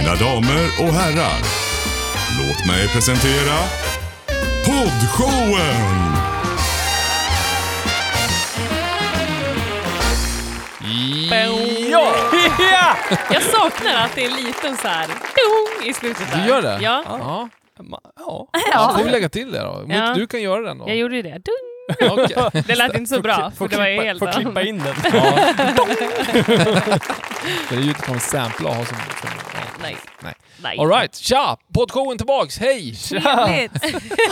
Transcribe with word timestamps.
Mina 0.00 0.14
damer 0.14 0.64
och 0.80 0.94
herrar, 0.94 1.40
låt 2.38 2.66
mig 2.66 2.88
presentera 2.88 3.56
Poddshowen! 4.64 6.00
Ja! 11.90 12.14
ja! 12.58 12.96
Jag 13.32 13.42
saknar 13.42 14.04
att 14.04 14.14
det 14.14 14.24
är 14.24 14.30
en 14.30 14.44
liten 14.44 14.76
så 14.76 14.88
här 14.88 15.06
dong 15.06 15.88
i 15.88 15.92
slutet 15.92 16.32
där. 16.32 16.42
Du 16.42 16.48
gör 16.48 16.62
det? 16.62 16.78
Ja, 16.82 17.04
Ja. 17.06 17.48
Ja. 18.16 18.48
ja. 18.72 18.94
får 18.96 19.04
vi 19.04 19.10
lägga 19.10 19.28
till 19.28 19.52
det 19.52 19.58
då. 19.60 19.84
Ja. 19.88 20.14
Du 20.14 20.26
kan 20.26 20.42
göra 20.42 20.62
den 20.62 20.78
då. 20.78 20.88
jag 20.88 20.96
gjorde 20.96 21.16
ju 21.16 21.22
det. 21.22 21.30
Dung. 21.30 21.69
Okej. 22.00 22.62
Det 22.66 22.74
lät 22.74 22.96
inte 22.96 23.14
så 23.14 23.20
bra, 23.20 23.52
för 23.58 23.68
det 23.68 23.76
var 23.76 23.86
ju 23.86 24.02
helt... 24.02 24.18
får 24.18 24.32
klippa 24.32 24.62
in 24.62 24.78
den. 24.78 24.94
Ja. 25.12 25.54
det 27.68 27.74
är 27.74 27.80
ju 27.80 27.88
inte 27.88 28.02
kommer 28.02 28.18
sampla 28.18 28.68
och 28.68 28.74
ha 28.74 28.84
som... 28.84 28.96
som 28.96 29.30
ja. 29.54 29.60
Nej. 29.82 29.96
Nej. 30.22 30.34
Nej. 30.62 30.78
Alright, 30.78 31.16
tja! 31.16 31.56
Poddshowen 31.74 32.18
tillbaks, 32.18 32.58
hej! 32.58 32.94
Trevligt! 32.94 33.84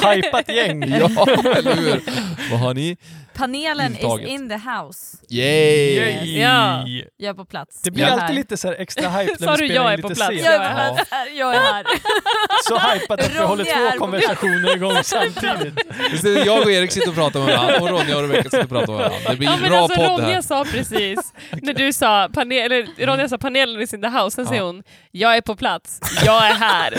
Hypat 0.02 0.48
gäng. 0.48 0.82
Ja, 0.90 1.26
eller 1.56 1.76
hur? 1.76 2.02
Vad 2.50 2.60
har 2.60 2.74
ni? 2.74 2.96
Panelen 3.38 3.92
Intaget. 3.96 4.26
is 4.28 4.32
in 4.34 4.48
the 4.48 4.54
house. 4.56 5.16
Yay! 5.30 5.94
Yay. 5.96 6.38
Ja. 6.40 6.84
Jag 7.16 7.30
är 7.30 7.34
på 7.34 7.44
plats. 7.44 7.82
Det 7.82 7.90
blir 7.90 8.04
alltid 8.04 8.20
här. 8.20 8.32
lite 8.34 8.56
så 8.56 8.68
här 8.68 8.74
extra 8.78 9.08
hype 9.08 9.36
när 9.40 9.56
vi 9.56 9.62
du 9.66 9.68
spelar 9.68 9.74
jag 9.84 9.92
in 9.94 9.98
är 9.98 10.02
på 10.02 10.08
lite 10.08 10.18
plats? 10.18 10.34
sent. 10.34 10.44
Jag 10.44 10.54
är, 10.54 10.60
Ja. 10.60 10.88
på 10.88 10.94
plats. 10.94 11.10
jag 11.38 11.54
är 11.54 11.60
här. 11.60 11.84
Så 12.68 12.78
hypat 12.78 13.20
att 13.20 13.34
vi 13.34 13.38
håller 13.38 13.64
Ronja 13.64 13.90
två 13.92 13.98
konversationer 13.98 14.76
igång 14.76 14.96
samtidigt. 15.02 16.46
Jag 16.46 16.62
och 16.62 16.70
Erik 16.70 16.90
sitter 16.92 17.08
och 17.08 17.14
pratar 17.14 17.40
med 17.40 17.56
varandra 17.56 17.80
och 17.82 17.88
Ronja 17.88 18.16
och 18.16 18.22
Rebecka 18.22 18.42
sitter 18.42 18.62
och 18.62 18.68
pratar 18.68 18.92
med 18.92 18.96
varandra. 19.02 19.30
Det 19.30 19.36
blir 19.36 19.48
Ja 19.62 19.68
bra 19.68 19.78
alltså 19.78 19.96
podd 20.00 20.06
Ronja 20.20 20.34
här. 20.34 20.42
sa 20.42 20.64
precis, 20.64 21.32
när 21.62 21.74
du 21.74 21.92
sa, 21.92 22.28
panel, 22.32 22.72
eller 22.72 23.06
Ronja 23.06 23.28
sa 23.28 23.38
panelen 23.38 23.80
is 23.82 23.94
in 23.94 24.02
the 24.02 24.08
house, 24.08 24.30
sen 24.34 24.44
Ja. 24.44 24.48
säger 24.48 24.62
hon 24.62 24.82
jag 25.10 25.36
är 25.36 25.40
på 25.40 25.56
plats, 25.56 26.00
jag 26.24 26.46
är 26.46 26.54
här. 26.54 26.94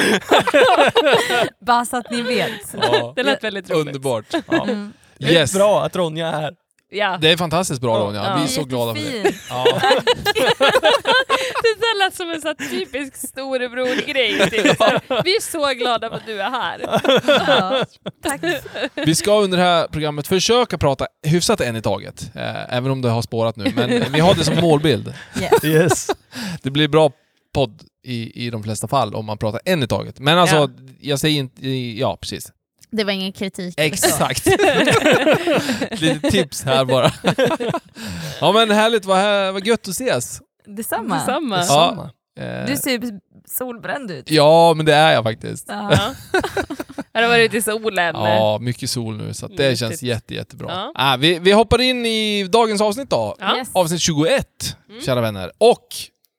Bara 1.66 1.85
så 1.85 1.97
att 1.97 2.11
ni 2.11 2.22
vet. 2.22 2.75
Ja. 2.81 3.13
Det 3.16 3.23
lät 3.23 3.44
väldigt 3.44 3.69
roligt. 3.69 3.88
Underbart. 3.88 4.25
Ja. 4.52 4.63
Mm. 4.63 4.94
Det 5.20 5.25
är 5.25 5.31
Yes. 5.31 5.53
bra 5.53 5.84
att 5.84 5.95
Ronja 5.95 6.28
är 6.28 6.42
här. 6.42 6.53
Ja. 6.92 7.17
Det 7.22 7.31
är 7.31 7.38
fantastiskt 7.38 7.81
bra 7.81 7.98
Ja. 8.00 8.06
Ronja. 8.06 8.23
Ja. 8.23 8.36
Vi 8.38 8.44
är 8.44 8.48
så 8.48 8.64
glada 8.64 8.95
för 8.95 9.02
det. 9.23 9.36
Ja. 9.50 9.66
Det 11.64 11.75
där 11.80 12.00
lät 12.06 12.16
som 12.16 12.30
en 12.30 12.42
så 12.42 12.53
typisk 12.70 13.16
storebror-grej. 13.30 14.50
Typ. 14.50 14.66
Vi 15.25 15.36
är 15.36 15.42
så 15.52 15.73
glada 15.80 16.09
för 16.09 16.16
att 16.17 16.25
du 16.25 16.42
är 16.42 16.50
här. 16.50 16.80
Ja. 17.47 17.86
Tack. 18.23 18.42
Vi 18.95 19.16
ska 19.16 19.40
under 19.40 19.58
det 19.58 19.64
här 19.64 19.88
programmet 19.88 20.28
försöka 20.28 20.78
prata 20.78 21.08
hyfsat 21.28 21.62
en 21.62 21.75
i 21.75 21.81
taget. 21.81 22.31
Eh, 22.36 22.73
även 22.78 22.92
om 22.92 23.02
det 23.02 23.09
har 23.09 23.22
spårat 23.22 23.56
nu. 23.56 23.72
Men 23.75 24.12
vi 24.14 24.20
har 24.20 24.36
det 24.36 24.44
som 24.44 24.56
målbild. 24.62 25.14
Yes. 25.42 25.64
Yes. 25.64 26.08
Det 26.64 26.70
blir 26.72 26.88
bra 26.88 27.12
podd 27.53 27.81
i, 28.03 28.45
i 28.45 28.50
de 28.50 28.64
flesta 28.64 28.88
fall 28.88 29.16
om 29.16 29.25
man 29.25 29.38
pratar 29.38 29.62
en 29.66 29.84
i 29.84 29.88
taget. 29.88 30.20
Men 30.20 30.38
alltså, 30.38 30.56
Ja. 30.56 30.70
jag 31.00 31.20
säger 31.20 31.40
inte... 31.40 31.67
Ja, 32.00 32.17
precis. 32.22 32.52
Det 32.91 33.03
var 33.03 33.11
ingen 33.11 33.31
kritik. 33.31 33.73
Exakt. 33.77 34.45
Lite 36.01 36.29
tips 36.31 36.63
här 36.63 36.85
bara. 36.85 37.11
ja 38.41 38.51
men 38.51 38.71
härligt, 38.71 39.05
vad, 39.05 39.17
här, 39.17 39.51
vad 39.51 39.67
gött 39.67 39.81
att 39.87 39.93
ses. 39.93 40.41
Detsamma. 40.65 41.15
Detsamma. 41.17 41.57
Ja. 41.57 41.63
Samma. 41.63 42.09
Eh, 42.39 42.65
Du 42.67 42.77
ser 42.77 43.01
solbränd 43.57 44.11
ut. 44.11 44.31
Ja, 44.31 44.73
men 44.73 44.85
det 44.85 44.93
är 44.95 45.13
jag 45.13 45.23
faktiskt. 45.23 45.65
Ja. 45.67 45.91
Ja. 45.91 46.13
Har 47.13 47.21
du 47.21 47.27
varit 47.27 47.45
ute 47.45 47.57
i 47.57 47.61
solen? 47.61 48.15
Ja, 48.15 48.57
mycket 48.61 48.89
sol 48.89 49.17
nu 49.17 49.33
så 49.33 49.47
det 49.47 49.79
känns 49.79 50.03
jätte, 50.03 50.33
jättebra. 50.35 50.67
Ja. 50.69 50.91
Ah, 50.95 51.17
vi, 51.17 51.39
vi 51.39 51.51
hoppar 51.51 51.81
in 51.81 52.05
i 52.05 52.43
dagens 52.47 52.81
avsnitt 52.81 53.09
då. 53.09 53.35
Ja. 53.39 53.57
Yes. 53.57 53.69
Avsnitt 53.73 54.01
21, 54.01 54.45
Mm. 54.89 55.01
kära 55.01 55.21
vänner. 55.21 55.51
Och 55.57 55.87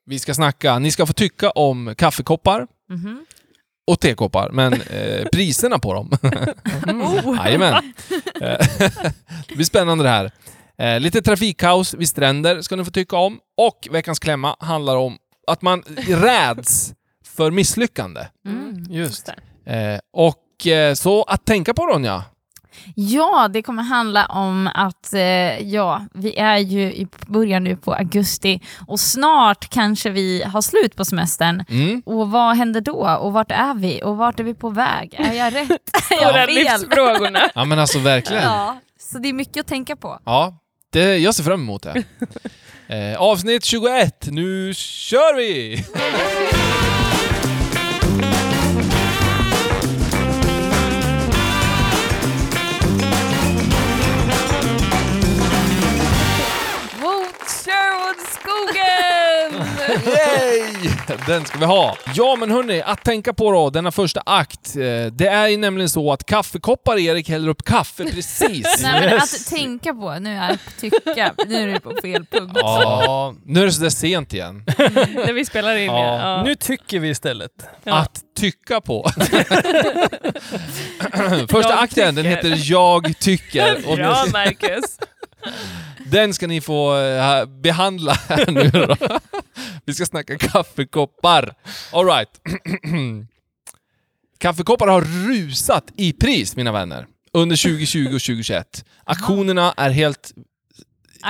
vi 0.07 0.19
ska 0.19 0.35
snacka, 0.35 0.79
ni 0.79 0.91
ska 0.91 1.07
få 1.07 1.13
tycka 1.13 1.51
om 1.51 1.95
kaffekoppar 1.99 2.67
Mhm. 2.91 3.25
Och 3.87 4.01
tekoppar, 4.01 4.51
men 4.51 4.73
eh, 4.73 5.25
priserna 5.33 5.79
på 5.79 5.95
dem. 5.95 6.11
Oh. 6.87 7.37
Jajamän. 7.37 7.75
Eh, 8.41 8.59
det 9.49 9.55
blir 9.55 9.65
spännande 9.65 10.05
det 10.05 10.11
här. 10.11 10.31
Eh, 10.79 11.01
lite 11.01 11.23
trafikkaos 11.23 11.95
vid 11.95 12.09
stränder 12.09 12.63
ska 12.63 12.77
ni 12.77 12.85
få 12.85 12.91
tycka 12.91 13.17
om. 13.17 13.39
Och 13.57 13.89
veckans 13.91 14.19
klämma 14.19 14.57
handlar 14.61 14.97
om 14.97 15.19
att 15.47 15.63
man 15.63 15.83
räds 16.09 16.95
för 17.25 17.51
misslyckande. 17.51 18.27
Mm. 18.47 18.85
Just. 18.91 19.29
Eh, 19.67 19.99
och 20.13 20.67
eh, 20.67 20.95
så 20.95 21.23
att 21.23 21.45
tänka 21.45 21.75
på 21.75 21.87
Ronja. 21.87 22.25
Ja, 22.95 23.49
det 23.49 23.63
kommer 23.63 23.83
handla 23.83 24.27
om 24.27 24.71
att 24.75 25.13
eh, 25.13 25.21
ja, 25.69 26.07
vi 26.15 26.37
är 26.37 26.59
ju 26.59 26.81
i 26.81 27.07
början 27.27 27.65
nu 27.65 27.77
på 27.77 27.95
augusti 27.95 28.61
och 28.87 29.01
snart 29.01 29.69
kanske 29.69 30.11
vi 30.11 30.43
har 30.43 30.63
slut 30.63 30.97
på 30.97 31.05
semestern. 31.05 31.65
Mm. 31.69 32.03
Och 32.07 32.31
vad 32.31 32.57
händer 32.57 32.81
då? 32.81 33.19
Och 33.21 33.33
vart 33.33 33.51
är 33.51 33.75
vi? 33.75 34.03
Och 34.05 34.17
vart 34.17 34.41
är 34.41 34.45
vi 34.45 34.55
på 34.55 34.71
väg? 34.71 35.15
Är 35.19 35.33
jag 35.33 35.55
rätt? 35.55 35.71
är 36.11 36.23
jag 36.23 36.35
fel? 36.35 36.55
livsfrågorna. 36.55 37.41
Ja 37.55 37.65
men 37.65 37.79
alltså 37.79 37.99
verkligen. 37.99 38.43
Ja, 38.43 38.81
så 38.99 39.19
det 39.19 39.29
är 39.29 39.33
mycket 39.33 39.61
att 39.61 39.67
tänka 39.67 39.97
på. 39.97 40.19
Ja, 40.25 40.59
det, 40.93 41.19
jag 41.19 41.35
ser 41.35 41.45
fram 41.45 41.61
emot 41.61 41.83
det. 41.83 42.05
Eh, 42.91 43.21
avsnitt 43.21 43.65
21, 43.65 44.27
nu 44.31 44.75
kör 44.75 45.37
vi! 45.37 45.85
Yay! 59.91 60.91
Den 61.27 61.45
ska 61.45 61.59
vi 61.59 61.65
ha. 61.65 61.97
Ja 62.15 62.37
men 62.37 62.51
hörni, 62.51 62.83
att 62.83 63.05
tänka 63.05 63.33
på 63.33 63.53
då, 63.53 63.71
denna 63.71 63.91
första 63.93 64.23
akt. 64.27 64.77
Eh, 64.77 64.83
det 65.13 65.27
är 65.27 65.49
ju 65.49 65.57
nämligen 65.57 65.89
så 65.89 66.13
att 66.13 66.27
kaffekoppar 66.27 66.99
Erik 66.99 67.29
häller 67.29 67.49
upp 67.49 67.65
kaffe 67.65 68.05
precis. 68.05 68.67
Nej, 68.83 69.01
men 69.01 69.03
Yes. 69.13 69.35
att 69.49 69.57
tänka 69.57 69.95
på, 69.95 70.15
nu 70.21 70.35
är 70.37 70.59
tycka, 70.81 71.35
nu 71.47 71.57
är 71.63 71.67
du 71.75 71.81
på 71.81 71.93
fel 72.03 72.25
punkt. 72.31 72.53
Ja, 72.55 73.35
nu 73.45 73.61
är 73.61 73.65
det 73.67 73.73
sådär 73.73 73.91
sent 73.91 74.35
igen. 74.35 74.65
När 75.27 75.33
vi 75.33 75.45
spelar 75.45 75.77
in 75.77 75.87
Ja. 75.87 76.19
ja. 76.37 76.43
Nu 76.43 76.55
tycker 76.55 76.99
vi 76.99 77.09
istället. 77.09 77.51
Ja. 77.85 77.95
Att 77.99 78.21
tycka 78.39 78.81
på. 78.81 79.11
Första 81.49 81.71
Jag 81.71 81.83
akten, 81.83 82.15
den 82.15 82.25
tycker. 82.25 82.37
heter 82.37 82.55
Jag 82.73 83.19
tycker. 83.19 83.89
Och 83.89 83.97
Bra 83.97 84.25
Marcus. 84.33 84.99
Den 86.07 86.35
ska 86.35 86.47
ni 86.47 86.61
få 86.61 86.97
eh, 86.99 87.45
behandla 87.63 88.13
här 88.29 88.47
nu 88.51 88.71
då. 88.71 88.97
Vi 89.91 89.95
ska 89.95 90.07
snacka 90.07 90.39
kaffekoppar. 90.39 91.55
Alright. 91.93 92.29
Kaffekoppar 94.39 94.87
har 94.87 95.01
rusat 95.29 95.85
i 95.97 96.13
pris, 96.13 96.57
mina 96.57 96.73
vänner. 96.73 97.07
Under 97.33 97.57
2020 97.57 98.05
och 98.07 98.11
2021. 98.11 98.85
Aktionerna 99.05 99.75
är 99.77 99.91
helt 99.91 100.33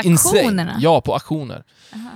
insane. 0.05 0.39
Aktionerna? 0.41 0.77
Ja, 0.81 1.01
på 1.01 1.13
auktioner. 1.15 1.65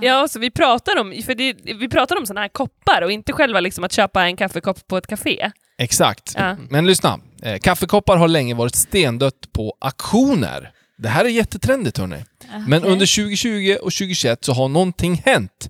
Ja, 0.01 0.27
så 0.27 0.39
vi 0.39 0.51
pratar 0.51 0.99
om, 0.99 1.21
för 1.25 1.35
det, 1.35 1.53
vi 1.63 1.89
pratar 1.89 2.17
om 2.17 2.25
sådana 2.25 2.41
här 2.41 2.47
koppar 2.49 3.01
och 3.01 3.11
inte 3.11 3.33
själva 3.33 3.59
liksom 3.59 3.83
att 3.83 3.91
köpa 3.91 4.23
en 4.25 4.37
kaffekopp 4.37 4.87
på 4.87 4.97
ett 4.97 5.07
café. 5.07 5.51
Exakt. 5.77 6.33
Ja. 6.37 6.57
Men 6.69 6.85
lyssna. 6.85 7.19
Eh, 7.41 7.59
Kaffekoppar 7.59 8.17
har 8.17 8.27
länge 8.27 8.53
varit 8.53 8.75
stendött 8.75 9.53
på 9.53 9.77
auktioner. 9.81 10.71
Det 10.97 11.09
här 11.09 11.25
är 11.25 11.29
jättetrendigt 11.29 11.97
hörni. 11.97 12.25
Men 12.67 12.79
Okej. 12.79 12.91
under 12.91 13.15
2020 13.15 13.75
och 13.81 13.93
2021 13.93 14.45
så 14.45 14.53
har 14.53 14.67
någonting 14.67 15.21
hänt. 15.25 15.69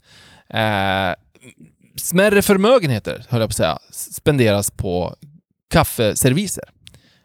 Eh, 0.49 1.15
smärre 1.95 2.41
förmögenheter, 2.41 3.25
höll 3.29 3.41
jag 3.41 3.49
på 3.49 3.51
att 3.51 3.57
säga, 3.57 3.79
spenderas 3.91 4.71
på 4.71 5.15
kaffeserviser. 5.69 6.63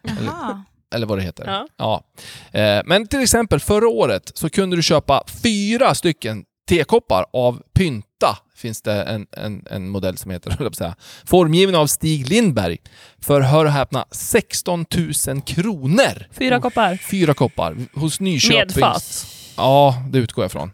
Jaha. 0.03 0.64
Eller 0.94 1.06
vad 1.06 1.19
det 1.19 1.22
heter. 1.22 1.64
Ja. 1.76 2.04
Eh, 2.53 2.81
men 2.84 3.06
till 3.06 3.20
exempel 3.20 3.60
förra 3.60 3.88
året 3.88 4.32
så 4.34 4.50
kunde 4.50 4.76
du 4.76 4.82
köpa 4.82 5.25
fyra 5.42 5.94
stycken 5.94 6.44
tekoppar 6.69 7.26
av 7.32 7.62
Pynta. 7.72 8.38
Finns 8.56 8.82
det 8.82 9.02
en, 9.02 9.26
en, 9.32 9.64
en 9.70 9.88
modell 9.88 10.16
som 10.16 10.31
heter, 10.31 10.50
höll 10.58 10.58
jag 10.58 10.66
på 10.66 10.73
att 10.73 10.76
säga. 10.76 10.94
Formgiven 11.25 11.75
av 11.75 11.87
Stig 11.87 12.28
Lindberg. 12.28 12.78
För, 13.23 13.40
hör 13.40 13.64
och 13.64 13.70
häpna, 13.70 14.06
16 14.11 14.87
000 15.28 15.43
kronor. 15.43 16.26
Fyra 16.32 16.61
koppar. 16.61 16.96
Fyra 16.96 17.34
koppar 17.34 17.76
hos 17.94 18.20
Nyköpings... 18.20 18.76
Med 18.76 18.84
fat. 18.84 19.26
Ja, 19.61 19.95
det 20.11 20.19
utgår 20.19 20.45
jag 20.45 20.49
ifrån. 20.49 20.71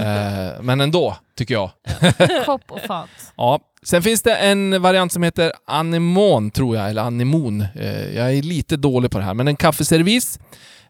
Eh, 0.00 0.62
men 0.62 0.80
ändå, 0.80 1.16
tycker 1.36 1.54
jag. 1.54 1.70
Kopp 2.46 2.62
och 2.68 2.80
fat. 2.80 3.08
Ja. 3.36 3.60
Sen 3.82 4.02
finns 4.02 4.22
det 4.22 4.34
en 4.34 4.82
variant 4.82 5.12
som 5.12 5.22
heter 5.22 5.52
anemon, 5.66 6.50
tror 6.50 6.76
jag, 6.76 6.90
eller 6.90 7.02
anemon. 7.02 7.60
Eh, 7.60 8.16
jag 8.16 8.34
är 8.34 8.42
lite 8.42 8.76
dålig 8.76 9.10
på 9.10 9.18
det 9.18 9.24
här, 9.24 9.34
men 9.34 9.48
en 9.48 9.56
kaffeservis. 9.56 10.38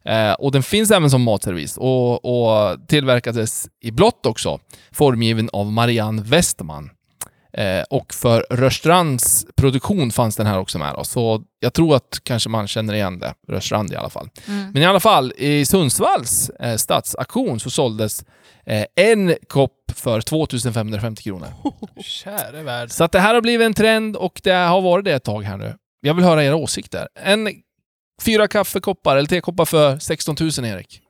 Eh, 0.05 0.33
och 0.33 0.53
den 0.53 0.63
finns 0.63 0.91
även 0.91 1.11
som 1.11 1.23
matservis 1.23 1.77
och, 1.77 2.25
och 2.25 2.89
tillverkades 2.89 3.69
i 3.81 3.91
blått 3.91 4.27
också. 4.27 4.59
Formgiven 4.93 5.51
av 5.53 5.73
Marianne 5.73 6.23
Westman. 6.23 6.91
Eh, 7.53 7.83
och 7.91 8.15
för 8.15 8.47
Rörstrands 8.51 9.47
produktion 9.57 10.11
fanns 10.11 10.37
den 10.37 10.47
här 10.47 10.59
också 10.59 10.79
med. 10.79 10.95
Då. 10.95 11.05
Så 11.05 11.43
jag 11.61 11.73
tror 11.73 11.97
att 11.97 12.21
kanske 12.23 12.49
man 12.49 12.69
känner 12.69 12.95
igen 12.95 13.19
det. 13.19 13.35
Rörstrand 13.49 13.93
i 13.93 13.97
alla 13.97 14.11
fall. 14.11 14.29
Mm. 14.49 14.71
Men 14.73 14.83
i 14.83 14.87
alla 14.87 15.01
fall, 15.01 15.33
i 15.37 15.67
Sundsvalls 15.67 16.51
eh, 16.51 16.77
stadsaktion 16.77 17.61
så 17.61 17.71
såldes 17.71 18.25
eh, 18.67 18.85
en 18.97 19.37
kopp 19.49 19.93
för 19.95 20.21
2550 20.21 21.23
kronor. 21.23 21.49
Käre 22.03 22.63
värld. 22.63 22.91
Så 22.91 23.05
att 23.05 23.13
det 23.13 23.21
här 23.21 23.35
har 23.35 23.41
blivit 23.41 23.67
en 23.67 23.75
trend 23.75 24.17
och 24.17 24.41
det 24.45 24.53
har 24.53 24.81
varit 24.81 25.05
det 25.05 25.13
ett 25.13 25.25
tag 25.25 25.43
här 25.43 25.57
nu. 25.57 25.75
Jag 26.01 26.15
vill 26.15 26.25
höra 26.25 26.45
era 26.45 26.57
åsikter. 26.57 27.09
En 27.15 27.49
fyra 28.23 28.49
kaffekoppar 28.49 29.17
eller 29.17 29.29
tekoppar 29.29 29.65
för 29.65 29.99
16 29.99 30.37
000 30.41 30.51
Erik. 30.51 31.01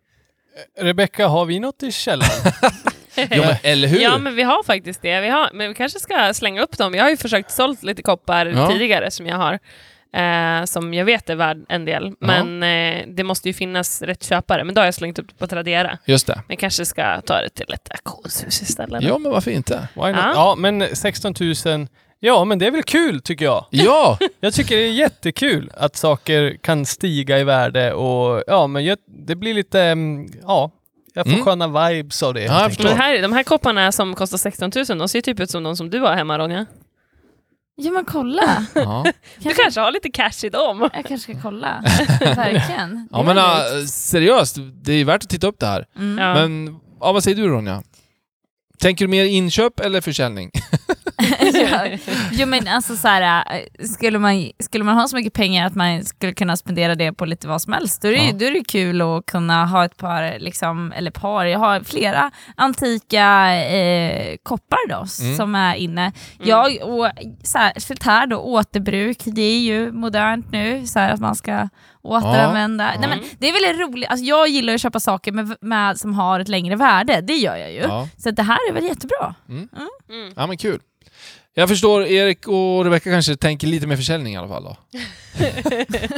Rebecka, 0.79 1.29
har 1.29 1.45
vi 1.45 1.61
något 1.61 1.83
i 1.83 1.93
källaren? 1.93 2.53
Ja, 3.17 3.27
men, 3.31 3.57
eller 3.63 3.89
hur? 3.89 4.01
Ja, 4.01 4.19
men 4.19 4.35
vi 4.35 4.43
har 4.43 4.63
faktiskt 4.63 5.03
det. 5.03 5.21
Vi 5.21 5.29
har, 5.29 5.51
men 5.53 5.69
vi 5.69 5.75
kanske 5.75 5.99
ska 6.01 6.35
slänga 6.35 6.63
upp 6.63 6.79
dem. 6.79 6.95
Jag 6.95 7.03
har 7.05 7.11
ju 7.11 7.17
försökt 7.17 7.51
sålt 7.51 7.83
lite 7.83 8.03
koppar 8.03 8.47
Ja. 8.47 8.69
tidigare 8.73 9.11
som 9.11 9.27
jag 9.27 9.37
har. 9.37 9.59
Eh, 10.17 10.65
som 10.65 10.95
jag 10.95 11.05
vet 11.05 11.31
är 11.31 11.35
värd 11.35 11.59
en 11.69 11.85
del. 11.85 12.13
Men 12.21 12.63
eh, 12.63 13.03
det 13.09 13.25
måste 13.25 13.49
ju 13.49 13.53
finnas 13.55 14.03
rätt 14.03 14.25
köpare. 14.25 14.65
Men 14.65 14.75
då 14.75 14.81
har 14.81 14.87
jag 14.87 14.95
slängt 14.95 15.19
upp 15.19 15.29
det 15.29 15.35
på 15.35 15.47
Tradera. 15.47 15.99
Just 16.05 16.27
det. 16.27 16.43
Men 16.49 16.57
kanske 16.57 16.85
ska 16.85 17.21
ta 17.21 17.41
det 17.41 17.49
till 17.49 17.73
ett 17.73 17.91
auktionshus 17.91 18.63
istället. 18.63 19.03
Ja, 19.03 19.19
men 19.19 19.33
varför 19.33 19.51
inte? 19.51 19.89
Why 19.95 20.01
not? 20.03 20.17
Ja. 20.17 20.33
Ja, 20.35 20.55
men 20.59 20.97
16 20.97 21.35
000. 21.67 21.87
Ja, 22.21 22.45
men 22.45 22.59
det 22.59 22.67
är 22.67 22.71
väl 22.71 22.83
kul 22.83 23.21
tycker 23.21 23.45
jag. 23.45 23.67
Ja! 23.71 24.19
Jag 24.41 24.55
tycker 24.55 24.77
det 24.77 24.83
är 24.83 24.93
jättekul 24.93 25.71
att 25.77 25.97
saker 25.97 26.57
kan 26.63 26.87
stiga 26.87 27.39
i 27.39 27.45
värde 27.45 27.93
och 27.93 28.45
ja, 28.47 28.67
men 28.67 28.85
jag, 28.85 28.99
det 29.27 29.37
blir 29.37 29.55
lite, 29.55 29.81
mm, 29.83 30.27
ja, 30.43 30.71
jag 31.15 31.27
får 31.27 31.33
Mm. 31.33 31.45
sköna 31.45 31.89
vibes 31.89 32.23
av 32.23 32.35
det. 32.35 32.43
Ja, 32.45 32.63
jag. 32.63 32.85
Men 32.85 32.97
här, 32.97 33.23
de 33.23 33.33
här 33.33 33.43
kopparna 33.43 33.93
som 33.93 34.15
kostar 34.15 34.39
16 34.39 34.71
000, 34.89 34.99
de 34.99 35.09
ser 35.09 35.21
typ 35.21 35.41
ut 35.41 35.51
som 35.51 35.63
de 35.63 35.77
som 35.77 35.91
du 35.91 36.01
har 36.01 36.15
hemma 36.15 36.39
Ronja. 36.39 36.67
Ja 37.77 37.91
men 37.91 38.05
kolla. 38.05 38.67
ja. 38.75 39.05
Du 39.39 39.55
kanske 39.55 39.81
har 39.81 39.93
lite 39.93 40.11
cash 40.11 40.45
i 40.45 40.49
dem. 40.49 40.91
Jag 40.95 41.05
kanske 41.07 41.33
ska 41.33 41.43
kolla. 41.43 41.83
Verkligen. 42.21 43.09
ja 43.13 43.23
men 43.23 43.39
äh, 43.39 43.85
seriöst, 43.89 44.57
det 44.83 44.93
är 44.93 45.05
värt 45.05 45.23
att 45.23 45.29
titta 45.31 45.47
upp 45.47 45.59
det 45.59 45.67
här. 45.67 45.87
Mm. 45.97 46.19
Ja. 46.19 46.35
Men 46.35 46.81
ja, 47.01 47.13
vad 47.13 47.25
säger 47.25 47.37
du 47.37 47.49
Ronja? 47.49 47.83
Tänker 48.81 49.05
du 49.05 49.09
mer 49.09 49.25
inköp 49.25 49.81
eller 49.81 50.01
försäljning? 50.01 50.51
ja. 51.55 51.99
Jo 52.33 52.47
men 52.47 52.69
alltså 52.69 52.97
så 52.97 53.09
här, 53.09 53.45
äh, 53.81 53.85
skulle 53.87 54.19
man, 54.19 54.51
skulle 54.61 54.85
man 54.85 54.97
ha 54.97 55.09
så 55.09 55.17
mycket 55.17 55.33
pengar 55.33 55.67
att 55.67 55.75
man 55.75 56.05
skulle 56.05 56.33
kunna 56.33 56.57
spendera 56.57 56.95
det 56.95 57.13
på 57.13 57.25
lite 57.25 57.49
vad 57.49 57.63
som 57.63 57.73
helst, 57.73 58.03
då 58.03 58.09
är 58.09 58.13
det, 58.13 58.19
Ja. 58.25 58.33
då 58.33 58.45
är 58.45 58.51
det 58.53 58.65
kul 58.69 59.01
att 59.03 59.27
kunna 59.27 59.67
ha 59.67 59.85
ett 59.85 59.97
par, 59.97 60.39
liksom, 60.39 60.93
eller 60.93 61.11
par, 61.11 61.45
jag 61.45 61.59
har 61.59 61.81
flera 61.81 62.31
antika 62.57 63.55
eh, 63.65 64.37
koppar 64.43 64.89
då, 64.89 65.05
Mm. 65.25 65.37
som 65.37 65.55
är 65.55 65.75
inne. 65.75 66.13
Jag, 66.43 66.79
och 66.83 67.09
särskilt 67.45 68.03
här 68.03 68.27
då, 68.27 68.37
återbruk, 68.37 69.19
det 69.25 69.43
är 69.43 69.59
ju 69.59 69.93
modernt 69.93 70.53
nu, 70.53 70.87
så 70.87 70.99
här 70.99 71.11
att 71.13 71.21
man 71.21 71.35
ska 71.35 71.69
återanvända. 72.03 72.91
Ja. 72.95 73.01
Nej, 73.01 73.09
men 73.09 73.19
det 73.39 73.49
är 73.49 73.53
väldigt 73.53 73.81
roligt, 73.89 74.09
alltså, 74.11 74.25
jag 74.25 74.49
gillar 74.49 74.75
att 74.75 74.81
köpa 74.81 75.01
saker 75.01 75.33
med, 75.33 75.57
med, 75.61 75.99
som 75.99 76.15
har 76.15 76.41
ett 76.41 76.49
längre 76.49 76.77
värde, 76.77 77.21
det 77.21 77.35
gör 77.35 77.57
jag 77.57 77.73
ju. 77.73 77.79
Ja. 77.81 78.09
Så 78.19 78.31
det 78.31 78.43
här 78.43 78.59
är 78.69 78.73
väl 78.73 78.85
jättebra. 78.85 79.35
Mm. 79.49 79.69
ja, 80.37 80.47
men 80.47 80.57
kul. 80.57 80.81
Jag 81.55 81.69
förstår, 81.69 82.07
Erik 82.07 82.49
och 82.49 82.85
Rebecka 82.85 83.11
kanske 83.11 83.37
tänker 83.37 83.67
lite 83.67 83.87
mer 83.87 83.97
försäljning 83.97 84.35
i 84.35 84.37
alla 84.37 84.49
fall 84.49 84.65
då. 84.65 84.77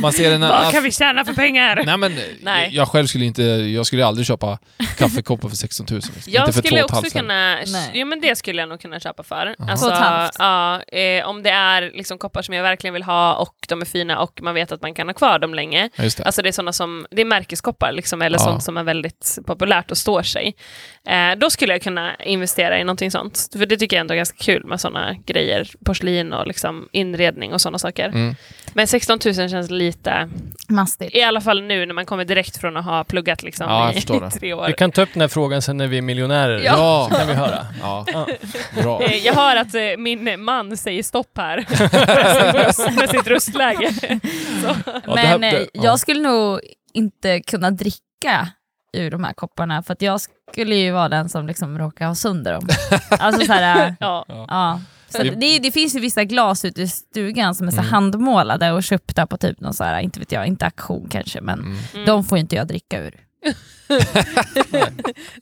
Man 0.00 0.12
ser 0.12 0.32
en... 0.34 0.40
Vad 0.40 0.72
kan 0.72 0.82
vi 0.82 0.92
tjäna 0.92 1.24
för 1.24 1.32
pengar? 1.34 1.82
Nej 1.86 1.96
men, 1.96 2.18
Nej. 2.40 2.68
jag 2.72 2.88
själv 2.88 3.06
skulle 3.06 3.24
inte, 3.24 3.42
jag 3.42 3.86
skulle 3.86 4.06
aldrig 4.06 4.26
köpa 4.26 4.58
kaffekoppar 4.98 5.48
för 5.48 5.56
16 5.56 5.86
000. 5.90 5.96
Liksom. 5.96 6.32
Jag 6.32 6.42
inte 6.42 6.52
för 6.52 6.66
skulle 6.68 6.84
också 6.84 7.10
kunna, 7.18 7.54
Nej. 7.54 7.90
ja 7.94 8.04
men 8.04 8.20
det 8.20 8.36
skulle 8.36 8.62
jag 8.62 8.68
nog 8.68 8.80
kunna 8.80 9.00
köpa 9.00 9.22
för. 9.22 9.54
Alltså, 9.58 9.90
ja, 10.38 10.82
eh, 10.82 11.26
om 11.28 11.42
det 11.42 11.50
är 11.50 11.82
liksom 11.82 12.18
koppar 12.18 12.42
som 12.42 12.54
jag 12.54 12.62
verkligen 12.62 12.94
vill 12.94 13.02
ha 13.02 13.34
och 13.34 13.54
de 13.68 13.80
är 13.80 13.86
fina 13.86 14.18
och 14.18 14.40
man 14.42 14.54
vet 14.54 14.72
att 14.72 14.82
man 14.82 14.94
kan 14.94 15.08
ha 15.08 15.14
kvar 15.14 15.38
dem 15.38 15.54
länge. 15.54 15.90
Ja, 15.96 16.04
det. 16.04 16.20
Alltså 16.24 16.42
det 16.42 16.48
är 16.48 16.52
sådana 16.52 16.72
som, 16.72 17.06
det 17.10 17.20
är 17.20 17.24
märkeskoppar 17.26 17.92
liksom, 17.92 18.22
eller 18.22 18.38
Ja. 18.38 18.44
sånt 18.44 18.62
som 18.62 18.76
är 18.76 18.82
väldigt 18.82 19.38
populärt 19.46 19.90
och 19.90 19.98
står 19.98 20.22
sig. 20.22 20.54
Eh, 21.08 21.38
då 21.38 21.50
skulle 21.50 21.72
jag 21.72 21.82
kunna 21.82 22.14
investera 22.16 22.78
i 22.80 22.84
någonting 22.84 23.10
sånt. 23.10 23.48
För 23.52 23.66
det 23.66 23.76
tycker 23.76 23.96
jag 23.96 24.00
ändå 24.00 24.14
är 24.14 24.16
ganska 24.16 24.38
kul 24.44 24.64
med 24.64 24.80
sådana 24.80 25.14
grejer. 25.26 25.70
Porslin 25.84 26.32
och 26.32 26.46
liksom 26.46 26.88
inredning 26.92 27.52
och 27.52 27.60
sådana 27.60 27.78
saker. 27.78 28.08
Mm. 28.08 28.34
Men 28.72 28.86
16 28.86 29.03
000 29.08 29.18
känns 29.50 29.70
lite, 29.70 30.28
Mastigt. 30.68 31.14
i 31.16 31.22
alla 31.22 31.40
fall 31.40 31.62
nu 31.62 31.86
när 31.86 31.94
man 31.94 32.06
kommer 32.06 32.24
direkt 32.24 32.56
från 32.56 32.76
att 32.76 32.84
ha 32.84 33.04
pluggat 33.04 33.42
liksom 33.42 33.66
Ja, 33.70 33.92
i 33.92 34.00
tre 34.30 34.52
år. 34.54 34.66
Vi 34.66 34.72
kan 34.72 34.92
ta 34.92 35.02
upp 35.02 35.08
den 35.12 35.20
här 35.20 35.28
frågan 35.28 35.62
sen 35.62 35.76
när 35.76 35.86
vi 35.86 35.98
är 35.98 36.02
miljonärer. 36.02 36.62
Ja, 36.64 37.08
kan 37.18 37.26
vi 37.28 37.34
höra. 37.34 37.66
ja. 37.80 38.06
Ja. 38.12 38.26
bra. 38.82 39.02
Eh, 39.02 39.16
Jag 39.26 39.34
hör 39.34 39.56
att 39.56 39.74
eh, 39.74 39.80
min 39.98 40.44
man 40.44 40.76
säger 40.76 41.02
stopp 41.02 41.30
här 41.38 41.64
med 43.00 43.10
sitt 43.10 43.26
röstläge. 43.26 43.94
Ja, 44.64 44.74
Men 45.06 45.18
här- 45.18 45.42
eh, 45.54 45.60
ja. 45.72 45.84
jag 45.84 45.98
skulle 46.00 46.20
nog 46.20 46.60
inte 46.92 47.40
kunna 47.40 47.70
dricka 47.70 48.48
ur 48.96 49.10
de 49.10 49.24
här 49.24 49.32
kopparna 49.32 49.82
för 49.82 49.92
att 49.92 50.02
jag 50.02 50.20
skulle 50.52 50.74
ju 50.74 50.90
vara 50.90 51.08
den 51.08 51.28
som 51.28 51.46
liksom 51.46 51.78
råkar 51.78 52.06
ha 52.06 52.14
sönder 52.14 52.52
dem. 52.52 52.68
Alltså 53.10 53.46
så 53.46 53.52
här, 53.52 53.94
Ja. 54.00 54.24
ja. 54.28 54.80
Så 55.08 55.22
Vi- 55.22 55.28
att 55.30 55.40
det, 55.40 55.58
det 55.58 55.70
finns 55.70 55.96
ju 55.96 56.00
vissa 56.00 56.24
glas 56.24 56.64
ute 56.64 56.82
i 56.82 56.88
stugan 56.88 57.54
som 57.54 57.66
är 57.68 57.72
så 57.72 57.78
Mm. 57.78 57.90
handmålade 57.90 58.72
och 58.72 58.82
köpta 58.82 59.26
på 59.26 59.36
typ 59.36 59.60
någon 59.60 59.74
så 59.74 59.84
här, 59.84 60.00
inte 60.00 60.18
vet 60.20 60.32
jag, 60.32 60.46
inte 60.46 60.64
auktion 60.64 61.08
kanske, 61.10 61.40
men 61.40 61.58
Mm. 61.58 61.76
Mm. 61.94 62.06
de 62.06 62.24
får 62.24 62.38
inte 62.38 62.56
jag 62.56 62.66
dricka 62.66 63.00
ur. 63.00 63.14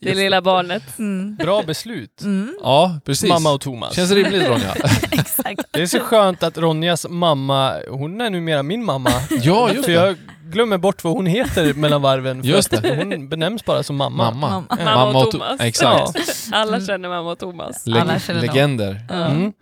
Det 0.01 0.15
lilla 0.15 0.41
barnet. 0.41 0.99
Mm. 0.99 1.35
Bra 1.35 1.61
beslut. 1.63 2.21
Mm. 2.23 2.57
Ja, 2.61 2.99
precis. 3.05 3.29
Mamma 3.29 3.51
och 3.51 3.61
Thomas. 3.61 3.95
Känns 3.95 4.11
rimligt 4.11 4.47
Ronja. 4.47 4.73
Exakt. 5.11 5.61
Det 5.71 5.81
är 5.81 5.85
så 5.87 5.99
skönt 5.99 6.43
att 6.43 6.57
Ronjas 6.57 7.05
mamma, 7.09 7.73
hon 7.89 8.21
är 8.21 8.29
numera 8.29 8.63
min 8.63 8.85
mamma. 8.85 9.09
Ja, 9.41 9.71
just 9.73 9.85
För 9.85 9.91
det. 9.91 9.97
jag 10.05 10.17
glömmer 10.51 10.77
bort 10.77 11.03
vad 11.03 11.13
hon 11.13 11.25
heter 11.25 11.73
mellan 11.73 12.01
varven. 12.01 12.41
för 12.43 12.49
Just 12.49 12.73
att 12.73 12.85
Hon 12.97 13.29
benäms 13.29 13.65
bara 13.65 13.83
som 13.83 13.95
mamma. 13.95 14.31
Mamma. 14.31 14.63
Mamma. 14.69 14.95
Mamma 14.95 15.19
och 15.19 15.31
Thomas. 15.31 15.59
Exakt. 15.61 16.17
Alla 16.51 16.81
känner 16.85 17.09
mamma 17.09 17.31
och 17.31 17.39
Thomas. 17.39 17.85
Leg- 17.87 18.01
Alla 18.01 18.19
känner 18.19 18.41
legender. 18.41 19.01
Mm. 19.09 19.53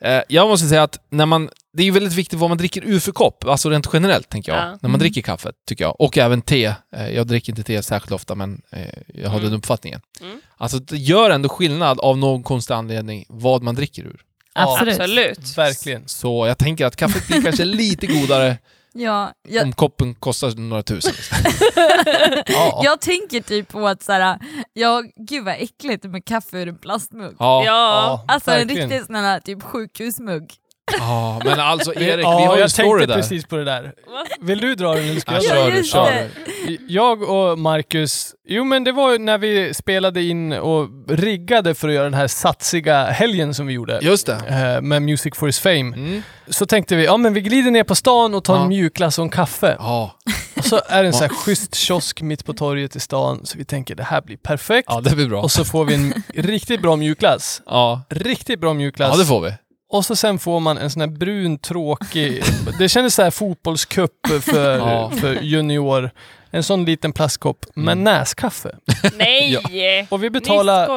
Eh, 0.00 0.22
jag 0.28 0.48
måste 0.48 0.66
säga 0.68 0.82
att 0.82 0.98
när 1.10 1.26
man, 1.26 1.50
det 1.72 1.82
är 1.82 1.84
ju 1.84 1.90
väldigt 1.90 2.12
viktigt 2.14 2.38
vad 2.38 2.50
man 2.50 2.58
dricker 2.58 2.84
ur 2.84 3.00
för 3.00 3.12
kopp, 3.12 3.44
alltså 3.44 3.70
rent 3.70 3.88
generellt 3.92 4.28
tänker 4.28 4.52
jag. 4.52 4.60
Ja. 4.60 4.64
När 4.66 4.78
man 4.82 4.90
Mm. 4.90 4.98
dricker 4.98 5.22
kaffe, 5.22 5.52
tycker 5.68 5.84
jag. 5.84 6.00
Och 6.00 6.18
även 6.18 6.42
te. 6.42 6.64
Eh, 6.96 7.08
jag 7.10 7.26
dricker 7.26 7.52
inte 7.52 7.62
te 7.62 7.82
särskilt 7.82 8.12
ofta, 8.12 8.34
men 8.34 8.62
eh, 8.72 8.80
jag 9.14 9.28
har 9.30 9.38
Mm. 9.38 9.50
den 9.50 9.58
uppfattningen. 9.58 10.00
Mm. 10.20 10.40
Alltså 10.56 10.78
det 10.78 10.96
gör 10.96 11.30
ändå 11.30 11.48
skillnad 11.48 12.00
av 12.00 12.18
någon 12.18 12.42
konstig 12.42 12.74
anledning 12.74 13.24
vad 13.28 13.62
man 13.62 13.74
dricker 13.74 14.02
ur. 14.02 14.20
Absolut. 14.54 15.00
Absolut. 15.00 15.58
Verkligen. 15.58 16.02
Så 16.08 16.46
jag 16.46 16.58
tänker 16.58 16.86
att 16.86 16.96
kaffet 16.96 17.26
blir 17.28 17.42
kanske 17.42 17.64
lite 17.64 18.06
godare 18.06 18.56
Ja, 18.98 19.32
jag, 19.48 19.64
om 19.64 19.72
koppen 19.72 20.14
kostar 20.14 20.60
några 20.60 20.82
tusen. 20.82 21.12
Ja. 22.46 22.80
jag 22.84 23.00
tänker 23.00 23.40
typ 23.40 23.68
på 23.68 23.88
att 23.88 24.02
så 24.02 24.12
här, 24.12 24.38
ja, 24.72 25.02
gud 25.16 25.44
vad 25.44 25.54
äckligt 25.54 26.04
med 26.04 26.24
kaffe 26.24 26.58
ur 26.58 26.68
en 26.68 26.78
plastmugg. 26.78 27.36
Ja, 27.38 27.64
Ja. 27.64 28.24
Alltså 28.28 28.50
en 28.50 28.56
verkligen. 28.58 28.90
riktig 28.90 29.06
sån 29.06 29.14
här 29.14 29.40
typ 29.40 29.62
sjukhusmugg. 29.62 30.54
Ja, 30.98 31.40
men 31.44 31.60
alltså 31.60 31.94
Erik, 31.94 32.24
ja, 32.24 32.38
vi 32.38 32.44
har 32.44 32.52
ju 32.54 32.54
en 32.54 32.60
jag 32.60 32.70
story 32.70 32.88
tänkte 33.00 33.06
där. 33.06 33.14
precis 33.14 33.44
på 33.46 33.56
det 33.56 33.64
där. 33.64 33.92
Vill 34.40 34.58
du 34.60 34.74
dra 34.74 34.94
den 34.94 35.04
eller 35.08 35.20
ska 35.20 35.32
Ja, 35.32 35.40
jag 35.42 35.44
dra 35.44 35.54
kör 35.54 35.64
den? 35.64 35.70
du, 35.72 35.78
just 35.78 35.92
kör 35.92 36.28
du. 36.66 36.78
Jag 36.88 37.22
och 37.22 37.58
Marcus, 37.58 38.34
jo 38.48 38.64
men 38.64 38.84
det 38.84 38.92
var 38.92 39.12
ju 39.12 39.18
när 39.18 39.38
vi 39.38 39.74
spelade 39.74 40.22
in 40.22 40.52
och 40.52 40.88
riggade 41.08 41.74
för 41.74 41.88
att 41.88 41.94
göra 41.94 42.04
den 42.04 42.14
här 42.14 42.26
satsiga 42.26 43.04
helgen 43.04 43.54
som 43.54 43.66
vi 43.66 43.72
gjorde. 43.72 43.98
Just 44.02 44.26
det. 44.26 44.34
eh, 44.76 44.82
Med 44.82 45.02
Music 45.02 45.34
for 45.36 45.46
his 45.46 45.60
fame. 45.60 45.78
Mm. 45.80 46.22
Så 46.48 46.66
tänkte 46.66 46.96
vi, 46.96 47.04
ja 47.04 47.16
men 47.16 47.34
vi 47.34 47.40
glider 47.40 47.70
ner 47.70 47.84
på 47.84 47.94
stan 47.94 48.34
och 48.34 48.44
tar 48.44 48.56
Ja. 48.56 48.62
en 48.62 48.68
mjukglass 48.68 49.18
och 49.18 49.22
en 49.24 49.30
kaffe. 49.30 49.76
Ja. 49.78 50.16
Och 50.56 50.64
så 50.64 50.80
är 50.88 51.02
det 51.02 51.06
en 51.08 51.12
sån 51.12 51.22
här 51.22 51.28
schysst 51.36 51.74
kiosk 51.74 52.22
mitt 52.22 52.44
på 52.44 52.52
torget 52.52 52.96
i 52.96 53.00
stan, 53.00 53.40
så 53.44 53.58
vi 53.58 53.64
tänker 53.64 53.94
det 53.94 54.02
här 54.02 54.22
blir 54.22 54.36
perfekt. 54.36 54.88
ja, 54.90 55.00
det 55.00 55.10
blir 55.16 55.28
bra. 55.28 55.42
Och 55.42 55.50
så 55.50 55.64
får 55.64 55.84
vi 55.84 55.94
en 55.94 56.14
riktigt 56.34 56.82
bra 56.82 56.96
mjukglass. 56.96 57.62
Ja. 57.66 58.02
Riktigt 58.10 58.60
bra 58.60 58.74
mjukglass. 58.74 59.10
ja, 59.12 59.18
det 59.20 59.26
får 59.26 59.40
vi. 59.40 59.52
Och 59.88 60.04
så 60.04 60.16
sen 60.16 60.38
får 60.38 60.60
man 60.60 60.78
en 60.78 60.90
sån 60.90 61.00
här 61.00 61.08
brun 61.08 61.58
tråkig, 61.58 62.42
det 62.78 62.88
kändes 62.88 63.14
så 63.14 63.22
här 63.22 63.30
fotbollscup 63.30 64.26
för, 64.42 64.78
Ja. 64.78 65.10
för 65.10 65.34
junior. 65.42 66.10
En 66.50 66.62
sån 66.62 66.84
liten 66.84 67.12
plastkopp 67.12 67.66
med 67.74 67.92
Mm. 67.92 68.04
näskaffe. 68.04 68.76
Nej! 69.16 70.06
Och 70.10 70.24
vi 70.24 70.30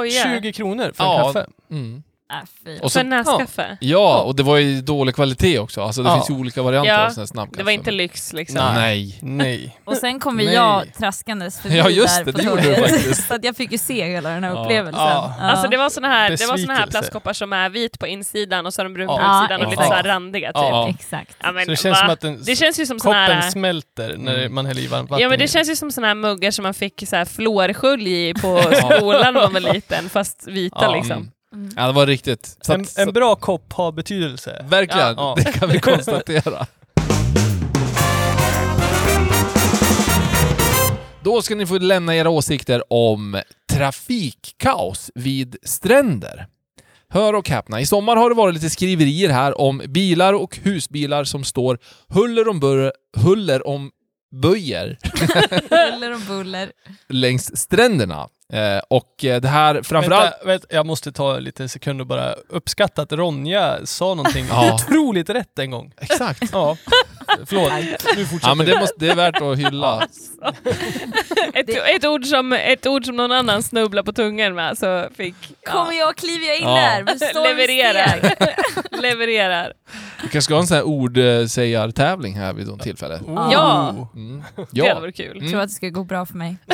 skojar. 0.07 0.39
20 0.39 0.53
kronor 0.53 0.91
för 0.95 1.03
en 1.03 1.09
Ja. 1.09 1.23
kaffe. 1.33 1.45
Mm. 1.71 2.03
Äh. 2.31 2.81
Och 2.83 2.91
så- 2.91 2.99
För 2.99 3.03
näskaffe? 3.05 3.77
Ja, 3.79 4.21
och 4.21 4.35
det 4.35 4.43
var 4.43 4.57
ju 4.57 4.81
dålig 4.81 5.15
kvalitet 5.15 5.59
också. 5.59 5.81
Alltså 5.81 6.03
det 6.03 6.09
Ja. 6.09 6.15
finns 6.15 6.29
ju 6.29 6.33
olika 6.33 6.61
varianter 6.61 6.91
Ja, 6.93 7.05
av 7.05 7.09
sån 7.09 7.21
här 7.21 7.25
snabbkaffe. 7.25 7.57
Det 7.57 7.63
var 7.63 7.71
inte 7.71 7.91
lyx 7.91 8.33
liksom. 8.33 8.61
Nej. 8.75 9.19
Nej. 9.21 9.79
Och 9.85 9.97
sen 9.97 10.19
kom 10.19 10.35
Nej. 10.37 10.53
jag 10.53 10.93
traskandes 10.97 11.59
förbi 11.61 11.77
Ja, 11.77 11.89
just 11.89 12.17
där 12.17 12.25
det, 12.25 12.31
på 12.31 12.37
det 12.37 12.43
torget. 12.49 13.17
Så 13.27 13.33
att 13.33 13.43
jag 13.43 13.55
fick 13.55 13.71
ju 13.71 13.77
se 13.77 14.05
hela 14.05 14.29
den 14.29 14.43
här 14.43 14.51
Ja. 14.55 14.63
upplevelsen. 14.63 15.01
Ja. 15.03 15.33
Alltså 15.41 15.67
det 15.67 15.77
var 15.77 15.89
såna 15.89 16.07
här, 16.07 16.29
det 16.37 16.45
var 16.45 16.57
såna 16.57 16.73
här 16.75 16.87
plastkoppar 16.87 17.33
som 17.33 17.53
är 17.53 17.69
vit 17.69 17.99
på 17.99 18.07
insidan 18.07 18.65
och 18.65 18.73
så 18.73 18.81
är 18.81 18.83
de 18.83 18.93
brun 18.93 19.07
på 19.07 19.13
Ja. 19.21 19.41
utsidan 19.43 19.61
och 19.65 19.71
lite 19.71 19.83
så 19.83 19.93
här 19.93 20.03
randiga 20.03 20.47
typ. 20.47 20.55
Ja. 20.55 20.89
Exakt. 20.89 21.35
Ja, 21.43 21.51
men, 21.51 21.65
Så 21.65 21.71
det 21.71 21.77
känns 21.77 21.97
va? 21.97 22.01
som 22.01 22.09
att 22.09 22.21
den, 22.21 22.43
det 22.43 22.55
känns 22.55 22.79
ju 22.79 22.85
som 22.85 22.99
koppen 22.99 23.13
här... 23.15 23.49
smälter 23.49 24.15
när 24.17 24.35
Mm. 24.39 24.53
man 24.55 24.65
häller 24.65 24.81
i 24.81 24.87
varmt 24.87 25.09
vatten 25.09 25.23
Ja 25.23 25.29
men 25.29 25.39
det 25.39 25.47
känns 25.47 25.69
ju 25.69 25.75
som 25.75 25.91
såna 25.91 26.07
här 26.07 26.15
muggar 26.15 26.51
som 26.51 26.63
man 26.63 26.73
fick 26.73 27.03
så 27.07 27.15
här 27.15 27.25
fluorskölj 27.25 28.29
i 28.29 28.33
på 28.33 28.61
skolan 28.97 29.33
när 29.33 29.41
man 29.41 29.53
var 29.53 29.73
liten, 29.73 30.09
fast 30.09 30.47
vita 30.47 30.91
liksom. 30.91 31.31
Mm. 31.55 31.69
Ja, 31.75 31.87
det 31.87 31.93
var 31.93 32.07
riktigt. 32.07 32.57
Så 32.61 32.73
En, 32.73 32.81
att- 32.81 32.97
en 32.97 33.13
bra 33.13 33.35
kopp 33.35 33.73
har 33.73 33.91
betydelse. 33.91 34.65
Verkligen, 34.69 35.13
Ja. 35.17 35.33
det 35.37 35.43
kan 35.43 35.69
vi 35.69 35.79
konstatera. 35.89 36.67
Då 41.23 41.41
ska 41.41 41.55
ni 41.55 41.65
få 41.65 41.77
lämna 41.77 42.15
era 42.15 42.29
åsikter 42.29 42.83
om 42.93 43.41
trafikkaos 43.71 45.11
vid 45.15 45.55
stränder. 45.63 46.47
Hör 47.09 47.33
och 47.35 47.49
häpna, 47.49 47.81
i 47.81 47.85
sommar 47.85 48.15
har 48.15 48.29
det 48.29 48.35
varit 48.35 48.53
lite 48.55 48.69
skriverier 48.69 49.29
här 49.29 49.61
om 49.61 49.81
bilar 49.87 50.33
och 50.33 50.57
husbilar 50.63 51.23
som 51.23 51.43
står 51.43 51.79
huller 52.07 52.47
om, 52.47 52.59
bur- 52.59 52.91
huller 53.17 53.67
om 53.67 53.91
böjer 54.31 54.97
Buller 55.69 56.13
och 56.13 56.19
buller. 56.21 56.71
längs 57.09 57.57
stränderna. 57.57 58.27
Eh, 58.53 58.81
och 58.89 59.25
eh, 59.25 59.41
det 59.41 59.47
här 59.47 59.81
framförallt... 59.83 60.23
Vänta, 60.31 60.45
vänta, 60.45 60.67
jag 60.69 60.85
måste 60.85 61.11
ta 61.11 61.39
lite 61.39 61.69
sekund 61.69 62.01
och 62.01 62.07
bara 62.07 62.33
uppskatta 62.49 63.01
att 63.01 63.11
Ronja 63.13 63.79
sa 63.85 64.15
någonting 64.15 64.45
Ja. 64.49 64.73
otroligt 64.73 65.29
rätt 65.29 65.59
en 65.59 65.71
gång. 65.71 65.93
Exakt. 66.01 66.43
Ja, 66.51 66.77
förlåt. 67.45 67.71
Nu 68.15 68.25
fortsätter 68.25 68.47
Ja, 68.51 68.55
men 68.55 68.65
det, 68.65 68.79
måste, 68.79 68.95
det 68.99 69.09
är 69.09 69.15
värt 69.15 69.41
att 69.41 69.57
hylla. 69.57 70.07
Ett, 71.53 71.69
ett, 71.69 72.05
ord 72.05 72.25
som, 72.25 72.53
ett 72.53 72.87
ord 72.87 73.05
som 73.05 73.15
någon 73.15 73.31
annan 73.31 73.63
snubblar 73.63 74.03
på 74.03 74.13
tungan 74.13 74.55
med 74.55 74.77
så 74.77 75.07
fick... 75.15 75.35
Kommer 75.65 75.93
jag 75.93 76.15
kliver 76.15 76.47
jag 76.47 76.57
in 76.57 76.63
Ja. 76.63 76.75
där 76.75 77.03
med. 77.03 77.19
Levererar. 77.43 78.35
Levererar. 79.01 79.73
Vi 80.23 80.29
kanske 80.29 80.41
ska 80.41 80.53
ha 80.53 80.61
en 80.61 80.67
sån 80.67 80.75
här 80.77 80.83
ordsägartävling 80.83 82.35
här 82.35 82.53
vid 82.53 82.67
något 82.67 82.81
tillfälle. 82.81 83.15
Oh. 83.15 83.49
Ja. 83.51 83.95
Mm. 84.15 84.43
Det 84.55 84.61
hade 84.61 84.73
Ja, 84.89 84.99
varit 84.99 85.15
kul. 85.15 85.37
Jag 85.41 85.51
tror 85.51 85.61
att 85.61 85.69
det 85.69 85.75
ska 85.75 85.89
gå 85.89 86.03
bra 86.03 86.25
för 86.25 86.37
mig. 86.37 86.57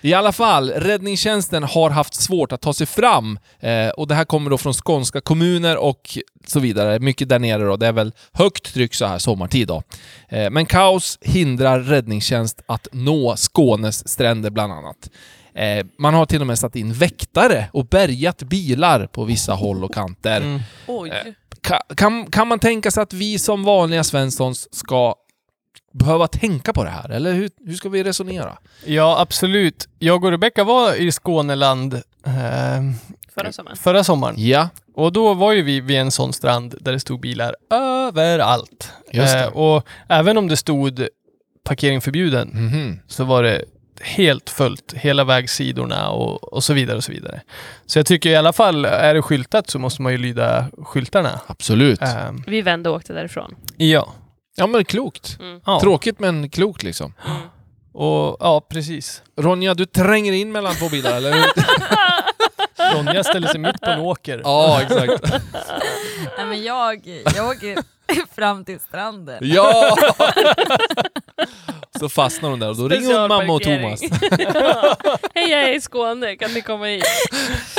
i 0.00 0.14
alla 0.14 0.32
fall. 0.32 0.70
Räddningstjänsten 0.70 1.62
har 1.62 1.90
haft 1.90 2.14
svårt 2.14 2.52
att 2.52 2.60
ta 2.60 2.72
sig 2.72 2.86
fram 2.86 3.38
eh, 3.60 3.88
och 3.88 4.08
det 4.08 4.14
här 4.14 4.24
kommer 4.24 4.50
då 4.50 4.58
från 4.58 4.74
skånska 4.74 5.20
kommuner 5.20 5.76
och 5.76 6.18
så 6.46 6.60
vidare. 6.60 6.98
Mycket 6.98 7.28
där 7.28 7.38
nere 7.38 7.64
då. 7.64 7.76
Det 7.76 7.86
är 7.86 7.92
väl 7.92 8.12
högt 8.32 8.74
tryck 8.74 8.94
så 8.94 9.06
här 9.06 9.18
sommartid 9.18 9.68
då. 9.68 9.82
Eh, 10.28 10.50
men 10.50 10.66
kaos 10.66 11.18
hindrar 11.20 11.80
räddningstjänst 11.80 12.62
att 12.66 12.88
nå 12.92 13.36
Skånes 13.36 14.08
stränder 14.08 14.50
bland 14.50 14.72
annat. 14.72 15.10
Eh, 15.54 15.86
man 15.98 16.14
har 16.14 16.26
till 16.26 16.40
och 16.40 16.46
med 16.46 16.58
satt 16.58 16.76
in 16.76 16.92
väktare 16.92 17.66
och 17.72 17.86
bärgat 17.86 18.42
bilar 18.42 19.06
på 19.06 19.24
vissa 19.24 19.52
håll 19.52 19.84
och 19.84 19.94
kanter. 19.94 20.40
Mm. 20.40 20.60
Oj. 20.86 21.34
Ka- 21.62 21.94
kan, 21.94 22.26
kan 22.26 22.48
man 22.48 22.58
tänka 22.58 22.90
sig 22.90 23.02
att 23.02 23.12
vi 23.12 23.38
som 23.38 23.64
vanliga 23.64 24.04
Svenssons 24.04 24.74
ska 24.74 25.14
behöva 25.92 26.26
tänka 26.26 26.72
på 26.72 26.84
det 26.84 26.90
här? 26.90 27.08
Eller 27.10 27.32
hur, 27.32 27.50
hur 27.66 27.74
ska 27.74 27.88
vi 27.88 28.04
resonera? 28.04 28.58
Ja, 28.84 29.20
absolut. 29.20 29.88
Jag 29.98 30.24
och 30.24 30.30
Rebecka 30.30 30.64
var 30.64 30.94
i 30.94 31.12
Skåneland 31.12 31.94
eh, 31.94 32.32
Förra 33.34 33.52
sommaren. 33.52 33.76
förra 33.76 34.04
sommaren. 34.04 34.34
Ja, 34.38 34.68
Och 34.94 35.12
då 35.12 35.34
var 35.34 35.52
ju 35.52 35.62
vi 35.62 35.80
vid 35.80 35.98
en 35.98 36.10
sån 36.10 36.32
strand 36.32 36.74
där 36.80 36.92
det 36.92 37.00
stod 37.00 37.20
bilar 37.20 37.56
överallt. 37.70 38.92
Just 39.12 39.32
det. 39.32 39.44
Eh, 39.44 39.56
och 39.56 39.86
även 40.08 40.38
om 40.38 40.48
det 40.48 40.56
stod 40.56 41.08
parkering 41.64 42.00
förbjuden 42.00 42.48
mhm. 42.48 43.00
så 43.06 43.24
var 43.24 43.42
det 43.42 43.64
helt 44.00 44.50
fullt, 44.50 44.92
hela 44.96 45.24
vägsidorna 45.24 46.10
och, 46.10 46.52
och 46.52 46.64
så 46.64 46.72
vidare 46.74 46.96
och 46.96 47.04
så 47.04 47.12
vidare. 47.12 47.40
Så 47.86 47.98
jag 47.98 48.06
tycker 48.06 48.30
i 48.30 48.36
alla 48.36 48.52
fall, 48.52 48.84
är 48.84 49.14
det 49.14 49.22
skyltat 49.22 49.70
så 49.70 49.78
måste 49.78 50.02
man 50.02 50.12
ju 50.12 50.18
lyda 50.18 50.66
skyltarna. 50.84 51.40
absolut. 51.46 52.02
Ehm, 52.02 52.42
Vi 52.46 52.62
vände 52.62 52.90
och 52.90 52.96
åkte 52.96 53.12
därifrån. 53.12 53.54
ja. 53.76 54.12
Ja 54.56 54.66
men 54.66 54.84
klokt. 54.84 55.36
Mm. 55.40 55.60
ja. 55.66 55.80
Tråkigt 55.80 56.18
men 56.20 56.50
klokt 56.50 56.82
liksom. 56.82 57.14
Mm. 57.26 57.40
Och 57.92 58.36
ja, 58.40 58.66
precis. 58.70 59.22
Ronja, 59.36 59.74
du 59.74 59.86
tränger 59.86 60.32
in 60.32 60.52
mellan 60.52 60.74
två 60.74 60.88
bilar, 60.88 61.16
eller 61.16 61.32
hur? 61.32 61.42
Ronja 62.94 63.24
ställer 63.24 63.48
sig 63.48 63.60
mitt 63.60 63.80
på 63.80 63.90
en 63.90 64.00
åker. 64.00 64.40
ja, 64.44 64.82
exakt. 64.82 65.32
Nej, 66.36 66.46
men 66.46 66.62
jag, 66.62 67.06
jag 67.36 67.48
åker 67.48 67.78
fram 68.36 68.64
till 68.64 68.80
stranden. 68.80 69.38
Ja! 69.42 69.96
Så 71.98 72.08
fastnar 72.08 72.50
hon 72.50 72.58
där 72.60 72.68
och 72.68 72.76
då 72.76 72.88
ringer 72.88 73.18
hon 73.18 73.28
mamma 73.28 73.52
och 73.52 73.62
Thomas. 73.62 74.00
Specialparkering. 74.00 75.28
Hej, 75.34 75.50
jag 75.50 75.62
är 75.62 75.74
i 75.74 75.80
Skåne, 75.80 76.36
kan 76.36 76.52
ni 76.52 76.62
komma 76.62 76.84
hit? 76.86 77.04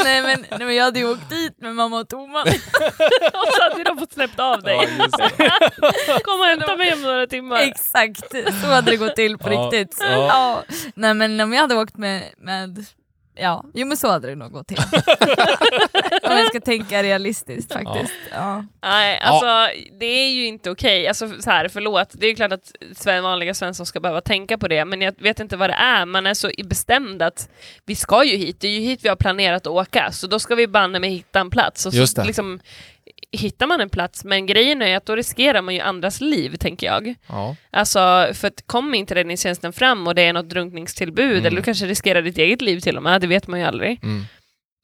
Nej, 0.03 0.21
men, 0.21 0.45
nej 0.49 0.59
men 0.65 0.75
jag 0.75 0.83
hade 0.83 0.99
ju 0.99 1.11
åkt 1.11 1.29
dit 1.29 1.61
med 1.61 1.75
mamma 1.75 1.99
och 1.99 2.09
Thomas. 2.09 2.45
Och 3.33 3.53
så 3.53 3.63
hade 3.69 3.83
de 3.83 3.97
fått 3.97 4.13
släppt 4.13 4.39
av 4.39 4.61
dig. 4.63 4.77
Ja. 5.11 5.29
Kom 6.23 6.39
och 6.39 6.45
hämta 6.45 6.75
mig 6.75 6.93
om 6.93 7.01
några 7.01 7.27
timmar. 7.27 7.57
Exakt, 7.59 8.31
så 8.61 8.67
hade 8.67 8.91
det 8.91 8.97
gått 8.97 9.15
till 9.15 9.37
på 9.37 9.53
Ja, 9.53 9.61
riktigt. 9.61 9.97
ja. 10.01 10.07
Ja. 10.09 10.63
Nej 10.95 11.13
men 11.13 11.39
om 11.39 11.53
jag 11.53 11.61
hade 11.61 11.75
åkt 11.75 11.97
med, 11.97 12.23
med 12.37 12.85
Ja, 13.35 13.65
jo 13.73 13.87
men 13.87 13.97
så 13.97 14.07
hade 14.07 14.27
det 14.27 14.35
nog 14.35 14.51
gått 14.51 14.67
till. 14.67 14.77
om 16.23 16.31
jag 16.37 16.47
ska 16.47 16.59
tänka 16.61 17.03
realistiskt 17.03 17.73
faktiskt. 17.73 18.13
Ja. 18.31 18.65
Nej, 18.81 19.19
alltså 19.19 19.45
det 19.99 20.05
är 20.05 20.29
ju 20.29 20.45
inte 20.45 20.71
okej. 20.71 21.07
Alltså 21.07 21.41
så 21.41 21.49
här, 21.49 21.67
förlåt, 21.67 22.09
det 22.13 22.27
är 22.27 22.35
klart 22.35 22.51
att 22.53 22.71
Sven- 22.95 23.23
vanliga 23.23 23.53
Svensson 23.53 23.85
ska 23.85 23.99
behöva 23.99 24.21
tänka 24.21 24.57
på 24.57 24.67
det, 24.67 24.85
men 24.85 25.01
jag 25.01 25.13
vet 25.21 25.39
inte 25.39 25.57
vad 25.57 25.69
det 25.69 25.73
är. 25.73 26.05
Man 26.05 26.27
är 26.27 26.33
så 26.33 26.49
bestämd 26.65 27.21
att 27.21 27.49
vi 27.85 27.95
ska 27.95 28.23
ju 28.23 28.37
hit, 28.37 28.59
det 28.59 28.67
är 28.67 28.71
ju 28.71 28.79
hit 28.81 28.99
vi 29.03 29.09
har 29.09 29.15
planerat 29.15 29.67
att 29.67 29.73
åka, 29.73 30.11
så 30.11 30.27
då 30.27 30.39
ska 30.39 30.55
vi 30.55 30.67
banne 30.67 30.99
med 30.99 31.09
hitta 31.09 31.39
en 31.39 31.49
plats. 31.49 31.85
Och 31.85 31.93
Just 31.93 32.15
så 32.15 32.21
det. 32.21 32.27
liksom 32.27 32.59
hittar 33.31 33.67
man 33.67 33.81
en 33.81 33.89
plats, 33.89 34.23
men 34.25 34.45
grejen 34.45 34.81
är 34.81 34.97
att 34.97 35.05
då 35.05 35.15
riskerar 35.15 35.61
man 35.61 35.73
ju 35.73 35.79
andras 35.79 36.21
liv, 36.21 36.55
tänker 36.55 36.87
jag. 36.87 37.15
Ja. 37.27 37.55
Alltså, 37.71 38.27
för 38.33 38.47
att 38.47 38.63
kommer 38.67 38.97
inte 38.97 39.15
räddningstjänsten 39.15 39.73
fram 39.73 40.07
och 40.07 40.15
det 40.15 40.21
är 40.21 40.33
något 40.33 40.49
drunkningstillbud, 40.49 41.31
Mm. 41.31 41.45
eller 41.45 41.57
du 41.57 41.63
kanske 41.63 41.85
riskerar 41.85 42.21
ditt 42.21 42.37
eget 42.37 42.61
liv 42.61 42.79
till 42.79 42.97
och 42.97 43.03
med, 43.03 43.21
det 43.21 43.27
vet 43.27 43.47
man 43.47 43.59
ju 43.59 43.65
aldrig. 43.65 43.99
Mm. 44.03 44.25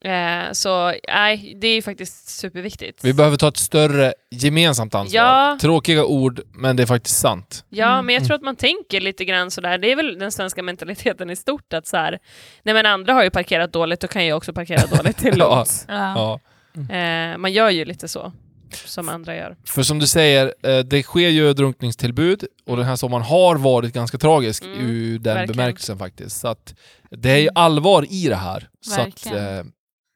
Eh, 0.05 0.51
så 0.51 0.93
nej, 1.07 1.57
det 1.61 1.67
är 1.67 1.75
ju 1.75 1.81
faktiskt 1.81 2.29
superviktigt. 2.29 3.03
Vi 3.03 3.13
behöver 3.13 3.37
ta 3.37 3.47
ett 3.47 3.57
större 3.57 4.13
gemensamt 4.31 4.95
ansvar. 4.95 5.21
Ja. 5.21 5.57
Tråkiga 5.61 6.05
ord, 6.05 6.41
men 6.53 6.75
det 6.75 6.83
är 6.83 6.87
faktiskt 6.87 7.17
sant. 7.19 7.65
Ja, 7.69 7.93
Mm. 7.93 8.05
men 8.05 8.15
jag 8.15 8.25
tror 8.25 8.35
att 8.35 8.41
man 8.41 8.55
tänker 8.55 9.01
lite 9.01 9.25
grann 9.25 9.51
sådär, 9.51 9.77
det 9.77 9.91
är 9.91 9.95
väl 9.95 10.19
den 10.19 10.31
svenska 10.31 10.63
mentaliteten 10.63 11.29
i 11.29 11.35
stort, 11.35 11.73
att 11.73 11.87
så 11.87 11.97
här, 11.97 12.19
nej 12.63 12.73
men 12.73 12.85
andra 12.85 13.13
har 13.13 13.23
ju 13.23 13.29
parkerat 13.29 13.73
dåligt, 13.73 13.99
då 13.99 14.07
kan 14.07 14.25
jag 14.25 14.37
också 14.37 14.53
parkera 14.53 14.97
dåligt, 14.97 15.25
är 15.25 15.29
Ja. 15.37 15.55
lugnt. 15.55 15.85
Ja. 15.87 16.39
Eh, 16.77 17.37
Man 17.37 17.53
gör 17.53 17.69
ju 17.69 17.85
lite 17.85 18.07
så, 18.07 18.31
som 18.85 19.09
andra 19.09 19.35
gör. 19.35 19.55
För 19.65 19.83
som 19.83 19.99
du 19.99 20.07
säger, 20.07 20.53
eh, 20.63 20.79
det 20.79 21.03
sker 21.03 21.29
ju 21.29 21.53
drunkningstillbud 21.53 22.43
och 22.67 22.77
den 22.77 22.85
här 22.85 22.95
sommaren 22.95 23.23
har 23.23 23.55
varit 23.55 23.93
ganska 23.93 24.17
tragisk 24.17 24.63
Mm, 24.63 24.79
ur 24.79 25.19
den 25.19 25.33
verkligen. 25.35 25.57
bemärkelsen 25.57 25.97
faktiskt. 25.97 26.39
Så 26.39 26.47
att 26.47 26.75
det 27.11 27.29
är 27.31 27.37
ju 27.37 27.49
allvar 27.55 28.05
i 28.09 28.27
det 28.27 28.35
här. 28.35 28.69
Så 28.81 29.01
att, 29.01 29.07
Verkligen. 29.07 29.57
eh, 29.57 29.63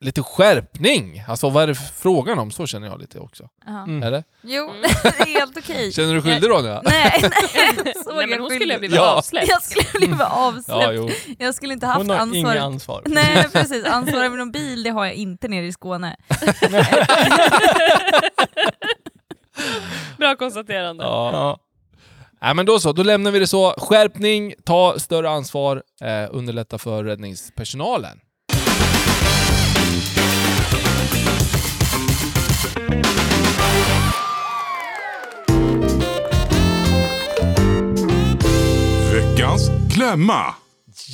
lite 0.01 0.23
skärpning. 0.23 1.23
Alltså 1.27 1.49
vad 1.49 1.63
är 1.63 1.67
det 1.67 1.75
frågan 1.75 2.39
om? 2.39 2.51
Så 2.51 2.67
känner 2.67 2.87
jag 2.87 2.99
lite 2.99 3.19
också. 3.19 3.49
Ja. 3.65 3.83
Mm. 3.83 4.03
Eller? 4.03 4.23
Jo, 4.41 4.63
Mm. 4.69 4.81
det 5.03 5.07
är 5.19 5.25
helt 5.39 5.57
okej. 5.57 5.91
Känner 5.91 6.13
du 6.13 6.21
skyldig 6.21 6.49
Ronja? 6.49 6.81
Nej, 6.85 7.19
nej. 7.21 7.93
Så 8.03 8.15
nej 8.15 8.27
men 8.27 8.39
hon 8.39 8.49
skulle 8.49 8.73
ha 8.73 8.79
blivit 8.79 8.95
Ja. 8.97 9.11
avsläppt. 9.17 9.47
Jag 9.49 9.63
skulle 9.63 9.85
blivit 9.93 10.15
Ja, 10.19 10.25
avsläppt. 10.47 10.93
jo. 10.95 11.09
Jag 11.39 11.55
skulle 11.55 11.73
inte 11.73 11.85
haft 11.85 11.97
Hon 11.97 12.09
har 12.09 12.17
ansvar. 12.17 12.39
inga 12.53 12.61
ansvar. 12.63 13.01
Nej 13.05 13.47
precis, 13.53 13.85
ansvar 13.85 14.23
över 14.23 14.37
någon 14.37 14.51
bil 14.51 14.83
det 14.83 14.89
har 14.89 15.05
jag 15.05 15.13
inte 15.15 15.47
nere 15.47 15.65
i 15.65 15.71
Skåne. 15.71 16.15
Bra 20.17 20.35
konstaterande. 20.35 21.03
Ja. 21.03 21.29
Ja. 21.33 21.57
Nej 22.41 22.53
men 22.55 22.65
då 22.65 22.79
så, 22.79 22.93
då 22.93 23.03
lämnar 23.03 23.31
vi 23.31 23.39
det 23.39 23.47
så. 23.47 23.73
Skärpning, 23.77 24.53
ta 24.65 24.99
större 24.99 25.29
ansvar, 25.29 25.83
eh, 26.01 26.27
underlätta 26.31 26.77
för 26.77 27.03
räddningspersonalen. 27.03 28.19
Veckans 39.41 39.69
klämma. 39.93 40.55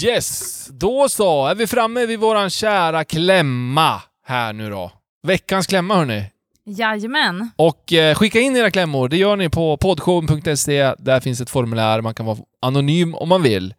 Yes, 0.03 0.67
då 0.71 1.09
så 1.09 1.47
är 1.47 1.55
vi 1.55 1.67
framme 1.67 2.05
vid 2.05 2.19
våran 2.19 2.49
kära 2.49 3.03
klämma 3.03 4.01
här 4.25 4.53
nu 4.53 4.69
då. 4.69 4.91
Veckans 5.23 5.67
klämma 5.67 5.95
hörni. 5.95 6.23
Jajamän. 6.65 7.49
Och 7.55 7.93
eh, 7.93 8.15
skicka 8.15 8.39
in 8.39 8.55
era 8.55 8.71
klämmor, 8.71 9.09
det 9.09 9.17
gör 9.17 9.35
ni 9.35 9.49
på 9.49 9.77
podshowen.se. 9.77 10.93
Där 10.97 11.19
finns 11.19 11.41
ett 11.41 11.49
formulär, 11.49 12.01
man 12.01 12.13
kan 12.13 12.25
vara 12.25 12.37
anonym 12.61 13.15
om 13.15 13.29
man 13.29 13.43
vill. 13.43 13.73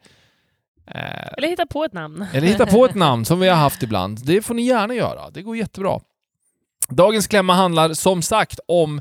Eh, 0.87 1.28
Eller 1.37 1.49
hitta 1.49 1.67
på 1.67 1.85
ett 1.85 1.93
namn. 1.93 2.26
eller 2.33 2.47
hitta 2.47 2.67
på 2.67 2.85
ett 2.85 2.95
namn 2.95 3.25
som 3.25 3.40
vi 3.40 3.49
har 3.49 3.57
haft 3.57 3.83
ibland. 3.83 4.26
Det 4.26 4.43
får 4.43 4.55
ni 4.55 4.62
gärna 4.62 4.95
göra, 4.95 5.31
det 5.31 5.43
går 5.43 5.57
jättebra. 5.57 6.00
Dagens 6.88 7.26
klämma 7.26 7.55
handlar 7.55 7.95
som 7.95 8.23
sagt 8.23 8.61
om 8.69 9.00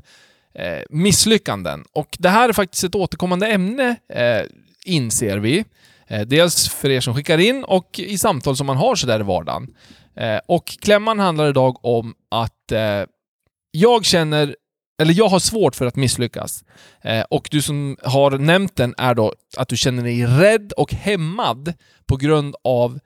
eh, 0.56 0.82
misslyckanden. 0.90 1.86
Och 1.94 2.16
det 2.20 2.30
här 2.30 2.50
är 2.50 2.54
faktiskt 2.54 2.84
ett 2.84 2.96
återkommande 2.96 3.48
ämne, 3.48 3.96
eh, 4.14 4.42
inser 4.88 5.38
vi. 5.38 5.66
Eh, 6.08 6.22
dels 6.22 6.70
för 6.70 6.90
er 6.90 7.02
som 7.02 7.16
skickar 7.16 7.38
in 7.38 7.64
och 7.64 8.00
i 8.00 8.18
samtal 8.18 8.56
som 8.56 8.68
man 8.68 8.78
har 8.78 8.96
sådär 8.96 9.20
i 9.20 9.24
vardagen. 9.24 9.76
Eh, 10.16 10.40
och 10.48 10.66
klämman 10.66 11.20
handlar 11.20 11.50
idag 11.50 11.86
om 11.86 12.16
att 12.32 12.72
eh, 12.72 13.04
jag 13.72 14.06
känner, 14.06 14.56
eller 15.02 15.14
jag 15.14 15.28
har 15.28 15.40
svårt 15.40 15.76
för 15.76 15.86
att 15.86 15.96
misslyckas. 15.96 16.64
Och 17.30 17.48
du 17.52 17.62
som 17.62 17.98
har 18.04 18.32
nämnt 18.32 18.76
den 18.76 18.96
är 18.98 19.14
då 19.14 19.34
att 19.58 19.68
du 19.68 19.78
känner 19.78 20.04
dig 20.04 20.26
rädd 20.26 20.72
och 20.78 20.94
hämmad 20.94 21.74
på 22.06 22.18
grund 22.18 22.56
av 22.64 23.00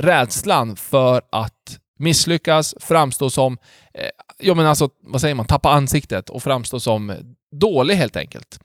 rädslan 0.00 0.76
för 0.76 1.22
att 1.32 1.78
misslyckas, 1.98 2.74
framstå 2.80 3.30
som, 3.30 3.58
eh, 3.94 4.08
ja 4.38 4.54
men 4.54 4.66
alltså, 4.66 4.88
vad 5.00 5.20
säger 5.20 5.34
man, 5.34 5.46
tappa 5.46 5.70
ansiktet 5.70 6.30
och 6.30 6.42
framstå 6.42 6.80
som 6.80 7.12
dålig 7.50 7.94
helt 7.94 8.16
enkelt. 8.16 8.60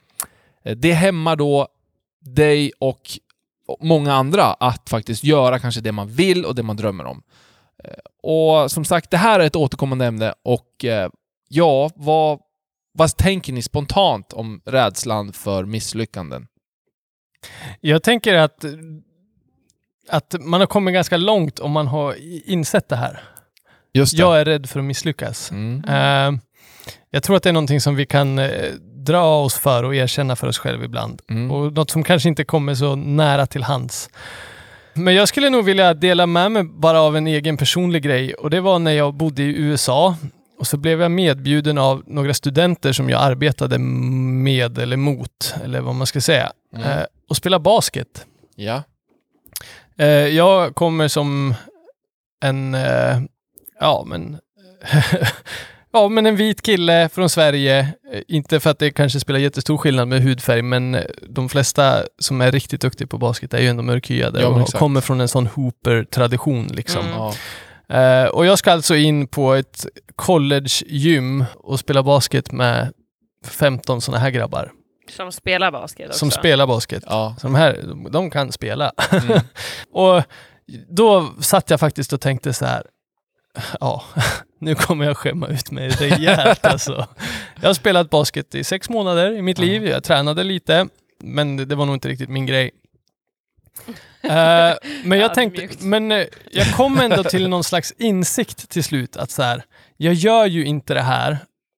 Det 0.75 0.93
hämmar 0.93 1.35
då 1.35 1.67
dig 2.21 2.71
och 2.79 3.01
många 3.79 4.13
andra 4.13 4.43
att 4.53 4.89
faktiskt 4.89 5.23
göra 5.23 5.59
kanske 5.59 5.81
det 5.81 5.91
man 5.91 6.07
vill 6.07 6.45
och 6.45 6.55
det 6.55 6.63
man 6.63 6.77
drömmer 6.77 7.05
om. 7.05 7.23
Eh, 7.83 7.93
Och 8.23 8.71
som 8.71 8.85
sagt, 8.85 9.11
det 9.11 9.17
här 9.17 9.39
är 9.39 9.43
ett 9.47 9.55
återkommande 9.55 10.05
ämne 10.05 10.33
och 10.43 10.85
eh, 10.85 11.09
ja, 11.49 11.89
vad, 11.95 12.39
vad 12.93 13.17
tänker 13.17 13.53
ni 13.53 13.61
spontant 13.61 14.33
om 14.33 14.61
rädslan 14.65 15.33
för 15.33 15.65
misslyckanden? 15.65 16.47
Jag 17.79 18.03
tänker 18.03 18.35
att, 18.35 18.65
att 20.09 20.35
man 20.39 20.59
har 20.59 20.67
kommit 20.67 20.93
ganska 20.93 21.17
långt 21.17 21.59
om 21.59 21.71
man 21.71 21.87
har 21.87 22.15
insett 22.49 22.89
det 22.89 22.95
här. 22.95 23.23
Just 23.93 24.13
Jag 24.13 24.39
är 24.39 24.45
rädd 24.45 24.69
för 24.69 24.79
att 24.79 24.85
misslyckas. 24.85 25.51
Mm. 25.51 25.83
Eh, 25.87 26.41
jag 27.09 27.23
tror 27.23 27.35
att 27.35 27.43
det 27.43 27.49
är 27.49 27.53
någonting 27.53 27.81
som 27.81 27.95
vi 27.95 28.05
kan 28.05 28.39
dra 29.05 29.41
oss 29.43 29.55
för 29.55 29.83
och 29.83 29.95
erkänna 29.95 30.35
för 30.35 30.47
oss 30.47 30.57
själva 30.57 30.85
ibland. 30.85 31.21
Mm. 31.29 31.51
Och 31.51 31.73
något 31.73 31.89
som 31.89 32.03
kanske 32.03 32.29
inte 32.29 32.43
kommer 32.43 32.75
så 32.75 32.95
nära 32.95 33.45
till 33.45 33.63
hands. 33.63 34.09
Men 34.93 35.15
jag 35.15 35.27
skulle 35.27 35.49
nog 35.49 35.65
vilja 35.65 35.93
dela 35.93 36.25
med 36.27 36.51
mig 36.51 36.63
bara 36.63 37.01
av 37.01 37.17
en 37.17 37.27
egen 37.27 37.57
personlig 37.57 38.03
grej 38.03 38.33
och 38.33 38.49
det 38.49 38.61
var 38.61 38.79
när 38.79 38.91
jag 38.91 39.13
bodde 39.13 39.43
i 39.43 39.45
USA 39.57 40.15
och 40.59 40.67
så 40.67 40.77
blev 40.77 41.01
jag 41.01 41.11
medbjuden 41.11 41.77
av 41.77 42.03
några 42.07 42.33
studenter 42.33 42.91
som 42.93 43.09
jag 43.09 43.21
arbetade 43.21 43.77
med 43.79 44.77
eller 44.77 44.97
mot, 44.97 45.55
eller 45.63 45.81
vad 45.81 45.95
man 45.95 46.07
ska 46.07 46.21
säga, 46.21 46.51
Mm. 46.75 46.87
eh, 46.87 47.03
och 47.29 47.35
spela 47.37 47.59
basket. 47.59 48.25
Ja. 48.55 48.83
Eh, 49.97 50.07
jag 50.07 50.75
kommer 50.75 51.07
som 51.07 51.53
en, 52.43 52.73
eh, 52.75 53.19
ja 53.79 54.03
men, 54.07 54.37
ja 55.93 56.09
men 56.09 56.25
en 56.25 56.35
vit 56.35 56.61
kille 56.61 57.09
från 57.09 57.29
Sverige. 57.29 57.79
Eh, 58.13 58.21
Inte 58.27 58.59
för 58.59 58.69
att 58.69 58.79
det 58.79 58.91
kanske 58.91 59.19
spelar 59.19 59.39
jättestor 59.39 59.77
skillnad 59.77 60.07
med 60.07 60.21
hudfärg, 60.23 60.61
men 60.61 60.95
eh, 60.95 61.03
de 61.29 61.49
flesta 61.49 62.03
som 62.19 62.41
är 62.41 62.51
riktigt 62.51 62.81
duktiga 62.81 63.07
på 63.07 63.17
basket 63.17 63.53
är 63.53 63.59
ju 63.59 63.67
ändå 63.67 63.83
mörkhyade 63.83 64.41
Ja, 64.41 64.47
och 64.47 64.61
exakt. 64.61 64.77
kommer 64.79 65.01
från 65.01 65.21
en 65.21 65.27
sån 65.27 65.47
Hooper-tradition 65.47 66.67
liksom. 66.67 67.01
Mm. 67.05 67.13
ja. 67.17 67.33
Eh, 67.89 68.27
och 68.29 68.45
jag 68.45 68.57
ska 68.59 68.71
alltså 68.71 68.95
in 68.95 69.27
på 69.27 69.53
ett 69.53 69.85
college-gym 70.15 71.45
och 71.55 71.79
spela 71.79 72.03
basket 72.03 72.51
med 72.51 72.93
15 73.45 74.01
sådana 74.01 74.19
här 74.23 74.29
grabbar 74.29 74.71
Som 75.09 75.31
spelar 75.31 75.71
basket 75.71 76.07
också. 76.07 76.19
som 76.19 76.31
spelar 76.31 76.67
basket. 76.67 77.03
ja. 77.07 77.35
Så 77.39 77.47
de 77.47 77.55
här, 77.55 77.79
de, 77.87 78.07
de 78.11 78.29
kan 78.31 78.51
spela. 78.51 78.91
Mm. 79.11 79.39
och 79.93 80.23
då 80.89 81.33
satt 81.39 81.69
jag 81.69 81.79
faktiskt 81.79 82.13
och 82.13 82.21
tänkte 82.21 82.53
så 82.53 82.65
här, 82.65 82.83
ja, 83.79 84.03
nu 84.59 84.75
kommer 84.75 85.05
jag 85.05 85.17
skämma 85.17 85.47
ut 85.47 85.71
mig 85.71 85.89
rejält 85.89 86.65
alltså. 86.65 87.07
Jag 87.61 87.69
har 87.69 87.73
spelat 87.73 88.09
basket 88.09 88.55
i 88.55 88.63
sex 88.63 88.89
månader 88.89 89.31
i 89.31 89.41
mitt 89.41 89.59
Ja. 89.59 89.65
liv, 89.65 89.87
jag 89.87 90.03
tränade 90.03 90.43
lite, 90.43 90.87
men 91.23 91.57
det, 91.57 91.65
det 91.65 91.75
var 91.75 91.85
nog 91.85 91.95
inte 91.95 92.07
riktigt 92.07 92.29
min 92.29 92.45
grej. 92.45 92.71
Eh, 94.23 94.73
men 95.03 95.19
jag 95.19 95.33
tänkte, 95.33 95.67
men 95.79 96.11
eh, 96.11 96.25
jag 96.51 96.73
kom 96.75 96.99
ändå 96.99 97.23
till 97.23 97.49
någon 97.49 97.63
slags 97.63 97.91
insikt 97.97 98.69
till 98.69 98.83
slut 98.83 99.17
att 99.17 99.31
så 99.31 99.43
här, 99.43 99.63
jag 99.97 100.13
gör 100.13 100.45
ju 100.45 100.65
inte 100.65 100.93
det 100.93 101.01
här 101.01 101.37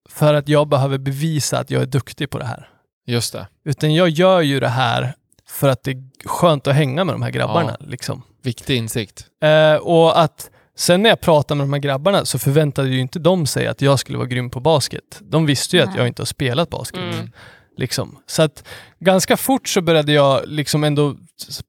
för 0.10 0.34
att 0.34 0.48
jag 0.50 0.68
behöver 0.68 0.98
bevisa 0.98 1.60
att 1.60 1.72
jag 1.72 1.82
är 1.82 1.86
duktig 1.86 2.30
på 2.30 2.40
det 2.40 2.46
här. 2.46 2.70
Just 3.06 3.34
det. 3.34 3.48
Utan 3.66 3.94
jag 3.94 4.10
gör 4.10 4.42
ju 4.42 4.60
det 4.60 4.68
här 4.68 5.14
för 5.50 5.70
att 5.70 5.84
det 5.84 5.92
är 5.92 6.04
skönt 6.26 6.68
att 6.68 6.76
hänga 6.76 7.04
med 7.04 7.16
de 7.16 7.22
här 7.22 7.30
grabbarna. 7.32 7.78
Liksom. 7.80 8.22
Viktig 8.44 8.78
insikt. 8.78 9.26
Eh, 9.44 9.76
och 9.76 10.20
att 10.22 10.50
sen 10.78 11.02
när 11.04 11.10
jag 11.10 11.22
pratade 11.22 11.58
med 11.58 11.64
de 11.68 11.74
här 11.74 11.80
grabbarna 11.80 12.26
så 12.26 12.40
förväntade 12.40 12.90
ju 12.90 13.00
inte 13.00 13.20
de 13.20 13.46
sig 13.46 13.68
att 13.68 13.82
jag 13.82 14.00
skulle 14.00 14.18
vara 14.18 14.28
grym 14.28 14.50
på 14.50 14.60
basket. 14.60 15.20
De 15.22 15.46
visste 15.46 15.78
ju 15.78 15.84
att 15.84 15.90
Nej. 15.90 15.98
jag 15.98 16.08
inte 16.08 16.22
har 16.22 16.26
spelat 16.26 16.70
basket. 16.70 17.00
Mm. 17.14 17.32
Liksom. 17.78 18.18
Så 18.28 18.42
att 18.42 18.64
ganska 19.00 19.38
fort 19.38 19.68
så 19.68 19.82
började 19.82 20.12
jag 20.14 20.42
liksom 20.46 20.84
ändå 20.84 21.16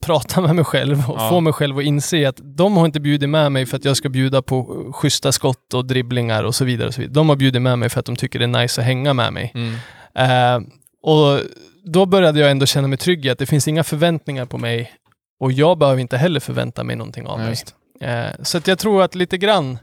prata 0.02 0.40
med 0.40 0.54
mig 0.54 0.64
själv 0.64 1.10
och 1.10 1.16
Ja. 1.20 1.28
få 1.30 1.40
mig 1.40 1.52
själv 1.52 1.78
att 1.78 1.84
inse 1.84 2.28
att 2.28 2.40
de 2.42 2.76
har 2.76 2.86
inte 2.86 3.00
bjudit 3.00 3.28
med 3.28 3.52
mig 3.52 3.66
för 3.66 3.76
att 3.76 3.84
jag 3.84 3.96
ska 3.96 4.08
bjuda 4.08 4.42
på 4.42 4.90
schyssta 4.94 5.32
skott 5.32 5.74
och 5.74 5.84
dribblingar 5.86 6.44
och 6.44 6.54
så 6.54 6.64
vidare. 6.64 6.88
Och 6.88 6.94
så 6.94 7.00
vidare. 7.00 7.14
De 7.14 7.28
har 7.28 7.36
bjudit 7.36 7.62
med 7.62 7.78
mig 7.78 7.88
för 7.88 8.00
att 8.00 8.06
de 8.06 8.16
tycker 8.16 8.38
det 8.38 8.44
är 8.44 8.62
nice 8.62 8.80
att 8.80 8.86
hänga 8.86 9.14
med 9.14 9.32
mig. 9.32 9.52
Mm. 9.54 9.74
Eh, 10.14 10.68
och 11.02 11.40
då 11.84 12.06
började 12.06 12.40
jag 12.40 12.50
ändå 12.50 12.66
känna 12.66 12.88
mig 12.88 12.98
trygg 12.98 13.26
i 13.26 13.30
att 13.30 13.38
det 13.38 13.46
finns 13.46 13.68
inga 13.68 13.84
förväntningar 13.84 14.46
på 14.46 14.58
mig 14.58 14.92
och 15.40 15.52
jag 15.52 15.78
behöver 15.78 16.00
inte 16.00 16.16
heller 16.16 16.40
förvänta 16.40 16.84
mig 16.84 16.96
någonting 16.96 17.26
av 17.26 17.40
Ja, 17.40 17.46
mig. 17.46 17.56
Eh, 18.00 18.26
så 18.42 18.58
att 18.58 18.66
jag 18.68 18.78
tror 18.78 19.02
att 19.02 19.14
lite 19.14 19.38
grann 19.38 19.78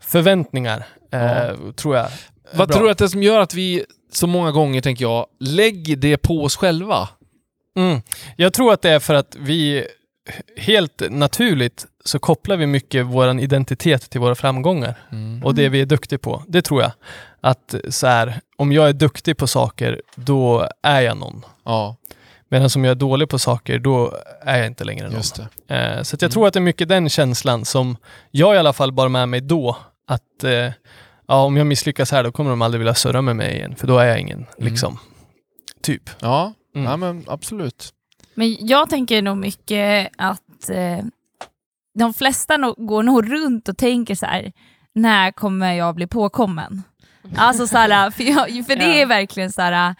förväntningar 0.00 0.86
eh, 1.12 1.20
Ja. 1.22 1.54
tror 1.76 1.96
jag 1.96 2.08
Vad 2.52 2.68
bra. 2.68 2.76
tror 2.76 2.86
du 2.86 2.90
att 2.92 2.98
det 2.98 3.04
är 3.04 3.08
som 3.08 3.22
gör 3.22 3.40
att 3.40 3.54
vi 3.54 3.84
så 4.12 4.26
många 4.26 4.50
gånger, 4.52 4.80
tänker 4.80 5.04
jag, 5.04 5.26
lägger 5.40 5.96
det 5.96 6.16
på 6.18 6.42
oss 6.44 6.56
själva? 6.56 7.08
Mm. 7.76 8.00
Jag 8.36 8.52
tror 8.52 8.72
att 8.72 8.82
det 8.82 8.90
är 8.90 8.98
för 8.98 9.14
att 9.14 9.36
vi 9.38 9.86
helt 10.56 11.02
naturligt 11.10 11.86
så 12.04 12.18
kopplar 12.18 12.56
vi 12.56 12.66
mycket 12.66 13.06
vår 13.06 13.40
identitet 13.40 14.10
till 14.10 14.20
våra 14.20 14.34
framgångar 14.34 14.94
Mm. 15.12 15.44
och 15.44 15.54
det 15.54 15.68
vi 15.68 15.80
är 15.80 15.86
duktiga 15.86 16.18
på. 16.18 16.42
Det 16.48 16.62
tror 16.62 16.82
jag. 16.82 16.92
Att 17.40 17.74
så 17.88 18.06
här, 18.06 18.40
om 18.56 18.72
jag 18.72 18.88
är 18.88 18.92
duktig 18.92 19.36
på 19.36 19.46
saker, 19.46 20.02
då 20.14 20.68
är 20.82 21.00
jag 21.00 21.16
någon. 21.16 21.44
Ja, 21.64 21.96
Medan 22.50 22.68
om 22.76 22.84
jag 22.84 22.90
är 22.90 22.94
dålig 22.94 23.28
på 23.28 23.38
saker, 23.38 23.78
då 23.78 24.14
är 24.42 24.58
jag 24.58 24.66
inte 24.66 24.84
längre 24.84 25.06
någon. 25.06 25.16
just 25.16 25.40
det. 25.66 25.74
Eh, 25.76 26.02
så 26.02 26.16
att 26.16 26.22
jag 26.22 26.28
Mm. 26.28 26.32
tror 26.32 26.46
att 26.46 26.52
det 26.54 26.58
är 26.58 26.60
mycket 26.62 26.88
den 26.88 27.08
känslan 27.08 27.64
som 27.64 27.96
jag 28.30 28.54
i 28.54 28.58
alla 28.58 28.72
fall 28.72 28.92
bar 28.92 29.08
med 29.08 29.28
mig 29.28 29.40
då. 29.40 29.76
Att 30.06 30.44
eh, 30.44 30.72
ja, 31.26 31.42
om 31.44 31.56
jag 31.56 31.66
misslyckas 31.66 32.12
här, 32.12 32.24
då 32.24 32.32
kommer 32.32 32.50
de 32.50 32.62
aldrig 32.62 32.78
vilja 32.78 32.94
surra 32.94 33.22
med 33.22 33.36
mig 33.36 33.54
igen, 33.56 33.76
för 33.76 33.86
då 33.86 33.98
är 33.98 34.04
jag 34.06 34.20
ingen. 34.20 34.38
Mm. 34.38 34.70
Liksom. 34.70 34.98
Typ. 35.82 36.10
Ja, 36.20 36.52
Mm. 36.74 36.90
ja 36.90 36.96
men 36.96 37.24
absolut. 37.26 37.92
Men 38.34 38.66
jag 38.66 38.90
tänker 38.90 39.22
nog 39.22 39.36
mycket 39.36 40.08
att 40.18 40.70
eh, 40.70 40.98
de 41.98 42.14
flesta 42.14 42.56
nog, 42.56 42.74
går 42.86 43.02
nog 43.02 43.32
runt 43.32 43.68
och 43.68 43.76
tänker 43.76 44.14
så 44.14 44.26
här, 44.26 44.52
när 44.94 45.30
kommer 45.30 45.72
jag 45.72 45.94
bli 45.94 46.06
påkommen? 46.06 46.82
Alltså 47.36 47.66
så 47.66 47.76
här, 47.76 48.10
för, 48.10 48.24
jag, 48.24 48.66
för 48.66 48.76
det 48.76 48.84
Ja. 48.96 49.02
är 49.02 49.06
verkligen 49.06 49.52
så 49.52 49.62
här, 49.62 49.94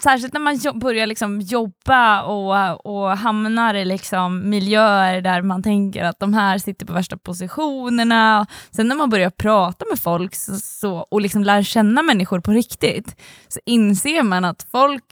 särskilt 0.00 0.32
när 0.32 0.40
man 0.40 0.56
jo- 0.56 0.78
börjar 0.78 1.06
liksom 1.06 1.40
jobba 1.40 2.22
och, 2.22 2.86
och 2.86 3.16
hamnar 3.18 3.74
i 3.74 3.84
liksom 3.84 4.48
miljöer 4.50 5.20
där 5.20 5.42
man 5.42 5.62
tänker 5.62 6.04
att 6.04 6.20
de 6.20 6.34
här 6.34 6.58
sitter 6.58 6.86
på 6.86 6.92
värsta 6.92 7.16
positionerna. 7.16 8.46
Sen 8.70 8.88
när 8.88 8.96
man 8.96 9.10
börjar 9.10 9.30
prata 9.30 9.84
med 9.90 9.98
folk 9.98 10.34
så, 10.34 10.56
så, 10.56 10.96
och 11.10 11.20
liksom 11.20 11.44
lär 11.44 11.62
känna 11.62 12.02
människor 12.02 12.40
på 12.40 12.50
riktigt 12.50 13.16
så 13.48 13.60
inser 13.66 14.22
man 14.22 14.44
att 14.44 14.66
folk 14.70 15.04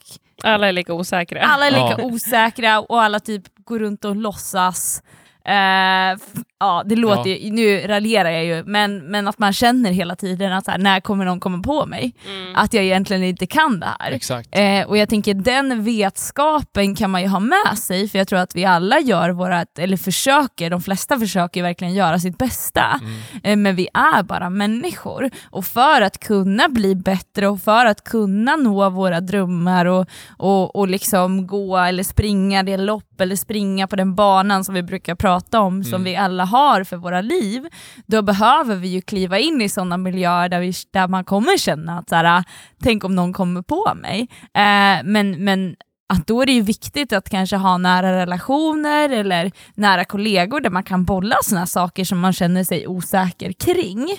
Alla 0.45 0.69
är 0.69 0.73
lika 0.73 0.93
osäkra. 0.95 1.41
alla 1.43 1.67
är 1.67 1.71
lika 1.71 1.95
Ja. 1.99 2.05
osäkra 2.05 2.81
och 2.81 3.03
alla 3.03 3.21
typ 3.21 3.43
går 3.65 3.79
runt 3.79 4.05
och 4.05 4.17
låtsas. 4.17 5.03
Eh, 5.47 6.11
f- 6.11 6.43
ja, 6.65 6.83
det 6.87 6.97
låter 6.97 7.31
ju, 7.31 7.51
nu 7.51 7.79
raljerar 7.87 8.31
jag 8.31 8.45
ju, 8.45 8.65
men, 8.67 8.99
men 8.99 9.29
att 9.29 9.39
man 9.39 9.53
känner 9.53 9.91
hela 9.91 10.17
tiden 10.17 10.53
att 10.53 10.65
så 10.65 10.71
här, 10.71 10.79
när 10.79 11.01
kommer 11.01 11.25
någon 11.25 11.41
komma 11.41 11.63
på 11.63 11.87
mig? 11.87 12.15
Mm. 12.29 12.57
Att 12.57 12.75
jag 12.75 12.85
egentligen 12.85 13.23
inte 13.23 13.47
kan 13.47 13.81
det 13.81 13.89
här. 13.99 14.11
Exakt. 14.13 14.49
Eh, 14.53 14.83
och 14.87 14.97
jag 14.97 15.09
tänker 15.09 15.35
den 15.35 15.85
vetskapen 15.85 16.95
kan 16.97 17.11
man 17.11 17.23
ju 17.23 17.29
ha 17.29 17.41
med 17.41 17.79
sig, 17.79 18.09
för 18.09 18.19
jag 18.19 18.29
tror 18.29 18.39
att 18.39 18.57
vi 18.57 18.65
alla 18.65 19.01
gör 19.01 19.31
vårat, 19.31 19.79
eller 19.79 19.97
försöker, 19.97 20.71
de 20.71 20.83
flesta 20.83 21.19
försöker 21.19 21.63
verkligen 21.63 21.95
göra 21.95 22.19
sitt 22.19 22.39
bästa. 22.39 23.01
Mm. 23.01 23.41
Eh, 23.43 23.57
men 23.57 23.77
vi 23.77 23.89
är 23.95 24.23
bara 24.23 24.51
människor. 24.51 25.31
Och 25.51 25.65
för 25.65 26.03
att 26.03 26.19
kunna 26.21 26.69
bli 26.69 26.95
bättre 26.95 27.49
och 27.49 27.61
för 27.61 27.87
att 27.87 28.05
kunna 28.05 28.57
nå 28.57 28.91
våra 28.91 29.21
drömmar 29.21 29.85
och, 29.87 30.07
och, 30.37 30.77
och 30.77 30.89
liksom 30.89 31.47
gå 31.47 31.77
eller 31.77 32.03
springa 32.03 32.63
det 32.63 32.77
lopp 32.77 33.21
eller 33.21 33.37
springa 33.37 33.87
på 33.87 33.97
den 33.97 34.15
banan 34.15 34.65
som 34.65 34.75
vi 34.75 34.83
brukar 34.83 35.15
prata 35.15 35.61
om, 35.61 35.85
som 35.85 35.95
Mm. 35.95 36.05
vi 36.05 36.17
alla 36.17 36.45
har 36.45 36.54
för 36.85 36.97
våra 36.97 37.21
liv, 37.21 37.67
då 38.07 38.23
behöver 38.23 38.77
vi 38.77 38.89
ju 38.89 39.01
kliva 39.01 39.39
in 39.39 39.61
i 39.61 39.69
sådana 39.69 39.97
miljöer 39.97 40.49
där, 40.49 40.61
vi, 40.61 40.73
där 40.91 41.09
man 41.09 41.25
kommer 41.25 41.59
känna 41.59 41.99
att 41.99 42.09
så 42.09 42.15
här, 42.15 42.45
tänk 42.83 43.05
om 43.05 43.15
någon 43.15 43.33
kommer 43.33 43.63
på 43.63 43.93
mig. 43.95 44.29
Eh, 44.43 45.05
men, 45.05 45.45
men 45.45 45.77
att 46.09 46.27
då 46.27 46.43
är 46.43 46.47
det 46.47 46.53
ju 46.53 46.61
viktigt 46.61 47.13
att 47.13 47.31
kanske 47.31 47.57
ha 47.57 47.79
nära 47.79 48.13
relationer 48.13 49.11
eller 49.11 49.53
nära 49.75 50.05
kollegor 50.05 50.61
där 50.61 50.71
man 50.71 50.83
kan 50.83 51.05
bolla 51.05 51.37
sådana 51.43 51.67
saker 51.67 52.05
som 52.05 52.19
man 52.21 52.33
känner 52.33 52.65
sig 52.65 52.87
osäker 52.87 53.53
kring. 53.53 54.11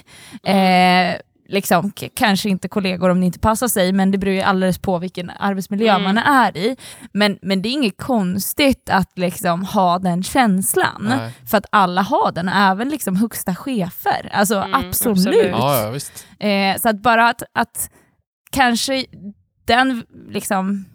Eh, 0.55 1.15
liksom, 1.47 1.91
k- 1.91 2.07
kanske 2.15 2.49
inte 2.49 2.67
kollegor 2.67 3.09
om 3.09 3.19
det 3.19 3.25
inte 3.25 3.39
passar 3.39 3.67
sig, 3.67 3.91
men 3.91 4.11
det 4.11 4.17
beror 4.17 4.33
ju 4.33 4.41
alldeles 4.41 4.79
på 4.79 4.99
vilken 4.99 5.29
arbetsmiljö 5.29 5.89
Mm. 5.95 6.03
man 6.03 6.17
är 6.17 6.57
i. 6.57 6.77
Men, 7.13 7.37
men 7.41 7.61
det 7.61 7.69
är 7.69 7.71
inget 7.73 7.97
konstigt 7.97 8.89
att 8.89 9.17
liksom 9.19 9.63
ha 9.65 9.99
den 9.99 10.23
känslan, 10.23 11.05
Nej. 11.17 11.31
för 11.49 11.57
att 11.57 11.65
alla 11.69 12.01
har 12.01 12.31
den, 12.31 12.49
även 12.49 12.89
liksom 12.89 13.15
högsta 13.15 13.55
chefer. 13.55 14.29
Alltså 14.33 14.55
Mm, 14.55 14.73
absolut. 14.73 15.17
absolut. 15.17 15.47
Ja, 15.51 15.81
ja, 15.83 15.89
visst. 15.89 16.27
Eh, 16.39 16.77
så 16.81 16.89
att 16.89 17.01
bara 17.01 17.29
att, 17.29 17.43
att 17.53 17.89
kanske 18.51 19.05
den 19.65 20.03
liksom 20.29 20.85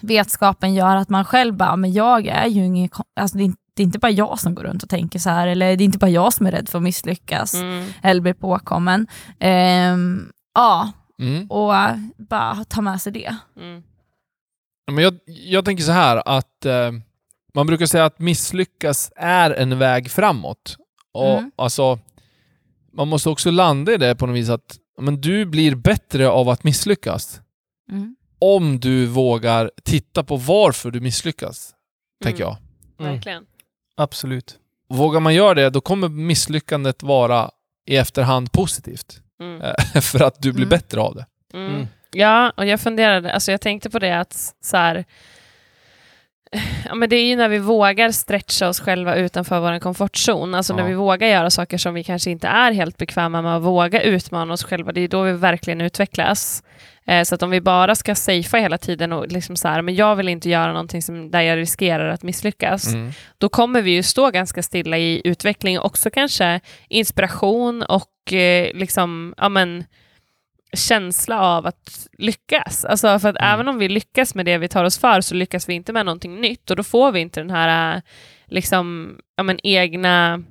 vetskapen 0.00 0.74
gör 0.74 0.96
att 0.96 1.08
man 1.08 1.24
själv 1.24 1.56
bara, 1.56 1.76
men 1.76 1.92
jag 1.92 2.26
är 2.26 2.46
ju 2.46 2.64
ingen, 2.64 2.88
alltså 3.20 3.36
det, 3.38 3.42
är 3.42 3.46
inte- 3.46 3.58
det 3.74 3.82
är 3.82 3.84
inte 3.84 3.98
bara 3.98 4.10
jag 4.12 4.38
som 4.40 4.54
går 4.54 4.62
runt 4.64 4.82
och 4.82 4.88
tänker 4.88 5.18
så 5.18 5.30
här, 5.30 5.46
eller 5.48 5.76
det 5.76 5.82
är 5.82 5.86
inte 5.86 5.98
bara 5.98 6.10
jag 6.10 6.32
som 6.32 6.46
är 6.46 6.50
rädd 6.52 6.68
för 6.68 6.78
att 6.78 6.82
misslyckas 6.84 7.54
Mm. 7.54 7.88
eller 8.02 8.20
bli 8.20 8.34
påkommen. 8.34 9.06
Ehm, 9.40 10.32
ja, 10.54 10.92
Mm. 11.20 11.50
och 11.50 11.72
bara 12.28 12.64
ta 12.68 12.80
med 12.80 13.00
sig 13.00 13.12
det. 13.12 13.36
Mm. 13.60 13.82
Men 14.92 15.04
jag, 15.04 15.18
jag 15.26 15.64
tänker 15.64 15.84
så 15.84 15.92
här 15.92 16.22
att 16.28 16.64
eh, 16.66 16.92
man 17.54 17.66
brukar 17.66 17.86
säga 17.86 18.04
att 18.04 18.18
misslyckas 18.18 19.12
är 19.16 19.50
en 19.50 19.78
väg 19.78 20.10
framåt. 20.10 20.76
Och 21.12 21.38
Mm. 21.38 21.50
alltså, 21.56 21.98
man 22.92 23.08
måste 23.08 23.28
också 23.28 23.50
landa 23.50 23.92
i 23.92 23.96
det 23.96 24.14
på 24.16 24.26
något 24.26 24.36
vis 24.36 24.48
att 24.48 24.76
men 25.00 25.20
du 25.20 25.46
blir 25.46 25.74
bättre 25.74 26.28
av 26.28 26.48
att 26.48 26.64
misslyckas. 26.64 27.40
Mm. 27.90 28.16
Om 28.38 28.80
du 28.80 29.06
vågar 29.06 29.70
titta 29.84 30.24
på 30.24 30.36
varför 30.36 30.90
du 30.90 31.00
misslyckas, 31.00 31.74
tänker 32.24 32.44
Mm. 32.44 32.56
jag. 32.98 33.06
Mm. 33.06 33.12
Verkligen. 33.14 33.46
Absolut. 33.96 34.56
Vågar 34.88 35.20
man 35.20 35.34
göra 35.34 35.54
det, 35.54 35.70
då 35.70 35.80
kommer 35.80 36.08
misslyckandet 36.08 37.02
vara 37.02 37.50
i 37.86 37.96
efterhand 37.96 38.52
positivt. 38.52 39.20
Mm. 39.40 39.62
Eh, 39.62 40.00
för 40.02 40.20
att 40.22 40.42
du 40.42 40.52
blir 40.52 40.64
Mm. 40.64 40.68
bättre 40.70 41.00
av 41.00 41.14
det. 41.14 41.26
Mm. 41.54 41.74
Mm. 41.74 41.86
Ja, 42.12 42.52
och 42.56 42.66
jag 42.66 42.80
funderade, 42.80 43.32
alltså 43.32 43.50
jag 43.50 43.60
tänkte 43.60 43.90
på 43.90 43.98
det 43.98 44.12
att 44.20 44.54
så 44.64 44.76
här, 44.76 45.04
ja, 46.86 46.94
men 46.94 47.08
det 47.08 47.16
är 47.16 47.26
ju 47.26 47.36
när 47.36 47.48
vi 47.48 47.58
vågar 47.58 48.10
stretcha 48.10 48.68
oss 48.68 48.80
själva 48.80 49.14
utanför 49.14 49.60
vår 49.60 49.78
komfortzon, 49.78 50.54
alltså 50.54 50.74
när 50.74 50.82
Ja. 50.82 50.88
vi 50.88 50.94
vågar 50.94 51.28
göra 51.28 51.50
saker 51.50 51.78
som 51.78 51.94
vi 51.94 52.04
kanske 52.04 52.30
inte 52.30 52.48
är 52.48 52.72
helt 52.72 52.96
bekväma 52.96 53.42
med, 53.42 53.56
att 53.56 53.62
våga 53.62 54.02
utmana 54.02 54.52
oss 54.54 54.64
själva, 54.64 54.92
det 54.92 55.00
är 55.00 55.08
då 55.08 55.22
vi 55.22 55.32
verkligen 55.32 55.80
utvecklas. 55.80 56.62
Eh, 57.06 57.22
så 57.24 57.34
att 57.34 57.42
om 57.42 57.50
vi 57.50 57.60
bara 57.60 57.94
ska 57.94 58.14
safea 58.14 58.60
hela 58.60 58.78
tiden 58.78 59.12
och 59.12 59.28
liksom 59.32 59.56
så 59.56 59.68
här, 59.68 59.82
men 59.82 59.94
jag 59.94 60.16
vill 60.16 60.28
inte 60.28 60.50
göra 60.50 60.72
någonting 60.72 61.02
som, 61.02 61.30
där 61.30 61.40
jag 61.40 61.58
riskerar 61.58 62.08
att 62.08 62.22
misslyckas, 62.22 62.86
Mm. 62.94 63.12
då 63.38 63.48
kommer 63.48 63.82
vi 63.82 63.90
ju 63.90 64.02
stå 64.02 64.30
ganska 64.30 64.62
stilla 64.62 64.98
i 64.98 65.20
utveckling, 65.24 65.78
också 65.78 66.10
kanske 66.10 66.60
inspiration 66.88 67.82
och 67.82 68.32
eh, 68.32 68.74
liksom, 68.74 69.34
ja 69.36 69.48
men, 69.48 69.84
känsla 70.76 71.40
av 71.40 71.66
att 71.66 72.06
lyckas. 72.18 72.84
Alltså 72.84 73.18
för 73.18 73.28
att 73.28 73.36
Mm. 73.36 73.54
även 73.54 73.68
om 73.68 73.78
vi 73.78 73.88
lyckas 73.88 74.34
med 74.34 74.46
det 74.46 74.58
vi 74.58 74.68
tar 74.68 74.84
oss 74.84 74.98
för 74.98 75.20
så 75.20 75.34
lyckas 75.34 75.68
vi 75.68 75.74
inte 75.74 75.92
med 75.92 76.06
någonting 76.06 76.40
nytt 76.40 76.70
och 76.70 76.76
då 76.76 76.82
får 76.82 77.12
vi 77.12 77.20
inte 77.20 77.40
den 77.40 77.50
här 77.50 77.96
eh, 77.96 78.02
liksom, 78.46 79.16
ja 79.36 79.42
men, 79.42 79.58
egna 79.66 80.42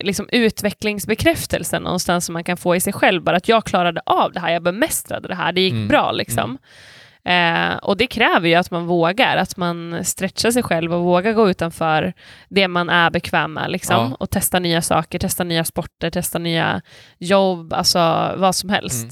liksom, 0.00 0.28
utvecklingsbekräftelsen 0.32 1.82
någonstans 1.82 2.24
som 2.26 2.32
man 2.32 2.44
kan 2.44 2.56
få 2.56 2.76
i 2.76 2.80
sig 2.80 2.92
själv. 2.92 3.22
Bara 3.22 3.36
att 3.36 3.48
jag 3.48 3.64
klarade 3.64 4.00
av 4.06 4.32
det 4.32 4.40
här, 4.40 4.50
jag 4.52 4.62
bemästrade 4.62 5.28
det 5.28 5.34
här, 5.34 5.52
det 5.52 5.60
gick 5.60 5.72
Mm. 5.72 5.88
bra 5.88 6.12
liksom. 6.12 6.58
Eh, 7.24 7.76
och 7.76 7.96
det 7.96 8.06
kräver 8.06 8.48
ju 8.48 8.54
att 8.54 8.70
man 8.70 8.86
vågar, 8.86 9.36
att 9.36 9.56
man 9.56 10.04
stretchar 10.04 10.50
sig 10.50 10.62
själv 10.62 10.94
och 10.94 11.04
vågar 11.04 11.32
gå 11.32 11.50
utanför 11.50 12.12
det 12.48 12.68
man 12.68 12.90
är 12.90 13.10
bekväm 13.10 13.52
med. 13.52 13.70
Liksom, 13.70 13.96
Ja. 13.96 14.16
Och 14.20 14.30
testa 14.30 14.58
nya 14.58 14.82
saker, 14.82 15.18
testa 15.18 15.44
nya 15.44 15.64
sporter, 15.64 16.10
testa 16.10 16.38
nya 16.38 16.82
jobb, 17.18 17.72
alltså 17.72 17.98
vad 18.36 18.54
som 18.56 18.70
helst. 18.70 19.02
Mm. 19.02 19.10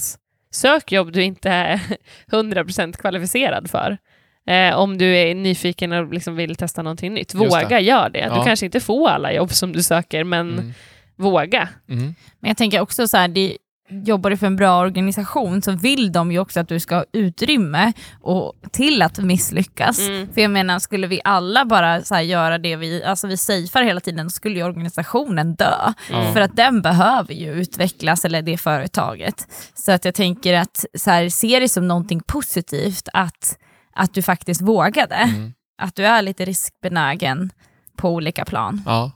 Sök 0.50 0.92
jobb 0.92 1.12
du 1.12 1.22
inte 1.22 1.50
är 1.50 1.80
100% 2.30 2.96
kvalificerad 2.96 3.70
för. 3.70 3.98
Eh, 4.46 4.76
om 4.76 4.98
du 4.98 5.16
är 5.16 5.34
nyfiken 5.34 5.92
och 5.92 6.14
liksom 6.14 6.36
vill 6.36 6.56
testa 6.56 6.82
någonting 6.82 7.14
nytt. 7.14 7.34
Våga, 7.34 7.68
det. 7.68 7.80
gör 7.80 8.08
det. 8.10 8.18
Ja. 8.18 8.38
Du 8.38 8.44
kanske 8.44 8.66
inte 8.66 8.80
får 8.80 9.08
alla 9.08 9.32
jobb 9.32 9.52
som 9.52 9.72
du 9.72 9.82
söker, 9.82 10.24
men 10.24 10.52
Mm. 10.52 10.74
våga. 11.16 11.68
Mm. 11.88 12.14
Men 12.40 12.48
jag 12.48 12.56
tänker 12.56 12.80
också 12.80 13.08
så 13.08 13.16
här, 13.16 13.28
det, 13.28 13.56
jobbar 13.88 14.30
du 14.30 14.36
för 14.36 14.46
en 14.46 14.56
bra 14.56 14.78
organisation 14.80 15.62
så 15.62 15.72
vill 15.72 16.12
de 16.12 16.32
ju 16.32 16.38
också 16.38 16.60
att 16.60 16.68
du 16.68 16.80
ska 16.80 16.94
ha 16.94 17.04
utrymme 17.12 17.92
och, 18.20 18.54
till 18.72 19.02
att 19.02 19.18
misslyckas. 19.18 19.98
Mm. 20.08 20.28
För 20.34 20.40
jag 20.40 20.50
menar, 20.50 20.78
skulle 20.78 21.06
vi 21.06 21.20
alla 21.24 21.64
bara 21.64 22.02
så 22.02 22.14
här, 22.14 22.22
göra 22.22 22.58
det 22.58 22.76
vi, 22.76 23.04
alltså 23.04 23.26
vi 23.26 23.36
safear 23.36 23.82
hela 23.82 24.00
tiden, 24.00 24.30
så 24.30 24.34
skulle 24.34 24.56
ju 24.58 24.62
organisationen 24.64 25.54
dö. 25.54 25.92
Mm. 26.12 26.32
För 26.32 26.40
att 26.40 26.56
den 26.56 26.82
behöver 26.82 27.34
ju 27.34 27.52
utvecklas, 27.52 28.24
eller 28.24 28.42
det 28.42 28.56
företaget. 28.58 29.48
Så 29.74 29.92
att 29.92 30.04
jag 30.04 30.14
tänker 30.14 30.54
att 30.54 30.84
så 30.94 31.10
här, 31.10 31.28
se 31.28 31.60
det 31.60 31.68
som 31.68 31.88
någonting 31.88 32.20
positivt 32.20 33.08
att, 33.12 33.58
att 33.96 34.14
du 34.14 34.22
faktiskt 34.22 34.60
vågade. 34.60 35.14
Mm. 35.14 35.52
Att 35.78 35.96
du 35.96 36.06
är 36.06 36.22
lite 36.22 36.44
riskbenägen 36.44 37.50
på 37.96 38.10
olika 38.10 38.44
plan. 38.44 38.82
Ja. 38.86 39.10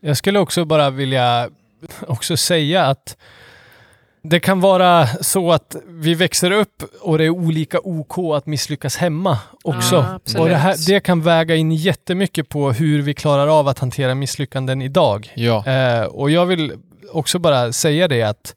Jag 0.00 0.16
skulle 0.16 0.38
också 0.38 0.64
bara 0.64 0.90
vilja 0.90 1.48
också 2.06 2.36
säga 2.36 2.86
att 2.86 3.16
det 4.22 4.40
kan 4.40 4.60
vara 4.60 5.06
så 5.06 5.52
att 5.52 5.76
vi 5.86 6.14
växer 6.14 6.50
upp 6.50 6.82
och 7.00 7.18
det 7.18 7.24
är 7.24 7.30
olika 7.30 7.78
OK 7.80 8.18
att 8.18 8.46
misslyckas 8.46 8.96
hemma 8.96 9.38
också. 9.64 10.20
Ja, 10.24 10.40
och 10.40 10.48
det, 10.48 10.56
här, 10.56 10.76
det 10.86 11.00
kan 11.00 11.22
väga 11.22 11.54
in 11.54 11.72
jättemycket 11.72 12.48
på 12.48 12.72
hur 12.72 13.02
vi 13.02 13.14
klarar 13.14 13.58
av 13.58 13.68
att 13.68 13.78
hantera 13.78 14.14
misslyckanden 14.14 14.82
idag. 14.82 15.32
Ja. 15.36 15.66
Eh, 15.66 16.04
och 16.04 16.30
jag 16.30 16.46
vill 16.46 16.72
också 17.12 17.38
bara 17.38 17.72
säga 17.72 18.08
det 18.08 18.22
att, 18.22 18.56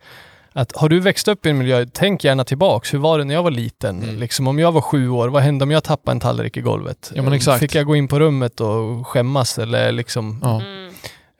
att 0.57 0.75
har 0.75 0.89
du 0.89 0.99
växt 0.99 1.27
upp 1.27 1.45
i 1.45 1.49
en 1.49 1.57
miljö, 1.57 1.85
tänk 1.93 2.23
gärna 2.23 2.43
tillbaks. 2.43 2.93
Hur 2.93 2.99
var 2.99 3.17
det 3.19 3.23
när 3.23 3.33
jag 3.33 3.43
var 3.43 3.51
liten? 3.51 4.03
Mm. 4.03 4.19
Liksom, 4.19 4.47
om 4.47 4.59
jag 4.59 4.71
var 4.71 4.81
sju 4.81 5.09
år, 5.09 5.27
vad 5.29 5.41
hände 5.43 5.63
om 5.63 5.71
jag 5.71 5.83
tappade 5.83 6.11
en 6.15 6.19
tallrik 6.19 6.57
i 6.57 6.61
golvet? 6.61 7.11
Ja, 7.15 7.21
men 7.21 7.33
exakt. 7.33 7.59
Fick 7.59 7.75
jag 7.75 7.85
gå 7.85 7.95
in 7.95 8.07
på 8.07 8.19
rummet 8.19 8.59
och 8.61 9.07
skämmas 9.07 9.59
eller 9.59 9.91
liksom... 9.91 10.39
Ja. 10.43 10.61
Mm. 10.61 10.87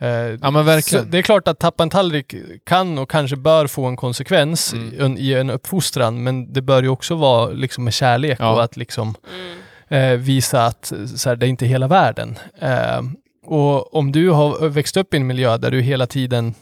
Eh, 0.02 0.40
ja, 0.42 0.52
men 0.52 0.66
verkligen. 0.66 1.04
så 1.06 1.10
det 1.12 1.18
är 1.18 1.22
klart 1.22 1.48
att 1.48 1.60
tappa 1.60 1.84
en 1.84 1.90
tallrik 1.90 2.36
kan 2.66 2.98
och 2.98 3.10
kanske 3.10 3.36
bör 3.36 3.68
få 3.68 3.86
en 3.86 3.96
konsekvens 3.96 4.74
Mm. 4.74 4.94
i, 4.94 5.04
en, 5.06 5.18
i 5.18 5.34
en 5.34 5.50
uppfostran, 5.50 6.24
men 6.24 6.54
det 6.54 6.62
bör 6.62 6.84
ju 6.84 6.90
också 6.90 7.16
vara 7.16 7.50
liksom 7.50 7.84
med 7.84 7.94
kärlek 7.94 8.38
Ja. 8.40 8.54
och 8.54 8.64
att 8.64 8.78
liksom 8.78 9.16
Mm. 9.90 10.14
eh, 10.14 10.18
visa 10.20 10.66
att 10.66 10.94
så 11.16 11.30
här, 11.30 11.36
det 11.36 11.46
är 11.46 11.50
inte 11.50 11.66
hela 11.66 11.88
världen. 11.88 12.40
Eh, 12.62 13.02
och 13.46 13.96
om 13.96 14.12
du 14.12 14.30
har 14.30 14.70
växt 14.70 14.98
upp 14.98 15.14
i 15.14 15.18
en 15.18 15.28
miljö 15.28 15.58
där 15.58 15.72
du 15.72 15.82
hela 15.82 16.08
tiden 16.08 16.54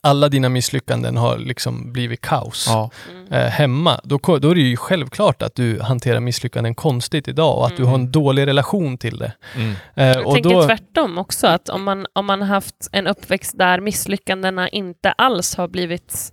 alla 0.00 0.28
dina 0.28 0.48
misslyckanden 0.48 1.16
har 1.16 1.38
liksom 1.38 1.92
blivit 1.92 2.20
kaos 2.20 2.64
Ja. 2.68 2.90
Mm. 3.10 3.32
eh, 3.32 3.48
hemma, 3.50 4.00
då, 4.04 4.18
då 4.38 4.50
är 4.50 4.54
det 4.54 4.60
ju 4.60 4.76
självklart 4.76 5.42
att 5.42 5.54
du 5.54 5.80
hanterar 5.80 6.20
misslyckanden 6.20 6.74
konstigt 6.74 7.28
idag 7.28 7.58
och 7.58 7.66
att 7.66 7.76
du 7.76 7.82
Mm. 7.82 7.88
har 7.88 7.98
en 7.98 8.12
dålig 8.12 8.46
relation 8.46 8.98
till 8.98 9.18
det. 9.18 9.32
Mm. 9.54 9.74
Eh, 9.94 10.06
Jag 10.06 10.34
tänker 10.34 10.50
då, 10.50 10.66
tvärtom 10.66 11.18
också, 11.18 11.46
att 11.46 11.68
om 11.68 11.84
man, 11.84 12.06
om 12.12 12.26
man 12.26 12.40
har 12.40 12.48
haft 12.48 12.88
en 12.92 13.06
uppväxt 13.06 13.58
där 13.58 13.80
misslyckandena 13.80 14.68
inte 14.68 15.12
alls 15.12 15.54
har 15.56 15.68
blivit 15.68 16.32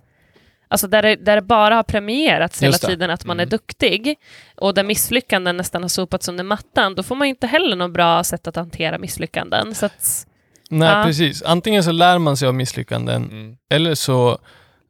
Alltså 0.68 0.86
där 0.88 1.02
det, 1.02 1.16
där 1.16 1.36
det 1.36 1.42
bara 1.42 1.74
har 1.74 1.82
premierats 1.82 2.62
hela 2.62 2.72
tiden 2.78 3.10
att 3.10 3.24
man 3.24 3.36
Mm. 3.36 3.46
är 3.46 3.50
duktig 3.50 4.14
och 4.56 4.74
där 4.74 4.84
misslyckanden 4.84 5.56
nästan 5.56 5.82
har 5.82 5.88
sopats 5.88 6.28
under 6.28 6.44
mattan, 6.44 6.94
då 6.94 7.02
får 7.02 7.14
man 7.14 7.26
inte 7.28 7.46
heller 7.46 7.76
något 7.76 7.92
bra 7.92 8.24
sätt 8.24 8.46
att 8.46 8.56
hantera 8.56 8.98
misslyckanden. 8.98 9.74
Så 9.74 9.86
att, 9.86 10.26
nej, 10.70 10.88
Ja. 10.88 11.02
precis. 11.04 11.42
Antingen 11.42 11.84
så 11.84 11.92
lär 11.92 12.18
man 12.18 12.36
sig 12.36 12.48
av 12.48 12.54
misslyckanden 12.54 13.24
Mm. 13.24 13.56
Eller 13.70 13.94
så, 13.94 14.38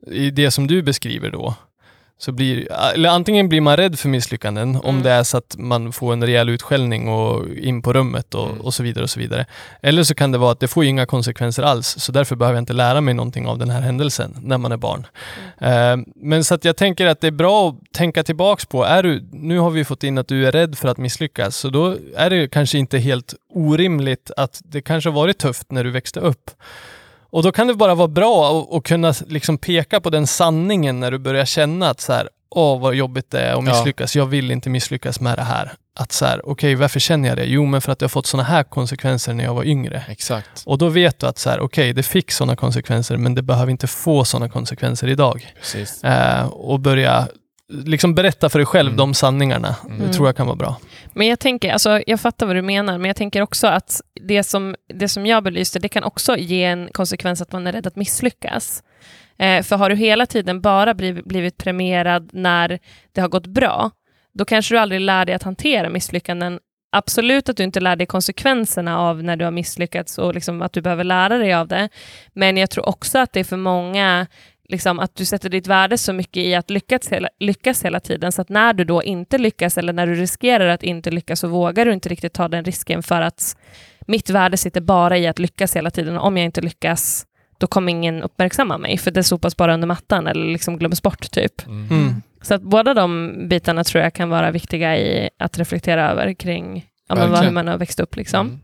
i 0.07 0.31
det 0.31 0.51
som 0.51 0.67
du 0.67 0.83
beskriver 0.83 1.31
då, 1.31 1.55
så 2.19 2.33
blir, 2.33 2.73
eller 2.95 3.09
antingen 3.09 3.49
blir 3.49 3.61
man 3.61 3.77
rädd 3.77 3.99
för 3.99 4.09
misslyckanden 4.09 4.77
om 4.77 4.83
Mm. 4.89 5.03
det 5.03 5.11
är 5.11 5.23
så 5.23 5.37
att 5.37 5.57
man 5.59 5.93
får 5.93 6.13
en 6.13 6.25
rejäl 6.25 6.49
utskällning 6.49 7.09
och 7.09 7.49
in 7.49 7.83
på 7.83 7.93
rummet 7.93 8.35
och, 8.35 8.49
Mm. 8.51 8.61
och 8.61 8.75
så 8.75 8.83
vidare 8.83 9.03
och 9.05 9.11
så 9.11 9.21
vidare. 9.21 9.47
Eller 9.83 10.03
så 10.03 10.15
kan 10.15 10.33
det 10.33 10.39
vara 10.39 10.53
att 10.53 10.61
det 10.61 10.69
får 10.69 10.85
inga 10.85 11.07
konsekvenser 11.07 11.63
alls, 11.63 11.87
så 11.99 12.13
därför 12.13 12.37
behöver 12.37 12.57
jag 12.57 12.63
inte 12.63 12.73
lära 12.73 13.01
mig 13.01 13.15
någonting 13.15 13.47
av 13.47 13.59
den 13.59 13.71
här 13.71 13.81
händelsen 13.81 14.37
när 14.43 14.59
man 14.59 14.73
är 14.73 14.77
barn. 14.77 15.07
Eh, 15.61 15.97
men 16.17 16.45
så 16.45 16.55
att 16.55 16.65
jag 16.65 16.77
tänker 16.77 17.07
att 17.07 17.21
det 17.21 17.27
är 17.27 17.31
bra 17.31 17.69
att 17.69 17.93
tänka 17.93 18.23
tillbaks 18.23 18.67
på, 18.67 18.85
är 18.85 19.03
du, 19.03 19.29
nu 19.33 19.59
har 19.59 19.71
vi 19.71 19.85
fått 19.85 20.05
in 20.05 20.19
att 20.19 20.29
du 20.29 20.47
är 20.47 20.53
rädd 20.53 20.79
för 20.79 20.89
att 20.89 20.99
misslyckas, 20.99 21.57
så 21.57 21.69
då 21.69 21.97
är 22.17 22.31
det 22.31 22.49
kanske 22.49 22.79
inte 22.79 22.99
helt 22.99 23.35
orimligt 23.55 24.31
att 24.37 24.61
det 24.65 24.81
kanske 24.83 25.11
varit 25.11 25.39
tufft 25.39 25.71
när 25.73 25.85
du 25.85 25.91
växte 25.91 26.21
upp. 26.21 26.51
Och 27.37 27.43
då 27.43 27.53
kan 27.53 27.67
det 27.67 27.75
bara 27.75 27.95
vara 27.95 28.09
bra 28.09 28.67
att- 28.73 28.85
kunna 28.85 29.15
liksom 29.27 29.59
peka 29.59 30.01
på 30.01 30.11
den 30.11 30.27
sanningen 30.27 31.01
när 31.01 31.11
du 31.11 31.19
börjar 31.19 31.45
känna 31.45 31.91
att 31.91 32.01
så 32.01 32.13
här, 32.13 32.29
åh 32.51 32.81
vad 32.81 32.95
jobbigt 32.95 33.31
det 33.31 33.41
är 33.41 33.49
att 33.51 33.55
Ja. 33.55 33.61
misslyckas, 33.61 34.17
jag 34.17 34.27
vill 34.27 34.51
inte 34.51 34.71
misslyckas 34.71 35.21
med 35.21 35.39
det 35.39 35.43
här. 35.43 35.73
Att 35.99 36.13
så 36.13 36.25
här, 36.27 36.41
okej 36.49 36.75
varför 36.75 37.01
känner 37.01 37.29
jag 37.29 37.39
det? 37.39 37.45
Jo 37.45 37.65
men 37.67 37.81
för 37.81 37.93
att 37.93 38.01
jag 38.01 38.05
har 38.05 38.11
fått 38.11 38.27
sådana 38.27 38.49
här 38.49 38.63
konsekvenser 38.63 39.35
när 39.35 39.45
jag 39.45 39.55
var 39.55 39.65
yngre. 39.65 40.03
Exakt. 40.09 40.63
Och 40.67 40.79
då 40.79 40.89
vet 40.89 41.19
du 41.19 41.27
att 41.27 41.39
så 41.39 41.51
här, 41.51 41.61
okej 41.61 41.93
det 41.93 42.03
fick 42.03 42.31
sådana 42.31 42.57
konsekvenser 42.57 43.17
men 43.17 43.35
det 43.35 43.43
behöver 43.43 43.71
inte 43.71 43.87
få 43.87 44.25
sådana 44.25 44.49
konsekvenser 44.49 45.09
idag. 45.09 45.53
Precis. 45.61 46.05
Eh, 46.05 46.47
och 46.47 46.81
börja 46.81 47.29
liksom 47.69 48.15
berätta 48.15 48.49
för 48.49 48.59
dig 48.59 48.67
själv 48.67 48.89
Mm. 48.89 48.97
de 48.97 49.15
sanningarna. 49.15 49.77
Mm. 49.87 50.07
Det 50.07 50.13
tror 50.13 50.29
jag 50.29 50.37
kan 50.37 50.47
vara 50.47 50.57
bra. 50.57 50.77
men 51.15 51.27
jag 51.27 51.39
tänker, 51.41 51.73
alltså, 51.73 52.03
jag 52.07 52.21
fattar 52.21 52.47
vad 52.47 52.57
du 52.57 52.63
menar, 52.63 52.99
men 52.99 53.07
jag 53.09 53.17
tänker 53.17 53.43
också 53.43 53.67
att 53.67 54.01
det 54.21 54.43
som, 54.45 54.75
det 54.95 55.09
som 55.09 55.27
jag 55.27 55.43
belyste, 55.45 55.79
det 55.79 55.89
kan 55.89 56.05
också 56.05 56.37
ge 56.37 56.65
en 56.65 56.89
konsekvens 56.93 57.41
att 57.43 57.53
man 57.53 57.67
är 57.67 57.73
rädd 57.73 57.87
att 57.87 57.97
misslyckas. 57.97 58.83
Eh, 59.39 59.63
för 59.63 59.77
har 59.77 59.91
du 59.91 59.97
hela 59.97 60.27
tiden 60.27 60.61
bara 60.61 60.95
blivit, 60.95 61.25
blivit 61.25 61.57
premierad 61.57 62.31
när 62.33 62.79
det 63.13 63.21
har 63.21 63.29
gått 63.29 63.47
bra, 63.47 63.91
då 64.35 64.45
kanske 64.45 64.75
du 64.75 64.79
aldrig 64.79 65.01
lär 65.01 65.25
dig 65.25 65.35
att 65.35 65.43
hantera 65.43 65.89
misslyckanden. 65.91 66.59
Absolut 66.93 67.49
att 67.49 67.57
du 67.57 67.63
inte 67.65 67.81
lär 67.81 67.97
dig 67.97 68.07
konsekvenserna 68.07 68.99
av 68.99 69.23
när 69.23 69.37
du 69.37 69.45
har 69.45 69.53
misslyckats 69.53 70.19
och 70.19 70.35
liksom 70.35 70.63
att 70.63 70.73
du 70.73 70.81
behöver 70.81 71.05
lära 71.05 71.39
dig 71.39 71.55
av 71.55 71.69
det. 71.69 71.89
Men 72.35 72.57
jag 72.57 72.71
tror 72.71 72.89
också 72.89 73.19
att 73.19 73.33
det 73.33 73.45
för 73.45 73.57
många 73.57 74.27
liksom, 74.69 74.99
att 74.99 75.17
du 75.17 75.25
sätter 75.25 75.49
ditt 75.49 75.67
värde 75.67 75.99
så 75.99 76.13
mycket 76.13 76.43
i 76.43 76.55
att 76.55 76.71
lyckas 76.71 77.09
hela, 77.09 77.29
lyckas 77.39 77.85
hela 77.85 78.01
tiden, 78.01 78.33
så 78.33 78.43
att 78.43 78.49
när 78.49 78.73
du 78.73 78.85
då 78.85 79.03
inte 79.03 79.39
lyckas 79.39 79.79
eller 79.79 79.93
när 79.93 80.07
du 80.07 80.15
riskerar 80.15 80.69
att 80.69 80.83
inte 80.83 81.11
lyckas 81.11 81.41
så 81.41 81.49
vågar 81.49 81.85
du 81.85 81.93
inte 81.93 82.09
riktigt 82.09 82.33
ta 82.33 82.49
den 82.49 82.65
risken 82.65 83.03
för 83.03 83.21
att 83.21 83.57
mitt 84.07 84.31
värde 84.31 84.57
sitter 84.57 84.81
bara 84.81 85.19
i 85.19 85.27
att 85.27 85.39
lyckas 85.39 85.77
hela 85.77 85.91
tiden. 85.91 86.19
Om 86.19 86.37
jag 86.37 86.45
inte 86.45 86.61
lyckas, 86.61 87.27
då 87.59 87.67
kommer 87.67 87.93
ingen 87.93 88.23
uppmärksamma 88.23 88.79
mig, 88.79 88.99
för 88.99 89.11
det 89.11 89.23
sopas 89.23 89.57
bara 89.57 89.75
under 89.75 89.89
mattan 89.89 90.27
eller 90.27 90.47
liksom 90.47 90.79
glöms 90.79 91.03
bort 91.03 91.31
typ. 91.31 91.67
Mm. 91.67 91.89
Mm. 91.91 92.23
Så 92.43 92.55
att 92.55 92.63
båda 92.63 92.95
de 92.95 93.35
bitarna 93.49 93.85
tror 93.85 94.05
jag 94.05 94.15
kan 94.15 94.29
vara 94.29 94.51
viktiga 94.51 94.99
i 94.99 95.31
att 95.39 95.59
reflektera 95.59 96.11
över 96.11 96.35
kring 96.35 96.87
ja, 97.09 97.15
men 97.15 97.31
vad, 97.31 97.45
hur 97.45 97.51
man 97.51 97.69
har 97.69 97.79
växt 97.79 98.01
upp. 98.01 98.17
Liksom. 98.17 98.47
Mm. 98.47 98.61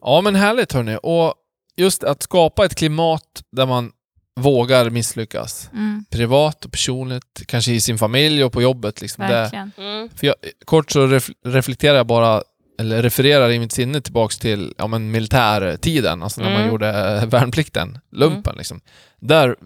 Ja, 0.00 0.20
men 0.20 0.34
härligt 0.34 0.72
hörni. 0.72 0.98
Och 1.02 1.34
just 1.76 2.04
att 2.04 2.22
skapa 2.22 2.64
ett 2.64 2.74
klimat 2.74 3.42
där 3.52 3.66
man 3.66 3.92
vågar 4.40 4.90
misslyckas. 4.90 5.70
Mm, 5.72 6.04
Privat 6.10 6.64
och 6.64 6.72
personligt, 6.72 7.42
kanske 7.46 7.72
i 7.72 7.80
sin 7.80 7.98
familj 7.98 8.44
och 8.44 8.52
på 8.52 8.62
jobbet. 8.62 9.00
Liksom. 9.00 9.24
Det, 9.26 9.32
verkligen. 9.32 9.72
Mm. 9.78 10.08
för 10.16 10.26
jag, 10.26 10.36
kort 10.64 10.90
så 10.90 11.06
ref, 11.06 11.30
reflekterar 11.46 11.96
jag 11.96 12.06
bara, 12.06 12.42
eller 12.80 13.02
refererar 13.02 13.50
i 13.50 13.58
mitt 13.58 13.72
sinne 13.72 14.00
tillbaks 14.00 14.38
till 14.38 14.74
ja, 14.78 14.86
men 14.86 15.10
militärtiden, 15.10 16.22
alltså 16.22 16.40
när 16.40 16.48
man 16.50 16.56
Mm. 16.60 16.70
gjorde 16.70 16.88
eh, 16.88 17.26
värnplikten, 17.26 17.98
lumpen. 18.12 18.54
Liksom. 18.58 18.80
Där 19.20 19.56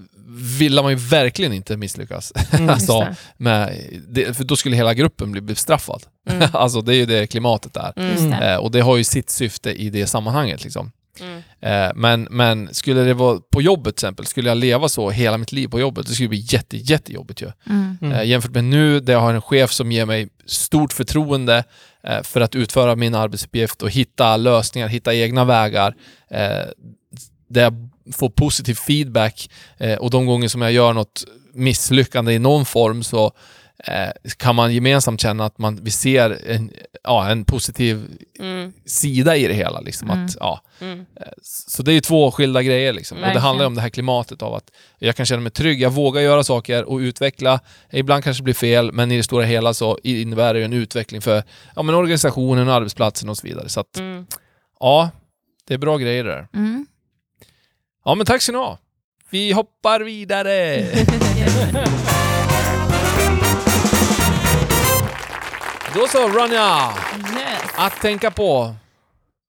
ville 0.59 0.83
man 0.83 0.91
ju 0.93 0.97
verkligen 0.99 1.53
inte 1.53 1.77
misslyckas. 1.77 2.33
Mm. 2.53 2.69
alltså, 2.71 3.07
med, 3.37 3.79
det, 4.09 4.37
för 4.37 4.45
då 4.45 4.57
skulle 4.57 4.77
hela 4.77 4.95
gruppen 4.95 5.33
bli 5.33 5.41
bestraffad. 5.41 6.03
det. 6.27 6.33
Mm. 6.33 6.49
alltså 6.53 6.81
det 6.81 6.95
är 6.95 6.97
ju 6.97 7.07
det 7.07 7.27
klimatet 7.27 7.75
där. 7.75 7.93
Mm. 7.97 8.31
Det. 8.31 8.53
Eh, 8.53 8.57
och 8.57 8.71
det 8.71 8.81
har 8.81 8.97
ju 8.97 9.05
sitt 9.05 9.31
syfte 9.31 9.71
i 9.73 9.91
det 9.91 10.07
sammanhanget. 10.07 10.65
Liksom. 10.65 10.93
Mm. 11.21 11.43
Eh, 11.61 11.93
men, 11.95 12.29
men 12.31 12.75
skulle 12.75 13.01
det 13.01 13.15
vara 13.15 13.41
på 13.51 13.63
jobbet 13.63 13.97
till 13.97 14.07
exempel, 14.07 14.27
skulle 14.27 14.49
jag 14.49 14.59
leva 14.59 14.89
så 14.89 15.11
hela 15.11 15.39
mitt 15.39 15.53
liv 15.53 15.69
på 15.69 15.81
jobbet, 15.81 16.07
det 16.07 16.13
skulle 16.13 16.29
bli 16.29 16.45
jätte, 16.49 16.77
jättejobbigt 16.77 17.43
ju. 17.43 17.51
Mm. 17.67 17.99
Mm. 18.03 18.13
Eh, 18.13 18.25
jämfört 18.25 18.51
med 18.51 18.65
nu, 18.65 19.01
där 19.01 19.13
jag 19.13 19.21
har 19.21 19.35
en 19.35 19.43
chef 19.43 19.73
som 19.73 19.93
ger 19.93 20.07
mig 20.07 20.29
stort 20.47 20.93
förtroende 20.93 21.65
eh, 22.03 22.23
för 22.23 22.41
att 22.41 22.55
utföra 22.55 22.97
min 22.97 23.15
arbetsuppgift 23.15 23.83
och 23.83 23.91
hitta 23.91 24.37
lösningar, 24.37 24.89
hitta 24.89 25.15
egna 25.15 25.45
vägar. 25.45 25.95
Där 27.49 27.63
jag 27.63 27.91
får 28.13 28.31
positiv 28.31 28.75
feedback 28.75 29.51
och 29.99 30.11
de 30.11 30.27
gånger 30.27 30.49
som 30.49 30.63
jag 30.63 30.73
gör 30.73 30.93
något 30.93 31.25
misslyckande 31.55 32.33
i 32.33 32.39
någon 32.39 32.65
form 32.65 33.03
så 33.03 33.33
kan 34.37 34.55
man 34.55 34.75
gemensamt 34.75 35.21
känna 35.21 35.45
att 35.45 35.59
man, 35.59 35.79
vi 35.83 35.91
ser 35.91 36.41
en, 36.51 36.71
ja, 37.05 37.29
en 37.31 37.45
positiv 37.45 38.07
Mm. 38.41 38.73
sida 38.87 39.37
i 39.37 39.47
det 39.47 39.55
hela. 39.55 39.81
Liksom, 39.81 40.11
Mm. 40.11 40.25
att, 40.25 40.37
ja, 40.41 40.61
Mm. 40.81 41.05
så 41.43 41.83
det 41.83 41.91
är 41.93 41.95
ju 41.95 42.01
två 42.01 42.31
skilda 42.31 42.63
grejer. 42.63 42.93
Liksom. 42.93 43.19
Och 43.19 43.35
det 43.35 43.41
handlar 43.41 43.67
om 43.67 43.75
det 43.75 43.81
här 43.81 43.89
klimatet 43.89 44.43
av 44.43 44.55
att 44.55 44.71
jag 44.99 45.17
kan 45.17 45.27
känna 45.27 45.41
mig 45.43 45.53
trygg, 45.53 45.81
jag 45.81 45.91
vågar 45.91 46.23
göra 46.23 46.45
saker 46.45 46.85
och 46.85 46.99
utveckla. 46.99 47.61
Ibland 47.93 48.25
kanske 48.25 48.41
det 48.41 48.45
blir 48.45 48.55
fel, 48.55 48.93
men 48.93 49.13
i 49.13 49.17
det 49.17 49.23
stora 49.23 49.45
hela 49.45 49.75
så 49.75 49.99
innebär 50.03 50.55
det 50.55 50.59
ju 50.61 50.65
en 50.65 50.73
utveckling 50.73 51.21
för 51.23 51.43
ja, 51.77 51.83
men 51.83 51.95
organisationen, 51.95 52.69
arbetsplatsen 52.69 53.29
och 53.29 53.37
så 53.39 53.47
vidare. 53.47 53.69
Så 53.69 53.81
att, 53.81 53.99
Mm. 53.99 54.27
ja, 54.81 55.11
det 55.67 55.75
är 55.75 55.79
bra 55.79 55.97
grejer 55.99 56.25
det 56.25 56.31
där. 56.31 56.49
Mm. 56.55 56.87
Ja, 58.05 58.15
men 58.15 58.27
tack 58.27 58.43
ska 58.43 58.53
ni 58.53 58.59
ha. 58.59 58.79
Vi 59.31 59.53
hoppar 59.53 60.01
vidare. 60.01 60.85
Då 65.95 66.07
så, 66.09 66.29
Ronja! 66.29 66.93
Yes. 67.17 67.63
Att 67.77 68.01
tänka 68.01 68.31
på 68.31 68.75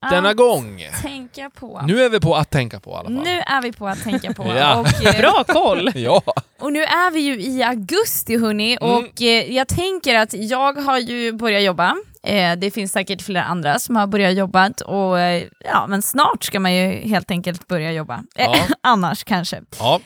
denna 0.10 0.30
Att 0.30 0.36
gång. 0.38 0.88
tänka 1.02 1.50
på. 1.50 1.82
Nu 1.88 2.04
är 2.04 2.10
vi 2.10 2.20
på 2.20 2.36
att 2.36 2.50
tänka 2.52 2.80
på 2.80 2.92
i 2.92 2.94
alla 2.94 3.04
fall. 3.04 3.14
Nu 3.14 3.40
är 3.40 3.62
vi 3.62 3.72
på 3.72 3.88
att 3.88 4.04
tänka 4.04 4.34
på. 4.34 4.44
Ja. 4.58 4.76
och, 4.80 5.06
eh, 5.06 5.18
Bra 5.22 5.44
koll! 5.48 5.92
Ja. 5.96 6.22
och 6.60 6.74
nu 6.74 6.84
är 6.84 7.12
vi 7.12 7.20
ju 7.20 7.42
i 7.42 7.64
augusti 7.64 8.38
hörni 8.38 8.78
Mm. 8.82 8.94
och 8.96 9.22
eh, 9.22 9.54
jag 9.54 9.68
tänker 9.68 10.16
att 10.16 10.34
jag 10.34 10.74
har 10.74 10.98
ju 10.98 11.32
börjat 11.32 11.64
jobba. 11.64 11.96
Eh, 12.24 12.56
det 12.56 12.72
finns 12.72 12.92
säkert 12.92 13.22
flera 13.22 13.44
andra 13.44 13.80
som 13.80 13.96
har 13.96 14.08
börjat 14.08 14.34
jobba 14.36 14.70
och 14.86 15.20
ja, 15.66 15.88
men 15.88 16.02
snart 16.02 16.44
ska 16.44 16.60
man 16.60 16.74
ju 16.74 16.92
helt 16.92 17.32
enkelt 17.32 17.68
börja 17.68 17.92
jobba. 17.92 18.24
Ja. 18.36 18.56
annars 18.84 19.24
kanske. 19.24 19.62
ja. 19.80 20.00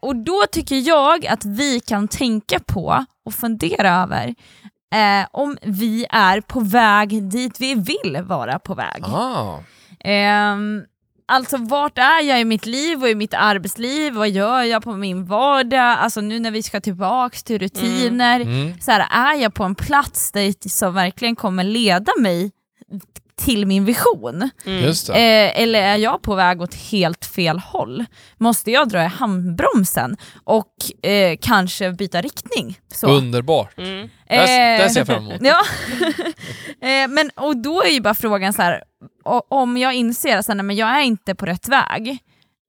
Och 0.00 0.16
då 0.16 0.44
tycker 0.52 0.76
jag 0.76 1.26
att 1.26 1.44
vi 1.44 1.80
kan 1.80 2.08
tänka 2.08 2.58
på 2.66 3.04
och 3.24 3.34
fundera 3.34 4.02
över 4.02 4.34
eh, 4.94 5.28
om 5.30 5.58
vi 5.62 6.06
är 6.10 6.40
på 6.40 6.60
väg 6.60 7.22
dit 7.22 7.60
vi 7.60 7.74
vill 7.74 8.22
vara 8.22 8.58
på 8.58 8.74
väg. 8.74 9.04
Ah. 9.04 9.58
Ehm, 10.00 10.82
alltså 11.26 11.56
vart 11.56 11.98
är 11.98 12.22
jag 12.22 12.40
i 12.40 12.44
mitt 12.44 12.66
liv 12.66 13.02
och 13.02 13.08
i 13.08 13.14
mitt 13.14 13.34
arbetsliv? 13.34 14.14
Vad 14.14 14.30
gör 14.30 14.62
jag 14.62 14.82
på 14.82 14.92
min 14.92 15.24
vardag? 15.24 15.98
Alltså 15.98 16.20
nu 16.20 16.40
när 16.40 16.50
vi 16.50 16.62
ska 16.62 16.80
tillbaks 16.80 17.42
till 17.42 17.58
rutiner. 17.58 18.40
Mm. 18.40 18.80
Så 18.80 18.90
här, 18.90 19.06
är 19.10 19.42
jag 19.42 19.54
på 19.54 19.64
en 19.64 19.74
plats 19.74 20.32
där 20.32 20.68
som 20.68 20.94
verkligen 20.94 21.36
kommer 21.36 21.64
leda 21.64 22.12
mig 22.20 22.50
till 23.38 23.66
min 23.66 23.84
vision? 23.84 24.50
Mm. 24.66 24.84
Just 24.84 25.06
det. 25.06 25.12
Eh, 25.12 25.62
eller 25.62 25.82
är 25.82 25.96
jag 25.96 26.22
på 26.22 26.34
väg 26.34 26.62
åt 26.62 26.74
helt 26.74 27.24
fel 27.24 27.58
håll? 27.58 28.04
Måste 28.36 28.70
jag 28.70 28.88
dra 28.88 29.02
i 29.02 29.06
handbromsen 29.06 30.16
och 30.44 31.06
eh, 31.10 31.38
kanske 31.42 31.92
byta 31.92 32.20
riktning? 32.20 32.78
Så. 32.94 33.06
Underbart. 33.06 33.78
Mm. 33.78 34.00
Eh, 34.26 34.36
där 34.36 34.88
ser 34.88 35.00
jag 35.00 35.06
fram 35.06 35.26
emot. 35.26 35.40
Ja, 35.42 35.62
eh, 36.88 37.08
men 37.08 37.30
och 37.36 37.56
då 37.56 37.82
är 37.82 37.88
ju 37.90 38.00
bara 38.00 38.14
frågan 38.14 38.52
så 38.52 38.62
här, 38.62 38.82
om 39.48 39.76
jag 39.76 39.94
inser 39.94 40.36
att 40.36 40.44
så 40.44 40.52
här, 40.52 40.56
nej, 40.56 40.64
men 40.64 40.76
jag 40.76 40.88
är 40.88 41.02
inte 41.02 41.34
på 41.34 41.46
rätt 41.46 41.68
väg 41.68 42.18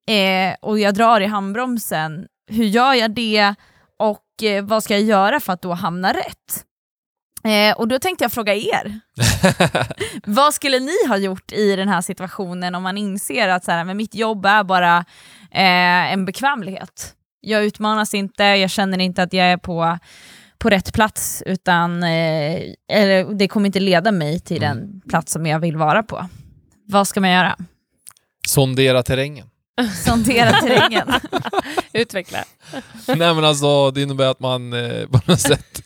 eh, 0.10 0.56
och 0.62 0.80
jag 0.80 0.94
drar 0.94 1.22
i 1.22 1.26
handbromsen, 1.26 2.28
hur 2.52 2.66
gör 2.66 2.94
jag 2.94 3.12
det 3.12 3.56
och 4.00 4.44
eh, 4.44 4.64
vad 4.64 4.84
ska 4.84 4.94
jag 4.94 5.04
göra 5.04 5.40
för 5.40 5.54
att 5.54 5.62
då 5.62 5.74
hamna 5.74 6.14
rätt? 6.14 6.66
Eh, 7.44 7.78
och 7.78 7.88
då 7.88 8.00
tänkte 8.00 8.24
jag 8.24 8.32
fråga 8.32 8.56
er, 8.56 9.00
vad 10.26 10.54
skulle 10.54 10.80
ni 10.80 11.08
ha 11.08 11.18
gjort 11.18 11.52
i 11.52 11.76
den 11.76 11.90
här 11.90 12.02
situationen 12.02 12.76
om 12.76 12.84
man 12.84 12.98
inser 12.98 13.48
att 13.48 13.66
så 13.66 13.72
här, 13.72 13.84
men 13.84 13.98
mitt 13.98 14.16
jobb 14.16 14.46
är 14.46 14.64
bara 14.64 14.98
eh, 15.52 16.14
en 16.14 16.26
bekvämlighet? 16.26 17.14
Jag 17.42 17.66
utmanas 17.66 18.14
inte, 18.14 18.44
jag 18.44 18.70
känner 18.70 19.00
inte 19.00 19.24
att 19.24 19.34
jag 19.34 19.46
är 19.46 19.58
på 19.58 19.98
på 20.58 20.70
rätt 20.70 20.94
plats, 20.94 21.44
utan 21.46 22.04
eh, 22.04 22.62
eller, 22.92 23.34
det 23.34 23.48
kommer 23.48 23.66
inte 23.66 23.80
leda 23.80 24.12
mig 24.12 24.40
till 24.40 24.62
den 24.62 25.02
plats 25.10 25.34
som 25.34 25.46
jag 25.46 25.60
vill 25.60 25.78
vara 25.78 26.04
på. 26.04 26.30
Vad 26.88 27.08
ska 27.08 27.22
man 27.22 27.30
göra? 27.32 27.58
Sondera 28.48 29.04
terrängen. 29.04 29.48
Sondera 30.06 30.52
terrängen. 30.52 31.08
Utveckla. 31.94 32.44
Nej 33.08 33.34
men 33.34 33.46
alltså, 33.46 33.92
det 33.92 34.02
innebär 34.02 34.28
att 34.32 34.40
man 34.40 34.72
på 35.12 35.20
något 35.26 35.40
sätt 35.40 35.82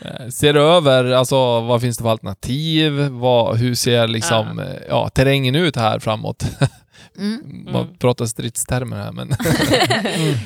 eh, 0.00 0.28
ser 0.28 0.54
över, 0.54 1.12
alltså 1.12 1.60
vad 1.60 1.80
finns 1.80 1.98
det 1.98 2.02
för 2.02 2.10
alternativ? 2.10 2.92
Vad, 3.08 3.56
hur 3.56 3.74
ser 3.74 4.08
liksom, 4.08 4.58
eh, 4.58 4.66
ja, 4.88 5.08
terrängen 5.08 5.54
ut 5.54 5.76
här 5.76 5.98
framåt? 5.98 6.44
Mm. 7.18 7.68
Man 7.72 7.96
pratar 7.98 8.26
stridstermer 8.26 8.96
här 8.96 9.12
men... 9.12 9.28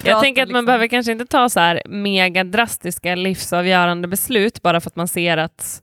Jag 0.04 0.20
tänker 0.20 0.42
att 0.42 0.48
man 0.48 0.60
liksom. 0.60 0.66
behöver 0.66 0.86
kanske 0.86 1.12
inte 1.12 1.26
ta 1.26 1.48
så 1.48 1.60
här 1.60 1.82
mega 1.86 2.44
drastiska 2.44 3.14
livsavgörande 3.14 4.08
beslut 4.08 4.62
bara 4.62 4.80
för 4.80 4.90
att 4.90 4.96
man 4.96 5.08
ser 5.08 5.36
att 5.36 5.82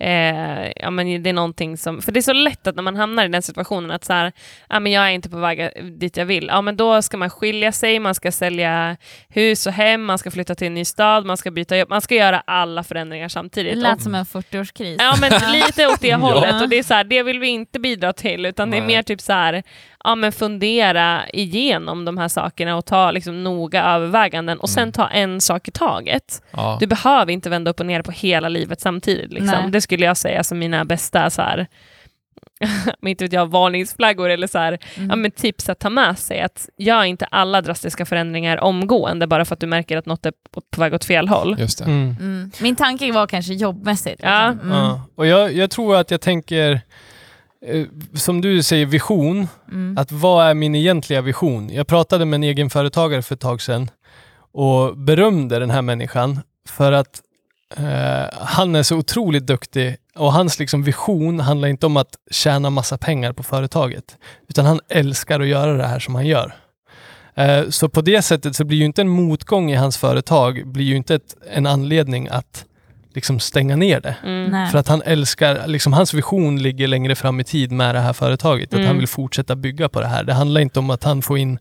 eh, 0.00 0.72
ja, 0.76 0.90
men 0.90 1.22
det 1.22 1.30
är 1.30 1.34
någonting 1.34 1.76
som... 1.76 2.02
För 2.02 2.12
det 2.12 2.20
är 2.20 2.22
så 2.22 2.32
lätt 2.32 2.66
att 2.66 2.76
när 2.76 2.82
man 2.82 2.96
hamnar 2.96 3.24
i 3.24 3.28
den 3.28 3.42
situationen 3.42 3.90
att 3.90 4.04
så 4.04 4.12
här, 4.12 4.32
ja, 4.68 4.80
men 4.80 4.92
jag 4.92 5.04
är 5.04 5.10
inte 5.10 5.30
på 5.30 5.36
väg 5.36 5.70
dit 5.98 6.16
jag 6.16 6.26
vill. 6.26 6.46
Ja, 6.46 6.62
men 6.62 6.76
då 6.76 7.02
ska 7.02 7.16
man 7.16 7.30
skilja 7.30 7.72
sig, 7.72 7.98
man 7.98 8.14
ska 8.14 8.32
sälja 8.32 8.96
hus 9.28 9.66
och 9.66 9.72
hem, 9.72 10.04
man 10.04 10.18
ska 10.18 10.30
flytta 10.30 10.54
till 10.54 10.66
en 10.66 10.74
ny 10.74 10.84
stad, 10.84 11.26
man 11.26 11.36
ska 11.36 11.50
byta 11.50 11.76
jobb, 11.76 11.90
man 11.90 12.00
ska 12.00 12.14
göra 12.14 12.42
alla 12.46 12.84
förändringar 12.84 13.24
Det 13.24 13.30
samtidigt. 13.30 13.76
Och 13.76 13.82
lät 13.82 14.02
som 14.02 14.14
en 14.14 14.24
40-årskris. 14.24 14.96
Ja 14.98 15.14
men 15.20 15.52
lite 15.52 15.86
åt 15.86 16.00
det 16.00 16.14
hållet 16.14 16.62
och 16.62 16.68
det 16.68 16.78
är 16.78 16.82
så 16.82 16.94
här, 16.94 17.04
det 17.04 17.22
vill 17.22 17.38
vi 17.38 17.48
inte 17.48 17.80
bidra 17.80 18.12
till 18.12 18.46
utan 18.46 18.70
det 18.70 18.76
är 18.76 18.80
Nej. 18.80 18.88
mer 18.88 19.02
typ 19.02 19.20
så 19.20 19.32
här, 19.32 19.62
ja 20.04 20.14
men 20.14 20.32
fundera 20.32 21.22
igenom 21.32 22.04
de 22.04 22.18
här 22.18 22.28
sakerna 22.28 22.76
och 22.76 22.86
ta 22.86 23.10
liksom 23.10 23.44
noga 23.44 23.84
överväganden 23.84 24.58
och 24.60 24.68
sen 24.70 24.82
Mm. 24.82 24.92
ta 24.92 25.08
en 25.08 25.40
sak 25.40 25.68
i 25.68 25.70
taget. 25.70 26.42
Ja. 26.50 26.76
Du 26.80 26.86
behöver 26.86 27.32
inte 27.32 27.50
vända 27.50 27.70
upp 27.70 27.80
och 27.80 27.86
ner 27.86 28.02
på 28.02 28.10
hela 28.12 28.48
livet 28.48 28.80
samtidigt. 28.80 29.32
Liksom. 29.32 29.70
Det 29.70 29.80
skulle 29.80 30.04
jag 30.04 30.16
säga 30.16 30.44
som 30.44 30.58
mina 30.58 30.84
bästa 30.84 31.30
så 31.30 31.42
här, 31.42 31.66
men 33.00 33.10
inte 33.10 33.24
vet 33.24 33.32
jag, 33.32 33.46
varningsflaggor 33.50 34.30
eller 34.30 34.46
så 34.46 34.58
här, 34.58 34.78
Mm. 34.96 35.10
ja, 35.10 35.16
men 35.16 35.30
tips 35.30 35.68
att 35.68 35.78
ta 35.78 35.90
med 35.90 36.18
sig. 36.18 36.40
Att 36.40 36.68
gör 36.78 37.04
inte 37.04 37.26
alla 37.26 37.60
drastiska 37.62 38.06
förändringar 38.06 38.56
omgående 38.60 39.26
bara 39.26 39.44
för 39.44 39.54
att 39.54 39.60
du 39.60 39.66
märker 39.66 39.96
att 39.96 40.06
något 40.06 40.26
är 40.26 40.32
på, 40.70 40.80
väg 40.80 40.94
åt 40.94 41.04
fel 41.04 41.28
håll. 41.28 41.56
Just 41.58 41.78
det. 41.78 41.84
Mm. 41.84 42.16
Mm. 42.20 42.50
Min 42.60 42.76
tanke 42.76 43.12
var 43.12 43.26
kanske 43.26 43.54
jobbmässigt. 43.54 44.20
Ja. 44.22 44.50
liksom. 44.50 44.70
Mm. 44.70 44.82
Ja. 44.82 45.02
Och 45.14 45.26
jag, 45.26 45.52
jag 45.52 45.70
tror 45.70 45.96
att 45.96 46.10
jag 46.10 46.20
tänker, 46.20 46.80
som 48.14 48.40
du 48.40 48.62
säger, 48.62 48.86
vision. 48.86 49.48
Mm. 49.72 49.98
Att 49.98 50.12
vad 50.12 50.46
är 50.46 50.54
min 50.54 50.74
egentliga 50.74 51.20
vision? 51.20 51.70
Jag 51.72 51.86
pratade 51.86 52.24
med 52.24 52.34
en 52.38 52.42
egenföretagare 52.44 53.22
för 53.22 53.34
ett 53.34 53.40
tag 53.40 53.62
sedan 53.62 53.90
och 54.52 54.96
berömde 54.98 55.58
den 55.58 55.70
här 55.70 55.82
människan 55.82 56.40
för 56.68 56.92
att 56.92 57.20
eh, 57.76 58.38
han 58.40 58.74
är 58.74 58.82
så 58.82 58.96
otroligt 58.96 59.46
duktig 59.46 59.96
och 60.16 60.32
hans 60.32 60.58
liksom 60.58 60.82
vision 60.82 61.40
handlar 61.40 61.68
inte 61.68 61.86
om 61.86 61.96
att 61.96 62.14
tjäna 62.30 62.70
massa 62.70 62.98
pengar 62.98 63.32
på 63.32 63.42
företaget, 63.42 64.16
utan 64.48 64.66
han 64.66 64.80
älskar 64.88 65.40
att 65.40 65.46
göra 65.46 65.72
det 65.72 65.86
här 65.86 65.98
som 65.98 66.14
han 66.14 66.26
gör. 66.26 66.54
Eh, 67.34 67.68
Så 67.68 67.88
på 67.88 68.00
det 68.00 68.22
sättet 68.22 68.56
så 68.56 68.64
blir 68.64 68.78
ju 68.78 68.84
inte 68.84 69.00
en 69.00 69.08
motgång 69.08 69.70
i 69.70 69.74
hans 69.74 69.96
företag 69.96 70.66
blir 70.66 70.84
ju 70.84 70.96
inte 70.96 71.14
ett, 71.14 71.36
en 71.50 71.66
anledning 71.66 72.28
att 72.28 72.64
liksom 73.18 73.40
stänga 73.40 73.76
ner 73.76 74.00
det. 74.00 74.16
Mm. 74.24 74.68
För 74.70 74.78
att 74.78 74.88
han 74.88 75.02
älskar, 75.02 75.66
liksom 75.66 75.92
hans 75.92 76.14
vision 76.14 76.62
ligger 76.62 76.86
längre 76.88 77.14
fram 77.14 77.40
i 77.40 77.44
tid 77.44 77.72
med 77.72 77.94
det 77.94 78.00
här 78.00 78.12
företaget. 78.12 78.68
Att 78.68 78.74
Mm. 78.74 78.86
han 78.86 78.98
vill 78.98 79.08
fortsätta 79.08 79.56
bygga 79.56 79.88
på 79.88 80.00
det 80.00 80.06
här. 80.06 80.24
Det 80.24 80.34
handlar 80.34 80.60
inte 80.60 80.78
om 80.78 80.90
att 80.90 81.04
han 81.04 81.22
får 81.22 81.38
in 81.38 81.58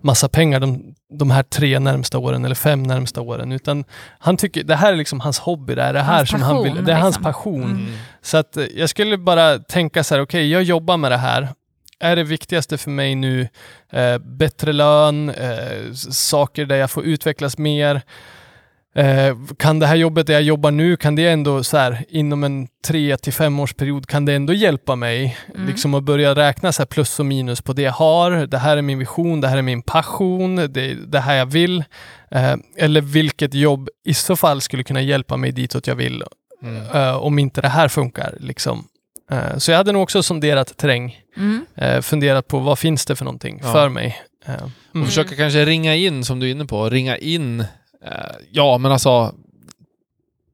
massa 0.00 0.28
pengar 0.28 0.60
de, 0.60 0.94
de 1.18 1.30
här 1.30 1.42
tre 1.42 1.78
närmsta 1.78 2.18
åren 2.18 2.44
eller 2.44 2.54
fem 2.54 2.82
närmsta 2.82 3.20
åren. 3.20 3.52
Utan 3.52 3.84
han 4.18 4.36
tycker, 4.36 4.64
det 4.64 4.76
här 4.76 4.92
är 4.92 4.96
liksom 4.96 5.20
hans 5.20 5.38
hobby. 5.38 5.74
Det 5.74 5.82
är 5.82 5.92
det 5.92 6.00
här 6.02 6.16
Hans 6.16 6.30
som 6.30 6.42
han 6.42 6.62
vill. 6.62 6.70
passion, 6.72 6.84
Det 6.84 6.92
är 6.92 6.96
hans 6.96 7.16
liksom. 7.16 7.32
passion. 7.32 7.62
Mm. 7.70 7.92
Så 8.22 8.36
att 8.36 8.56
eh, 8.56 8.64
jag 8.76 8.88
skulle 8.88 9.18
bara 9.18 9.58
tänka 9.58 10.04
så 10.04 10.14
här, 10.14 10.22
okej, 10.22 10.50
jag 10.50 10.62
jobbar 10.62 10.96
med 10.96 11.12
det 11.12 11.16
här. 11.16 11.48
Är 12.00 12.16
det 12.16 12.24
viktigaste 12.24 12.78
för 12.78 12.90
mig 12.90 13.14
nu 13.14 13.48
eh, 13.92 14.18
bättre 14.18 14.72
lön, 14.72 15.28
eh, 15.30 15.92
saker 16.10 16.64
där 16.66 16.76
jag 16.76 16.90
får 16.90 17.04
utvecklas 17.04 17.58
mer? 17.58 18.02
Eh, 18.94 19.36
kan 19.58 19.78
det 19.78 19.86
här 19.86 19.96
jobbet 19.96 20.26
där 20.26 20.34
jag 20.34 20.42
jobbar 20.42 20.70
nu, 20.70 20.96
kan 20.96 21.14
det 21.14 21.28
ändå 21.28 21.64
så 21.64 21.76
här 21.76 22.04
inom 22.08 22.44
en 22.44 22.68
tre 22.86 23.16
till 23.16 23.32
fem 23.32 23.60
års 23.60 23.74
period, 23.74 24.06
kan 24.06 24.24
det 24.24 24.34
ändå 24.34 24.52
hjälpa 24.52 24.96
mig? 24.96 25.36
Mm. 25.54 25.66
Liksom 25.68 25.94
att 25.94 26.02
börja 26.02 26.34
räkna 26.34 26.72
så 26.72 26.82
här 26.82 26.86
plus 26.86 27.20
och 27.20 27.26
minus 27.26 27.60
på 27.62 27.72
det 27.72 27.82
jag 27.82 27.92
har. 27.92 28.30
Det 28.30 28.58
här 28.58 28.76
är 28.76 28.82
min 28.82 28.98
vision, 28.98 29.40
det 29.40 29.48
här 29.48 29.56
är 29.56 29.62
min 29.62 29.82
passion, 29.82 30.56
det 30.56 30.90
är 30.90 30.94
det 31.06 31.20
här 31.20 31.34
jag 31.34 31.46
vill. 31.46 31.84
Eh, 32.30 32.54
eller 32.76 33.00
vilket 33.00 33.54
jobb 33.54 33.88
i 34.04 34.14
så 34.14 34.36
fall 34.36 34.60
skulle 34.60 34.84
kunna 34.84 35.00
hjälpa 35.00 35.36
mig 35.36 35.52
ditåt 35.52 35.86
jag 35.86 35.94
vill 35.94 36.22
Mm. 36.62 36.82
eh, 36.94 37.16
om 37.16 37.38
inte 37.38 37.60
det 37.60 37.68
här 37.68 37.88
funkar. 37.88 38.34
Liksom. 38.40 38.84
Eh, 39.30 39.56
så 39.58 39.70
jag 39.70 39.78
hade 39.78 39.92
nog 39.92 40.02
också 40.02 40.22
sonderat 40.22 40.76
terräng, 40.76 41.16
Mm. 41.36 41.66
eh, 41.76 42.00
funderat 42.00 42.48
på 42.48 42.58
vad 42.58 42.78
finns 42.78 43.06
det 43.06 43.16
för 43.16 43.24
någonting 43.24 43.60
Ja. 43.62 43.72
för 43.72 43.88
mig. 43.88 44.16
Eh, 44.46 44.54
Och 44.90 44.94
mm. 44.94 45.06
försöka 45.06 45.36
kanske 45.36 45.64
ringa 45.64 45.94
in, 45.94 46.24
som 46.24 46.40
du 46.40 46.46
är 46.46 46.50
inne 46.50 46.64
på, 46.64 46.90
ringa 46.90 47.16
in, 47.16 47.64
ja 48.50 48.78
men 48.78 48.92
alltså 48.92 49.34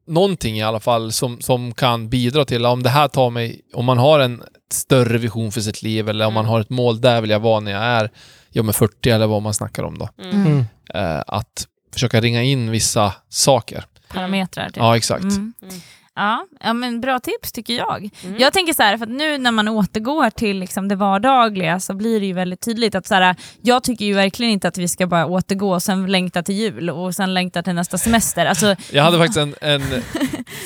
någonting 0.07 0.57
i 0.57 0.63
alla 0.63 0.79
fall 0.79 1.11
som, 1.11 1.41
som 1.41 1.73
kan 1.73 2.09
bidra 2.09 2.45
till, 2.45 2.65
om 2.65 2.83
det 2.83 2.89
här 2.89 3.07
tar 3.07 3.29
mig, 3.29 3.61
om 3.73 3.85
man 3.85 3.97
har 3.97 4.19
en 4.19 4.43
större 4.71 5.17
vision 5.17 5.51
för 5.51 5.61
sitt 5.61 5.81
liv 5.81 6.09
eller 6.09 6.27
om 6.27 6.33
man 6.33 6.45
Mm. 6.45 6.51
har 6.51 6.59
ett 6.61 6.69
mål, 6.69 7.01
där 7.01 7.21
vill 7.21 7.29
jag 7.29 7.39
vara 7.39 7.59
när 7.59 7.71
jag 7.71 7.83
är, 7.83 8.11
ja 8.49 8.63
men 8.63 8.73
40 8.73 9.09
eller 9.09 9.27
vad 9.27 9.41
man 9.41 9.53
snackar 9.53 9.83
om 9.83 9.97
då. 9.97 10.09
Mm. 10.23 10.45
Mm. 10.45 10.65
Eh, 10.93 11.23
att 11.27 11.67
försöka 11.93 12.21
ringa 12.21 12.43
in 12.43 12.71
vissa 12.71 13.13
saker. 13.29 13.83
Parametrar. 14.13 14.67
Typ. 14.67 14.77
Ja, 14.77 14.97
exakt. 14.97 15.23
Mm. 15.23 15.53
Mm. 15.61 15.75
Ja, 16.15 16.45
ja, 16.59 16.73
men 16.73 17.01
bra 17.01 17.19
tips 17.19 17.51
tycker 17.51 17.73
jag. 17.73 18.09
Mm. 18.23 18.37
Jag 18.39 18.53
tänker 18.53 18.73
så 18.73 18.83
här, 18.83 18.97
för 18.97 19.05
att 19.05 19.11
nu 19.11 19.37
när 19.37 19.51
man 19.51 19.67
återgår 19.67 20.29
till 20.29 20.59
liksom 20.59 20.87
det 20.87 20.95
vardagliga 20.95 21.79
så 21.79 21.93
blir 21.93 22.19
det 22.19 22.25
ju 22.25 22.33
väldigt 22.33 22.61
tydligt 22.61 22.95
att 22.95 23.07
så 23.07 23.15
här, 23.15 23.35
jag 23.61 23.83
tycker 23.83 24.05
ju 24.05 24.13
verkligen 24.13 24.51
inte 24.51 24.67
att 24.67 24.77
vi 24.77 24.87
ska 24.87 25.07
bara 25.07 25.25
återgå 25.25 25.73
och 25.73 25.83
sen 25.83 26.11
längta 26.11 26.43
till 26.43 26.55
jul 26.55 26.89
och 26.89 27.15
sen 27.15 27.33
längta 27.33 27.63
till 27.63 27.73
nästa 27.73 27.97
semester. 27.97 28.45
Alltså, 28.45 28.75
Jag 28.91 29.03
hade 29.03 29.17
faktiskt 29.17 29.37
en, 29.39 29.55
en, 29.61 29.81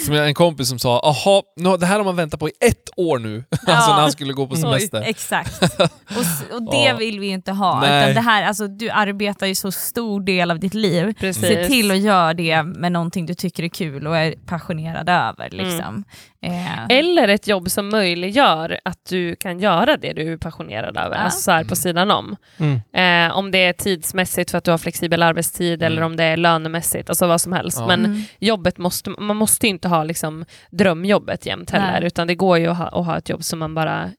som 0.05 0.13
en 0.15 0.33
kompis 0.33 0.69
som 0.69 0.79
sa, 0.79 0.99
aha, 0.99 1.41
nå, 1.57 1.77
det 1.77 1.85
här 1.85 1.97
har 1.97 2.03
man 2.03 2.15
väntat 2.15 2.39
på 2.39 2.49
i 2.49 2.51
ett 2.59 2.89
år 2.97 3.19
nu. 3.19 3.43
alltså 3.51 3.65
Ja. 3.71 3.87
när 3.95 4.01
han 4.01 4.11
skulle 4.11 4.33
gå 4.33 4.47
på 4.47 4.55
semester. 4.55 5.01
Exakt. 5.01 5.63
Och, 5.81 6.55
och 6.55 6.71
det 6.71 6.83
Ja. 6.85 6.95
vill 6.97 7.19
vi 7.19 7.27
ju 7.27 7.33
inte 7.33 7.51
ha. 7.51 7.79
Nej. 7.79 8.03
Utan 8.03 8.15
det 8.23 8.29
här, 8.29 8.43
alltså, 8.43 8.67
du 8.67 8.89
arbetar 8.89 9.47
ju 9.47 9.55
så 9.55 9.71
stor 9.71 10.21
del 10.21 10.51
av 10.51 10.59
ditt 10.59 10.73
liv. 10.73 11.13
Precis. 11.19 11.41
Se 11.41 11.67
till 11.67 11.91
att 11.91 11.97
göra 11.99 12.33
det 12.33 12.63
med 12.63 12.91
någonting 12.91 13.25
du 13.25 13.33
tycker 13.33 13.63
är 13.63 13.67
kul 13.67 14.07
och 14.07 14.17
är 14.17 14.31
passionerad 14.45 15.09
över. 15.09 15.49
Liksom. 15.49 16.03
Eh, 16.43 16.85
Eller 16.89 17.27
ett 17.27 17.47
jobb 17.47 17.69
som 17.71 17.89
möjliggör 17.89 18.79
att 18.85 19.05
du 19.09 19.35
kan 19.35 19.59
göra 19.59 19.97
det 19.97 20.13
du 20.13 20.33
är 20.33 20.37
passionerad 20.37 20.97
över, 20.97 21.15
Ja. 21.15 21.21
alltså 21.21 21.39
så 21.41 21.51
här 21.51 21.63
på 21.63 21.75
sidan 21.75 22.11
om. 22.11 22.35
Mm. 22.57 23.29
Eh, 23.29 23.37
om 23.37 23.51
det 23.51 23.57
är 23.57 23.73
tidsmässigt 23.73 24.51
för 24.51 24.57
att 24.57 24.63
du 24.63 24.71
har 24.71 24.77
flexibel 24.77 25.23
arbetstid 25.23 25.81
Mm. 25.83 25.91
eller 25.93 26.01
om 26.01 26.15
det 26.15 26.23
är 26.23 26.37
lönemässigt, 26.37 27.09
alltså 27.09 27.27
vad 27.27 27.41
som 27.41 27.53
helst. 27.53 27.77
Ja. 27.79 27.87
Men 27.87 28.05
mm. 28.05 28.21
jobbet 28.39 28.77
måste, 28.77 29.09
man 29.09 29.37
måste 29.37 29.67
inte 29.67 29.87
ha 29.87 30.03
liksom 30.03 30.45
drömjobbet 30.71 31.45
jämt 31.45 31.69
heller, 31.71 31.91
Nej. 31.99 32.07
utan 32.07 32.27
det 32.27 32.35
går 32.35 32.57
ju 32.57 32.67
att 32.67 32.77
ha, 32.77 32.85
att 32.87 33.05
ha 33.05 33.17
ett 33.17 33.29
jobb 33.29 33.43
som 33.43 33.59
man 33.59 33.75
bara 33.75 34.11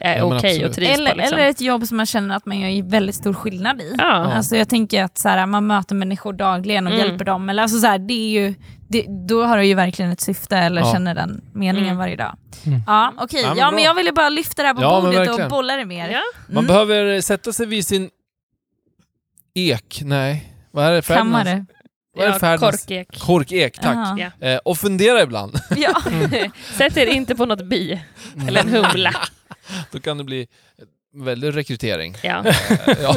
är 0.00 0.16
Ja, 0.18 0.24
okej 0.24 0.36
absolut. 0.36 0.68
och 0.68 0.74
trivs 0.74 0.90
eller, 0.98 1.10
på. 1.10 1.16
Liksom. 1.16 1.38
eller 1.38 1.48
ett 1.48 1.60
jobb 1.60 1.86
som 1.86 1.96
man 1.96 2.06
känner 2.06 2.36
att 2.36 2.46
man 2.46 2.60
gör 2.60 2.82
väldigt 2.90 3.14
stor 3.14 3.32
skillnad 3.34 3.80
i. 3.80 3.94
ja. 3.98 4.04
Alltså 4.04 4.56
jag 4.56 4.68
tänker 4.68 5.04
att 5.04 5.18
så 5.18 5.28
här, 5.28 5.46
man 5.46 5.66
möter 5.66 5.94
människor 5.94 6.32
dagligen 6.32 6.86
och 6.86 6.92
Mm. 6.92 7.06
hjälper 7.06 7.24
dem. 7.24 7.48
Eller, 7.48 7.62
alltså 7.62 7.78
så 7.78 7.86
här, 7.86 7.98
det 7.98 8.14
är 8.14 8.30
ju, 8.40 8.54
det, 8.92 9.06
då 9.28 9.44
har 9.44 9.58
du 9.58 9.64
ju 9.66 9.74
verkligen 9.74 10.10
ett 10.12 10.20
syfte 10.20 10.56
eller 10.56 10.80
Ja. 10.82 10.92
känner 10.92 11.14
den 11.14 11.40
meningen 11.54 11.86
Mm. 11.88 11.96
varje 11.98 12.16
dag. 12.16 12.36
Mm. 12.66 12.82
Ja, 12.86 13.12
okej. 13.18 13.42
Ja, 13.42 13.48
men 13.48 13.58
Ja, 13.58 13.70
men 13.70 13.84
jag 13.84 13.94
ville 13.94 14.12
bara 14.12 14.28
lyfta 14.28 14.62
det 14.62 14.68
här 14.68 14.74
på 14.74 14.82
Ja, 14.82 15.00
bordet 15.00 15.28
och 15.44 15.48
bolla 15.50 15.76
det 15.76 15.84
mer. 15.84 16.08
Ja. 16.10 16.20
Man 16.46 16.64
Mm. 16.64 16.66
behöver 16.66 17.20
sätta 17.20 17.52
sig 17.52 17.66
vid 17.66 17.86
sin 17.86 18.10
ek, 19.54 20.00
nej, 20.04 20.52
vad 20.70 20.84
är 20.86 20.92
det? 20.92 21.00
Ferdinands- 21.00 21.14
Kammare. 21.16 21.66
Vad 22.16 22.26
är 22.26 22.50
Ja, 22.52 22.58
korkek. 22.58 23.18
Korkek, 23.20 23.78
tack. 23.78 24.18
Ja. 24.18 24.30
Ja. 24.40 24.46
Eh, 24.48 24.58
och 24.64 24.78
fundera 24.78 25.22
ibland. 25.22 25.60
Ja. 25.76 26.02
Sätt 26.78 26.96
er 26.96 27.06
inte 27.06 27.34
på 27.34 27.46
något 27.46 27.64
bi, 27.64 28.02
eller 28.48 28.60
en 28.60 28.68
humla. 28.68 29.14
Då 29.92 30.00
kan 30.00 30.18
det 30.18 30.24
bli 30.24 30.46
väldig 31.14 31.56
rekrytering. 31.56 32.16
Ja. 32.22 32.44
Eh, 32.46 32.56
ja. 33.02 33.14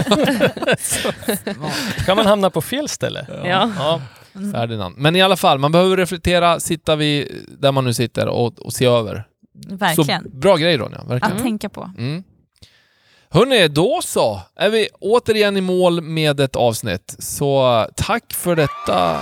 Kan 2.06 2.18
man 2.18 2.26
hamna 2.26 2.50
på 2.50 2.62
fel 2.62 2.90
ställe? 2.90 3.26
Ja. 3.44 3.72
Ja. 3.78 4.02
Mm. 4.36 4.52
Ferdinand. 4.54 4.98
Men 4.98 5.16
i 5.16 5.22
alla 5.22 5.36
fall, 5.36 5.60
man 5.60 5.72
behöver 5.72 5.98
reflektera, 5.98 6.60
sitta 6.60 6.96
vid 6.96 7.28
där 7.60 7.72
man 7.72 7.84
nu 7.86 7.94
sitter 7.94 8.28
och, 8.28 8.60
och 8.60 8.74
se 8.74 8.86
över. 8.86 9.28
Verkligen. 9.68 10.24
Så 10.24 10.30
bra 10.30 10.56
grej 10.56 10.78
Ronja, 10.78 11.04
verkligen. 11.08 11.38
Att 11.38 11.44
tänka 11.44 11.70
på. 11.70 11.92
Mm. 11.98 12.24
Hörni, 13.30 13.68
då 13.68 14.00
så 14.04 14.42
är 14.56 14.70
vi 14.70 14.88
återigen 15.00 15.58
i 15.58 15.62
mål 15.62 16.02
med 16.02 16.40
ett 16.40 16.56
avsnitt. 16.56 17.16
Så 17.20 17.86
tack 17.96 18.34
för 18.34 18.56
detta 18.56 19.20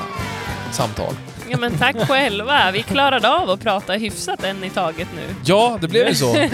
samtal. 0.71 1.13
ja, 1.49 1.57
men 1.57 1.77
tack 1.77 2.07
själva. 2.07 2.71
Vi 2.71 2.83
klarade 2.83 3.29
av 3.35 3.49
att 3.49 3.59
prata 3.61 3.93
hyfsat 3.93 4.43
en 4.43 4.63
i 4.63 4.69
taget 4.69 5.07
nu, 5.15 5.35
Ja, 5.45 5.77
det 5.81 5.87
blev 5.87 6.07
ju 6.07 6.15
så. 6.15 6.33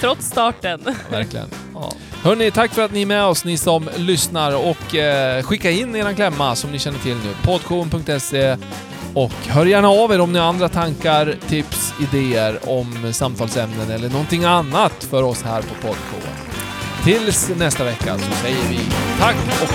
Trots 0.00 0.26
starten. 0.26 0.80
Verkligen. 1.10 1.46
Ja. 1.74 1.92
Hörni, 2.26 2.50
tack 2.50 2.74
för 2.74 2.82
att 2.82 2.92
ni 2.92 3.02
är 3.02 3.06
med 3.06 3.24
oss, 3.24 3.44
ni 3.44 3.56
som 3.56 3.88
lyssnar. 3.96 4.56
Och 4.56 4.94
eh, 4.94 5.42
skicka 5.42 5.70
in 5.70 5.96
er 5.96 6.12
klämma 6.12 6.56
som 6.56 6.70
ni 6.70 6.78
känner 6.78 6.98
till 6.98 7.16
nu. 7.16 7.34
Podshowen.se 7.44 8.56
och 9.14 9.32
hör 9.48 9.66
gärna 9.66 9.88
av 9.88 10.12
er 10.12 10.20
om 10.20 10.32
ni 10.32 10.38
har 10.38 10.46
andra 10.46 10.68
tankar, 10.68 11.34
tips, 11.48 11.94
idéer 12.00 12.58
om 12.68 13.12
samtalsämnen 13.12 13.90
eller 13.90 14.08
någonting 14.08 14.44
annat 14.44 15.04
för 15.04 15.22
oss 15.22 15.42
här 15.42 15.62
på 15.62 15.74
Podshowen. 15.74 16.36
Tills 17.04 17.50
nästa 17.56 17.84
vecka 17.84 18.18
så 18.18 18.32
säger 18.42 18.68
vi 18.70 18.80
tack 19.18 19.36
och 19.62 19.72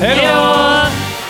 hej. 0.00 0.16
Hej 0.16 0.28
då! 0.34 1.27